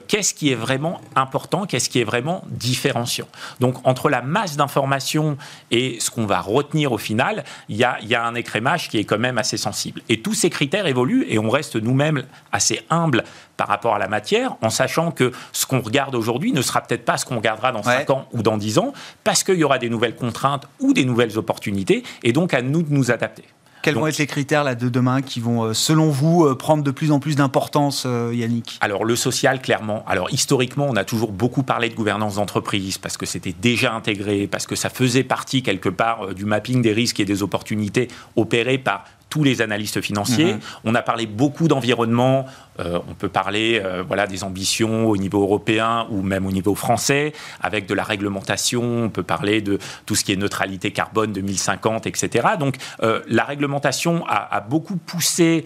qu'est-ce 0.09 0.35
qui 0.35 0.51
est 0.51 0.55
vraiment 0.55 1.01
important, 1.15 1.60
qu'est-ce 1.67 1.89
qui 1.91 2.01
est 2.01 2.05
vraiment 2.05 2.43
différenciant. 2.49 3.27
Donc, 3.61 3.77
entre 3.87 4.09
la 4.09 4.23
masse 4.23 4.57
d'informations 4.57 5.37
et 5.71 5.99
ce 6.01 6.11
qu'on 6.11 6.27
va 6.27 6.41
retenir 6.41 6.93
au 6.93 6.99
final, 6.99 7.45
il 7.69 7.77
y 7.77 7.85
a, 7.85 7.99
il 8.03 8.09
y 8.09 8.15
a 8.15 8.25
un 8.25 8.35
écrémage 8.35 8.89
qui 8.89 8.99
est 8.99 9.05
quand 9.05 9.19
même 9.19 9.39
assez 9.39 9.57
sensible. 9.57 10.03
Et 10.09 10.21
tous 10.21 10.35
ces 10.35 10.51
critères 10.51 10.87
évoluent 10.87 11.27
et 11.29 11.39
on 11.39 11.51
reste 11.51 11.77
nous-mêmes 11.77 12.25
assez 12.53 12.81
humbles 12.91 13.25
par 13.57 13.69
rapport 13.69 13.95
à 13.95 13.99
la 13.99 14.09
matière, 14.09 14.57
en 14.63 14.71
sachant 14.71 15.11
que 15.11 15.33
ce 15.53 15.67
qu'on 15.67 15.81
regarde 15.81 16.15
aujourd'hui 16.15 16.53
ne 16.53 16.63
sera 16.63 16.81
peut-être 16.81 17.05
pas 17.05 17.19
ce 17.19 17.27
qu'on 17.27 17.37
regardera 17.37 17.73
dans 17.73 17.81
Ouais. 17.81 17.99
5 18.07 18.11
ans 18.11 18.27
ou 18.33 18.43
dans 18.43 18.57
10 18.57 18.79
ans, 18.79 18.93
parce 19.25 19.43
qu'il 19.43 19.57
y 19.57 19.65
aura 19.65 19.79
des 19.79 19.89
nouvelles 19.91 20.17
contraintes 20.17 20.67
ou 20.81 20.93
des 20.93 21.05
nouvelles 21.05 21.37
opportunités, 21.39 22.03
et 22.23 22.33
donc 22.33 22.55
à 22.55 22.63
nous 22.63 22.83
de 22.83 22.93
nous 22.93 23.11
adapter. 23.11 23.45
Quels 23.83 23.95
Donc- 23.95 24.03
vont 24.03 24.07
être 24.09 24.19
les 24.19 24.27
critères 24.27 24.65
là, 24.65 24.75
de 24.75 24.89
demain 24.89 25.23
qui 25.23 25.41
vont, 25.41 25.65
euh, 25.65 25.75
selon 25.75 26.11
vous, 26.11 26.45
euh, 26.45 26.55
prendre 26.57 26.83
de 26.85 26.91
plus 26.91 27.13
en 27.13 27.21
plus 27.21 27.37
d'importance, 27.37 28.05
euh, 28.07 28.33
Yannick? 28.35 28.79
Alors 28.81 29.05
le 29.05 29.17
social, 29.17 29.63
clairement. 29.63 30.05
Alors 30.07 30.31
historiquement, 30.31 30.87
on 30.89 30.97
a 30.97 31.05
toujours 31.05 31.33
beaucoup 31.33 31.63
parlé 31.63 31.89
de 31.89 31.95
gouvernance 31.95 32.35
d'entreprise 32.35 32.99
parce 32.99 33.17
que 33.17 33.27
c'était 33.27 33.55
déjà 33.59 33.93
intégré, 33.95 34.47
parce 34.47 34.67
que 34.67 34.77
ça 34.77 34.91
faisait 34.91 35.25
partie 35.25 35.63
quelque 35.63 35.89
part 35.89 36.35
du 36.35 36.45
mapping 36.45 36.83
des 36.83 36.93
risques 36.93 37.21
et 37.21 37.25
des 37.25 37.43
opportunités 37.43 38.09
opérés 38.37 38.79
par 38.79 39.05
tous 39.31 39.45
les 39.45 39.63
analystes 39.63 40.01
financiers. 40.01 40.57
On 40.85 40.95
a 40.97 41.03
parlé 41.03 41.27
beaucoup 41.27 41.69
d'environnement. 41.69 42.47
Euh, 42.81 42.99
on 43.09 43.15
peut 43.15 43.29
parler 43.29 43.81
euh, 43.85 44.03
voilà, 44.07 44.27
des 44.27 44.45
ambitions 44.45 45.09
au 45.09 45.17
niveau 45.17 45.43
européen 45.43 46.07
ou 46.11 46.23
même 46.23 46.47
au 46.47 46.53
niveau 46.53 46.75
français, 46.75 47.33
avec 47.61 47.87
de 47.87 47.95
la 47.95 48.03
réglementation. 48.03 48.83
On 49.05 49.09
peut 49.11 49.23
parler 49.23 49.61
de 49.61 49.79
tout 50.07 50.15
ce 50.15 50.25
qui 50.25 50.33
est 50.33 50.37
neutralité 50.37 50.91
carbone 50.91 51.33
2050, 51.33 52.07
etc. 52.07 52.49
Donc 52.59 52.77
euh, 53.03 53.21
la 53.29 53.45
réglementation 53.45 54.25
a, 54.27 54.57
a 54.57 54.61
beaucoup 54.61 54.97
poussé 54.97 55.65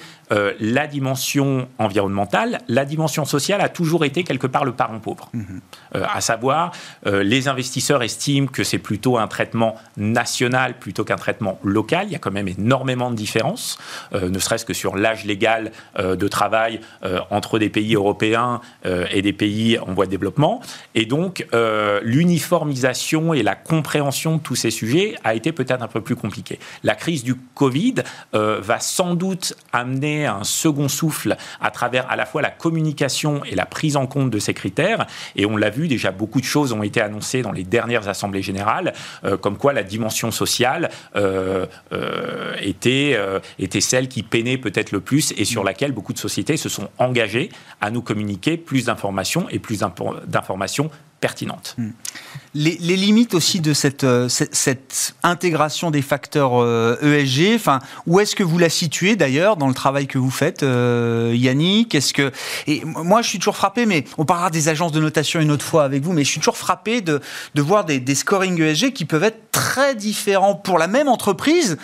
la 0.58 0.88
dimension 0.88 1.68
environnementale. 1.78 2.58
La 2.66 2.84
dimension 2.84 3.24
sociale 3.24 3.60
a 3.60 3.68
toujours 3.68 4.04
été 4.04 4.24
quelque 4.24 4.48
part 4.48 4.64
le 4.64 4.72
parent 4.72 4.98
pauvre. 4.98 5.30
Euh, 5.94 6.04
à 6.12 6.20
savoir, 6.20 6.72
les 7.04 7.46
investisseurs 7.46 8.02
estiment 8.02 8.48
que 8.48 8.64
c'est 8.64 8.78
plutôt 8.78 9.18
un 9.18 9.28
traitement 9.28 9.76
national 9.96 10.74
plutôt 10.78 11.04
qu'un 11.04 11.16
traitement 11.16 11.58
local. 11.62 12.06
Il 12.08 12.12
y 12.12 12.16
a 12.16 12.18
quand 12.18 12.30
même 12.30 12.48
énormément 12.48 13.10
de 13.10 13.16
différences, 13.16 13.78
euh, 14.14 14.28
ne 14.28 14.38
serait-ce 14.38 14.64
que 14.64 14.74
sur 14.74 14.96
l'âge 14.96 15.24
légal 15.24 15.72
euh, 15.98 16.16
de 16.16 16.28
travail 16.28 16.80
entre 17.30 17.58
des 17.58 17.68
pays 17.68 17.94
européens 17.94 18.60
euh, 18.86 19.06
et 19.10 19.22
des 19.22 19.32
pays 19.32 19.78
en 19.78 19.92
voie 19.92 20.06
de 20.06 20.10
développement. 20.10 20.60
Et 20.94 21.06
donc, 21.06 21.46
euh, 21.54 22.00
l'uniformisation 22.02 23.34
et 23.34 23.42
la 23.42 23.54
compréhension 23.54 24.36
de 24.36 24.42
tous 24.42 24.56
ces 24.56 24.70
sujets 24.70 25.14
a 25.24 25.34
été 25.34 25.52
peut-être 25.52 25.82
un 25.82 25.88
peu 25.88 26.00
plus 26.00 26.16
compliquée. 26.16 26.58
La 26.82 26.94
crise 26.94 27.24
du 27.24 27.34
Covid 27.54 27.94
euh, 28.34 28.60
va 28.60 28.80
sans 28.80 29.14
doute 29.14 29.54
amener 29.72 30.26
un 30.26 30.44
second 30.44 30.88
souffle 30.88 31.36
à 31.60 31.70
travers 31.70 32.10
à 32.10 32.16
la 32.16 32.26
fois 32.26 32.42
la 32.42 32.50
communication 32.50 33.44
et 33.44 33.54
la 33.54 33.66
prise 33.66 33.96
en 33.96 34.06
compte 34.06 34.30
de 34.30 34.38
ces 34.38 34.54
critères. 34.54 35.06
Et 35.36 35.46
on 35.46 35.56
l'a 35.56 35.70
vu, 35.70 35.88
déjà 35.88 36.10
beaucoup 36.10 36.40
de 36.40 36.46
choses 36.46 36.72
ont 36.72 36.82
été 36.82 37.00
annoncées 37.00 37.42
dans 37.42 37.52
les 37.52 37.64
dernières 37.64 38.08
assemblées 38.08 38.42
générales, 38.42 38.94
euh, 39.24 39.36
comme 39.36 39.56
quoi 39.56 39.72
la 39.72 39.82
dimension 39.82 40.30
sociale 40.30 40.90
euh, 41.16 41.66
euh, 41.92 42.54
était, 42.60 43.14
euh, 43.16 43.40
était 43.58 43.80
celle 43.80 44.08
qui 44.08 44.22
peinait 44.22 44.58
peut-être 44.58 44.92
le 44.92 45.00
plus 45.00 45.32
et 45.36 45.44
sur 45.44 45.64
laquelle 45.64 45.92
beaucoup 45.92 46.12
de 46.12 46.18
sociétés 46.18 46.56
se 46.56 46.68
sont 46.68 46.88
engagées 46.98 47.50
à 47.80 47.90
nous 47.90 48.02
communiquer 48.02 48.56
plus 48.56 48.86
d'informations 48.86 49.48
et 49.50 49.58
plus 49.58 49.80
d'infor- 49.80 50.24
d'informations 50.26 50.90
pertinentes. 51.24 51.74
les, 52.54 52.76
les 52.82 52.96
limites 52.96 53.32
aussi 53.32 53.60
de 53.60 53.72
cette, 53.72 54.04
euh, 54.04 54.28
intégration 55.22 55.90
des 55.90 56.02
facteurs 56.02 56.62
euh, 56.62 56.98
ESG, 57.00 57.54
enfin, 57.54 57.78
où 58.06 58.20
est-ce 58.20 58.36
que 58.36 58.42
vous 58.42 58.58
la 58.58 58.68
situez 58.68 59.16
d'ailleurs 59.16 59.56
dans 59.56 59.68
le 59.68 59.72
travail 59.72 60.06
que 60.06 60.18
vous 60.18 60.30
faites, 60.30 60.62
euh, 60.62 61.32
Yannick? 61.34 61.94
Est-ce 61.94 62.12
que 62.12 62.30
et 62.66 62.82
moi 62.84 63.22
je 63.22 63.28
suis 63.30 63.38
toujours 63.38 63.56
frappé, 63.56 63.86
mais 63.86 64.04
on 64.18 64.26
parlera 64.26 64.50
des 64.50 64.68
agences 64.68 64.92
de 64.92 65.00
notation 65.00 65.40
une 65.40 65.50
autre 65.50 65.64
fois 65.64 65.84
avec 65.84 66.02
vous, 66.02 66.12
mais 66.12 66.24
je 66.24 66.28
suis 66.28 66.40
toujours 66.40 66.58
frappé 66.58 67.00
de, 67.00 67.22
voir 67.56 67.86
des, 67.86 68.00
des 68.00 68.14
scoring 68.14 68.60
ESG 68.60 68.92
qui 68.92 69.06
peuvent 69.06 69.24
être 69.24 69.50
très 69.50 69.94
différents 69.94 70.56
pour 70.56 70.76
la 70.76 70.88
même 70.88 71.08
entreprise 71.08 71.78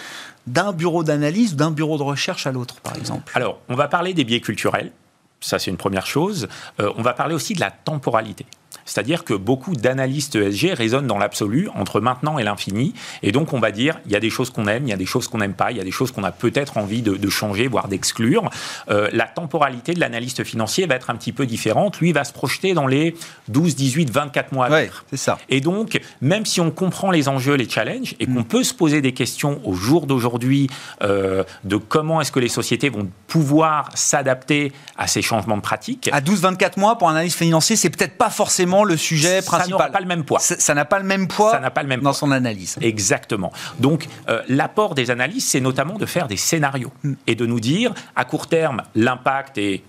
d'un 0.47 0.73
bureau 0.73 1.05
d'analyse, 1.05 1.57
d'un 1.57 1.71
bureau 1.71 1.99
de 1.99 2.03
recherche 2.03 2.47
à 2.47 2.53
l'autre, 2.53 2.81
par 2.81 2.97
exemple. 2.97 3.33
Alors, 3.35 3.61
on 3.69 3.75
va 3.75 3.89
parler 3.89 4.15
des 4.15 4.25
biais 4.25 4.41
culturels. 4.41 4.93
Ça, 5.41 5.59
c'est 5.59 5.71
une 5.71 5.77
première 5.77 6.07
chose. 6.07 6.49
Euh, 6.81 6.93
on 6.97 7.03
va 7.03 7.15
parler 7.15 7.35
aussi 7.35 7.55
de 7.55 7.61
la 7.61 7.71
temporalité. 7.71 8.47
C'est-à-dire 8.85 9.25
que 9.25 9.35
beaucoup 9.35 9.75
d'analystes 9.77 10.37
ESG 10.37 10.73
raisonnent 10.73 11.07
dans 11.07 11.19
l'absolu 11.19 11.69
entre 11.75 12.01
maintenant 12.01 12.39
et 12.39 12.43
l'infini. 12.43 12.93
Et 13.23 13.31
donc, 13.33 13.53
on 13.53 13.61
va 13.61 13.71
dire, 13.71 13.99
il 14.07 14.13
y 14.13 14.17
a 14.17 14.21
des 14.21 14.31
choses 14.31 14.51
qu'on 14.51 14.67
aime, 14.67 14.85
il 14.87 14.91
y 14.91 14.93
a 14.93 14.97
des 14.97 15.07
choses 15.07 15.29
qu'on 15.29 15.39
n'aime 15.39 15.55
pas, 15.55 15.71
il 15.71 15.77
y 15.77 15.81
a 15.81 15.85
des 15.85 15.91
choses 15.91 16.11
qu'on 16.13 16.25
a 16.25 16.33
peut-être 16.33 16.77
envie 16.77 17.03
de, 17.03 17.15
de 17.17 17.29
changer, 17.31 17.69
voire 17.69 17.89
d'exclure. 17.89 18.51
Euh, 18.91 19.09
la 19.13 19.27
temporalité 19.27 19.95
de 19.95 20.01
l'analyste 20.01 20.45
financier 20.45 20.87
va 20.87 20.97
être 20.97 21.11
un 21.11 21.17
petit 21.17 21.33
peu 21.33 21.47
différente. 21.47 21.99
Lui 22.01 22.13
va 22.13 22.25
se 22.25 22.33
projeter 22.33 22.75
dans 22.75 22.87
les 22.87 23.15
12, 23.49 23.77
18, 23.77 24.11
24 24.11 24.53
mois 24.53 24.67
à 24.67 24.71
Ouais, 24.71 24.81
venir. 24.83 25.05
c'est 25.11 25.17
ça. 25.17 25.39
Et 25.49 25.61
donc, 25.61 26.01
même 26.21 26.45
si 26.47 26.61
on 26.61 26.71
comprend 26.71 27.11
les 27.11 27.29
enjeux, 27.29 27.55
les 27.55 27.69
challenges, 27.69 28.15
et 28.21 28.27
qu'on 28.27 28.45
peut 28.45 28.65
se 28.65 28.75
poser 28.75 29.01
des 29.01 29.13
questions 29.13 29.61
au 29.65 29.75
jour 29.75 30.07
d'aujourd'hui 30.07 30.69
euh, 31.03 31.45
de 31.65 31.77
comment 31.77 32.21
est-ce 32.21 32.33
que 32.33 32.41
les 32.41 32.49
sociétés 32.49 32.89
vont 32.89 33.09
pouvoir 33.27 33.89
s'adapter 33.95 34.73
à 34.97 35.07
ces 35.07 35.23
changements 35.23 35.57
de 35.57 35.63
pratiques, 35.63 36.09
À 36.13 36.21
12-24 36.21 36.79
mois 36.79 36.99
pour 36.99 37.09
un 37.09 37.13
analyste 37.13 37.39
financier, 37.39 37.77
c'est 37.77 37.91
peut-être 37.91 38.17
pas 38.19 38.31
forcément 38.31 38.60
le 38.85 38.97
sujet 38.97 39.41
ça 39.43 39.57
principal. 39.59 39.91
pas 39.93 40.01
le 40.01 40.07
même 40.07 40.25
poids. 40.25 40.39
Ça 40.41 40.57
ça 40.59 40.75
n'a 40.75 40.85
pas 40.85 40.99
le 40.99 41.05
même 41.05 41.29
poids. 41.29 41.53
Ça 41.53 41.61
n'a 41.61 41.71
pas 41.71 41.83
le 41.83 41.89
même 41.89 42.01
dans 42.01 42.11
poids. 42.11 42.19
son 42.19 42.31
analyse. 42.31 42.77
Exactement. 42.81 43.53
Donc, 43.79 44.07
euh, 44.29 44.43
l'apport 44.49 44.95
des 44.95 45.11
analyses, 45.11 45.47
c'est 45.47 45.61
notamment 45.61 45.99
de 45.99 46.07
faire 46.07 46.29
des 46.29 46.37
scénarios 46.37 46.93
Hmm. 47.03 47.15
et 47.27 47.35
de 47.35 47.47
nous 47.47 47.61
dire, 47.61 47.93
à 48.17 48.25
court 48.25 48.47
terme, 48.47 48.83
l'impact 48.95 49.59
est 49.59 49.83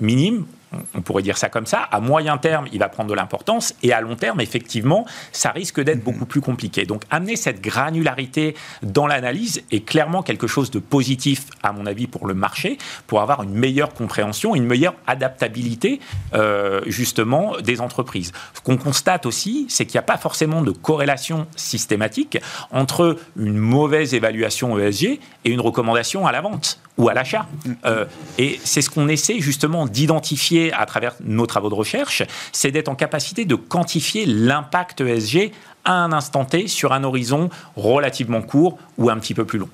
minime, 0.00 0.46
on 0.94 1.00
pourrait 1.00 1.22
dire 1.22 1.38
ça 1.38 1.48
comme 1.48 1.66
ça. 1.66 1.80
À 1.80 2.00
moyen 2.00 2.38
terme, 2.38 2.66
il 2.72 2.78
va 2.78 2.88
prendre 2.88 3.10
de 3.10 3.14
l'importance 3.14 3.74
et 3.82 3.92
à 3.92 4.00
long 4.00 4.16
terme, 4.16 4.40
effectivement, 4.40 5.06
ça 5.32 5.50
risque 5.50 5.80
d'être 5.80 6.02
beaucoup 6.02 6.26
plus 6.26 6.40
compliqué. 6.40 6.84
Donc, 6.84 7.02
amener 7.10 7.36
cette 7.36 7.60
granularité 7.60 8.54
dans 8.82 9.06
l'analyse 9.06 9.62
est 9.70 9.84
clairement 9.84 10.22
quelque 10.22 10.46
chose 10.46 10.70
de 10.70 10.78
positif, 10.78 11.46
à 11.62 11.72
mon 11.72 11.86
avis, 11.86 12.06
pour 12.06 12.26
le 12.26 12.34
marché, 12.34 12.78
pour 13.06 13.20
avoir 13.20 13.42
une 13.42 13.54
meilleure 13.54 13.94
compréhension, 13.94 14.54
une 14.54 14.66
meilleure 14.66 14.94
adaptabilité, 15.06 16.00
euh, 16.34 16.80
justement, 16.86 17.56
des 17.60 17.80
entreprises. 17.80 18.32
Ce 18.54 18.60
qu'on 18.60 18.76
constate 18.76 19.26
aussi, 19.26 19.66
c'est 19.68 19.86
qu'il 19.86 19.94
n'y 19.94 20.00
a 20.00 20.02
pas 20.02 20.18
forcément 20.18 20.62
de 20.62 20.70
corrélation 20.70 21.46
systématique 21.56 22.38
entre 22.70 23.16
une 23.36 23.56
mauvaise 23.56 24.14
évaluation 24.14 24.78
ESG 24.78 25.20
et 25.44 25.50
une 25.50 25.60
recommandation 25.60 26.26
à 26.26 26.32
la 26.32 26.40
vente 26.40 26.80
ou 26.98 27.08
à 27.08 27.14
l'achat. 27.14 27.46
Euh, 27.86 28.04
et 28.36 28.60
c'est 28.64 28.82
ce 28.82 28.90
qu'on 28.90 29.08
essaie 29.08 29.40
justement 29.40 29.86
d'identifier 29.86 30.72
à 30.72 30.84
travers 30.84 31.14
nos 31.24 31.46
travaux 31.46 31.70
de 31.70 31.74
recherche, 31.74 32.24
c'est 32.52 32.70
d'être 32.70 32.88
en 32.88 32.96
capacité 32.96 33.44
de 33.44 33.54
quantifier 33.54 34.26
l'impact 34.26 35.00
ESG 35.00 35.52
à 35.84 35.92
un 35.92 36.12
instant 36.12 36.44
T 36.44 36.66
sur 36.66 36.92
un 36.92 37.04
horizon 37.04 37.48
relativement 37.76 38.42
court 38.42 38.78
ou 38.98 39.08
un 39.08 39.18
petit 39.18 39.34
peu 39.34 39.44
plus 39.44 39.58
long. 39.58 39.70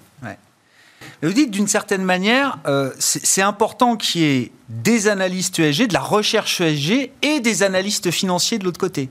Vous 1.22 1.33
dites 1.33 1.51
d'une 1.51 1.68
certaine 1.68 2.03
manière, 2.03 2.59
euh, 2.66 2.91
c'est 2.99 3.43
important 3.43 3.97
qu'il 3.97 4.20
y 4.20 4.25
ait 4.25 4.53
des 4.68 5.09
analystes 5.09 5.59
ESG, 5.59 5.87
de 5.89 5.95
la 5.95 6.01
recherche 6.01 6.61
ESG 6.61 7.11
et 7.22 7.41
des 7.41 7.62
analystes 7.62 8.11
financiers 8.11 8.59
de 8.59 8.64
l'autre 8.64 8.81
côté. 8.81 9.09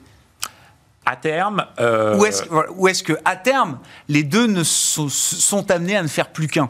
À 1.06 1.16
terme. 1.16 1.66
Euh... 1.80 2.18
Ou 2.18 2.88
est-ce 2.88 3.04
que, 3.04 3.14
à 3.26 3.36
terme, 3.36 3.80
les 4.10 4.24
deux 4.24 4.48
ne 4.48 4.64
sont, 4.64 5.10
sont 5.10 5.70
amenés 5.72 5.96
à 5.96 6.04
ne 6.04 6.08
faire 6.08 6.30
plus 6.30 6.48
qu'un? 6.48 6.70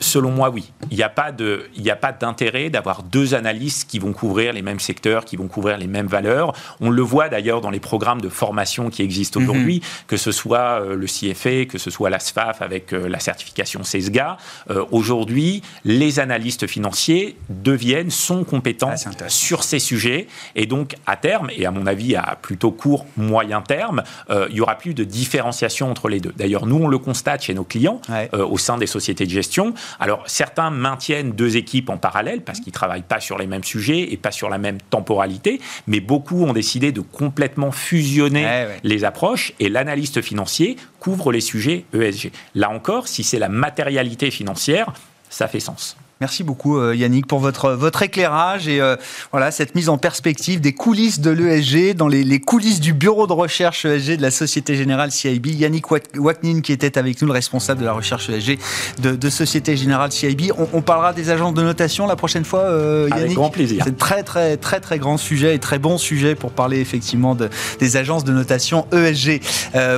Selon 0.00 0.32
moi, 0.32 0.50
oui. 0.50 0.72
Il 0.90 0.96
n'y 0.96 1.04
a 1.04 1.08
pas 1.08 1.30
de, 1.30 1.66
il 1.76 1.88
a 1.88 1.94
pas 1.94 2.10
d'intérêt 2.10 2.68
d'avoir 2.68 3.04
deux 3.04 3.34
analystes 3.34 3.88
qui 3.88 4.00
vont 4.00 4.12
couvrir 4.12 4.52
les 4.52 4.60
mêmes 4.60 4.80
secteurs, 4.80 5.24
qui 5.24 5.36
vont 5.36 5.46
couvrir 5.46 5.78
les 5.78 5.86
mêmes 5.86 6.08
valeurs. 6.08 6.52
On 6.80 6.90
le 6.90 7.02
voit 7.02 7.28
d'ailleurs 7.28 7.60
dans 7.60 7.70
les 7.70 7.78
programmes 7.78 8.20
de 8.20 8.28
formation 8.28 8.90
qui 8.90 9.02
existent 9.02 9.38
mhm. 9.38 9.48
aujourd'hui, 9.48 9.82
que 10.08 10.16
ce 10.16 10.32
soit 10.32 10.80
euh, 10.80 10.96
le 10.96 11.06
CFA, 11.06 11.66
que 11.66 11.78
ce 11.78 11.90
soit 11.90 12.10
la 12.10 12.18
SFAF 12.18 12.60
avec 12.60 12.92
euh, 12.92 13.08
la 13.08 13.20
certification 13.20 13.84
CESGA. 13.84 14.36
Euh, 14.70 14.84
aujourd'hui, 14.90 15.62
les 15.84 16.18
analystes 16.18 16.66
financiers 16.66 17.36
deviennent, 17.48 18.10
sont 18.10 18.42
compétents 18.42 18.90
ah, 18.92 19.28
sur 19.28 19.62
ces 19.62 19.78
sujets. 19.78 20.26
Et 20.56 20.66
donc, 20.66 20.96
à 21.06 21.16
terme, 21.16 21.50
et 21.56 21.66
à 21.66 21.70
mon 21.70 21.86
avis 21.86 22.16
à 22.16 22.36
plutôt 22.42 22.72
court, 22.72 23.06
moyen 23.16 23.60
terme, 23.60 24.02
il 24.30 24.56
y 24.56 24.60
aura 24.60 24.76
plus 24.76 24.94
de 24.94 25.04
différenciation 25.04 25.90
entre 25.90 26.08
les 26.08 26.20
deux. 26.20 26.32
D'ailleurs, 26.36 26.66
nous, 26.66 26.76
on 26.76 26.88
le 26.88 26.98
constate 26.98 27.42
chez 27.42 27.54
nos 27.54 27.64
clients, 27.64 28.00
au 28.32 28.58
sein 28.58 28.76
des 28.76 28.86
sociétés 28.86 29.24
de 29.24 29.30
gestion. 29.30 29.74
Alors 30.00 30.22
certains 30.26 30.70
maintiennent 30.70 31.32
deux 31.32 31.56
équipes 31.56 31.90
en 31.90 31.96
parallèle 31.96 32.42
parce 32.42 32.60
qu'ils 32.60 32.70
ne 32.70 32.74
travaillent 32.74 33.02
pas 33.02 33.20
sur 33.20 33.38
les 33.38 33.46
mêmes 33.46 33.64
sujets 33.64 34.12
et 34.12 34.16
pas 34.16 34.30
sur 34.30 34.48
la 34.48 34.58
même 34.58 34.78
temporalité, 34.90 35.60
mais 35.86 36.00
beaucoup 36.00 36.44
ont 36.44 36.52
décidé 36.52 36.92
de 36.92 37.00
complètement 37.00 37.72
fusionner 37.72 38.46
eh 38.46 38.78
les 38.82 39.04
approches 39.04 39.52
et 39.60 39.68
l'analyste 39.68 40.20
financier 40.22 40.76
couvre 41.00 41.32
les 41.32 41.40
sujets 41.40 41.84
ESG. 41.94 42.32
Là 42.54 42.70
encore, 42.70 43.08
si 43.08 43.24
c'est 43.24 43.38
la 43.38 43.48
matérialité 43.48 44.30
financière, 44.30 44.92
ça 45.28 45.48
fait 45.48 45.60
sens. 45.60 45.96
Merci 46.20 46.44
beaucoup 46.44 46.78
euh, 46.78 46.94
Yannick 46.94 47.26
pour 47.26 47.40
votre, 47.40 47.72
votre 47.72 48.02
éclairage 48.02 48.68
et 48.68 48.80
euh, 48.80 48.94
voilà 49.32 49.50
cette 49.50 49.74
mise 49.74 49.88
en 49.88 49.98
perspective 49.98 50.60
des 50.60 50.72
coulisses 50.72 51.18
de 51.18 51.30
l'ESG, 51.30 51.96
dans 51.96 52.06
les, 52.06 52.40
coulisses 52.40 52.78
du 52.80 52.92
bureau 52.92 53.26
de 53.26 53.32
recherche 53.32 53.84
ESG 53.84 54.16
de 54.18 54.22
la 54.22 54.30
Société 54.30 54.76
Générale 54.76 55.10
CIB. 55.10 55.46
Yannick 55.46 55.90
Waknin 55.90 56.60
qui 56.60 56.72
était 56.72 56.98
avec 56.98 57.20
nous, 57.20 57.26
le 57.26 57.32
responsable 57.32 57.80
de 57.80 57.84
la 57.84 57.92
recherche 57.92 58.30
ESG 58.30 58.58
de, 59.00 59.30
Société 59.30 59.76
Générale 59.76 60.12
CIB. 60.12 60.52
On, 60.72 60.82
parlera 60.82 61.12
des 61.12 61.30
agences 61.30 61.54
de 61.54 61.62
notation 61.62 62.06
la 62.06 62.14
prochaine 62.14 62.44
fois 62.44 62.60
euh, 62.60 63.08
Yannick. 63.10 63.24
Avec 63.24 63.34
grand 63.34 63.50
plaisir. 63.50 63.82
C'est 63.84 63.98
très 63.98 64.22
très 64.22 64.56
très 64.56 64.78
très 64.78 64.98
grand 65.00 65.16
sujet 65.16 65.56
et 65.56 65.58
très 65.58 65.80
bon 65.80 65.98
sujet 65.98 66.36
pour 66.36 66.52
parler 66.52 66.78
effectivement 66.78 67.34
de, 67.34 67.48
des 67.80 67.96
agences 67.96 68.22
de 68.22 68.32
notation 68.32 68.86
ESG. 68.92 69.40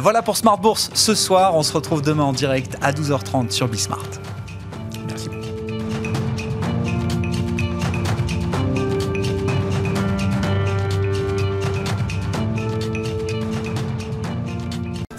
voilà 0.00 0.22
pour 0.22 0.38
Smart 0.38 0.58
Bourse 0.58 0.90
ce 0.94 1.14
soir. 1.14 1.54
On 1.54 1.62
se 1.62 1.74
retrouve 1.74 2.00
demain 2.00 2.24
en 2.24 2.32
direct 2.32 2.78
à 2.80 2.92
12h30 2.92 3.50
sur 3.50 3.68
Bismart. 3.68 4.08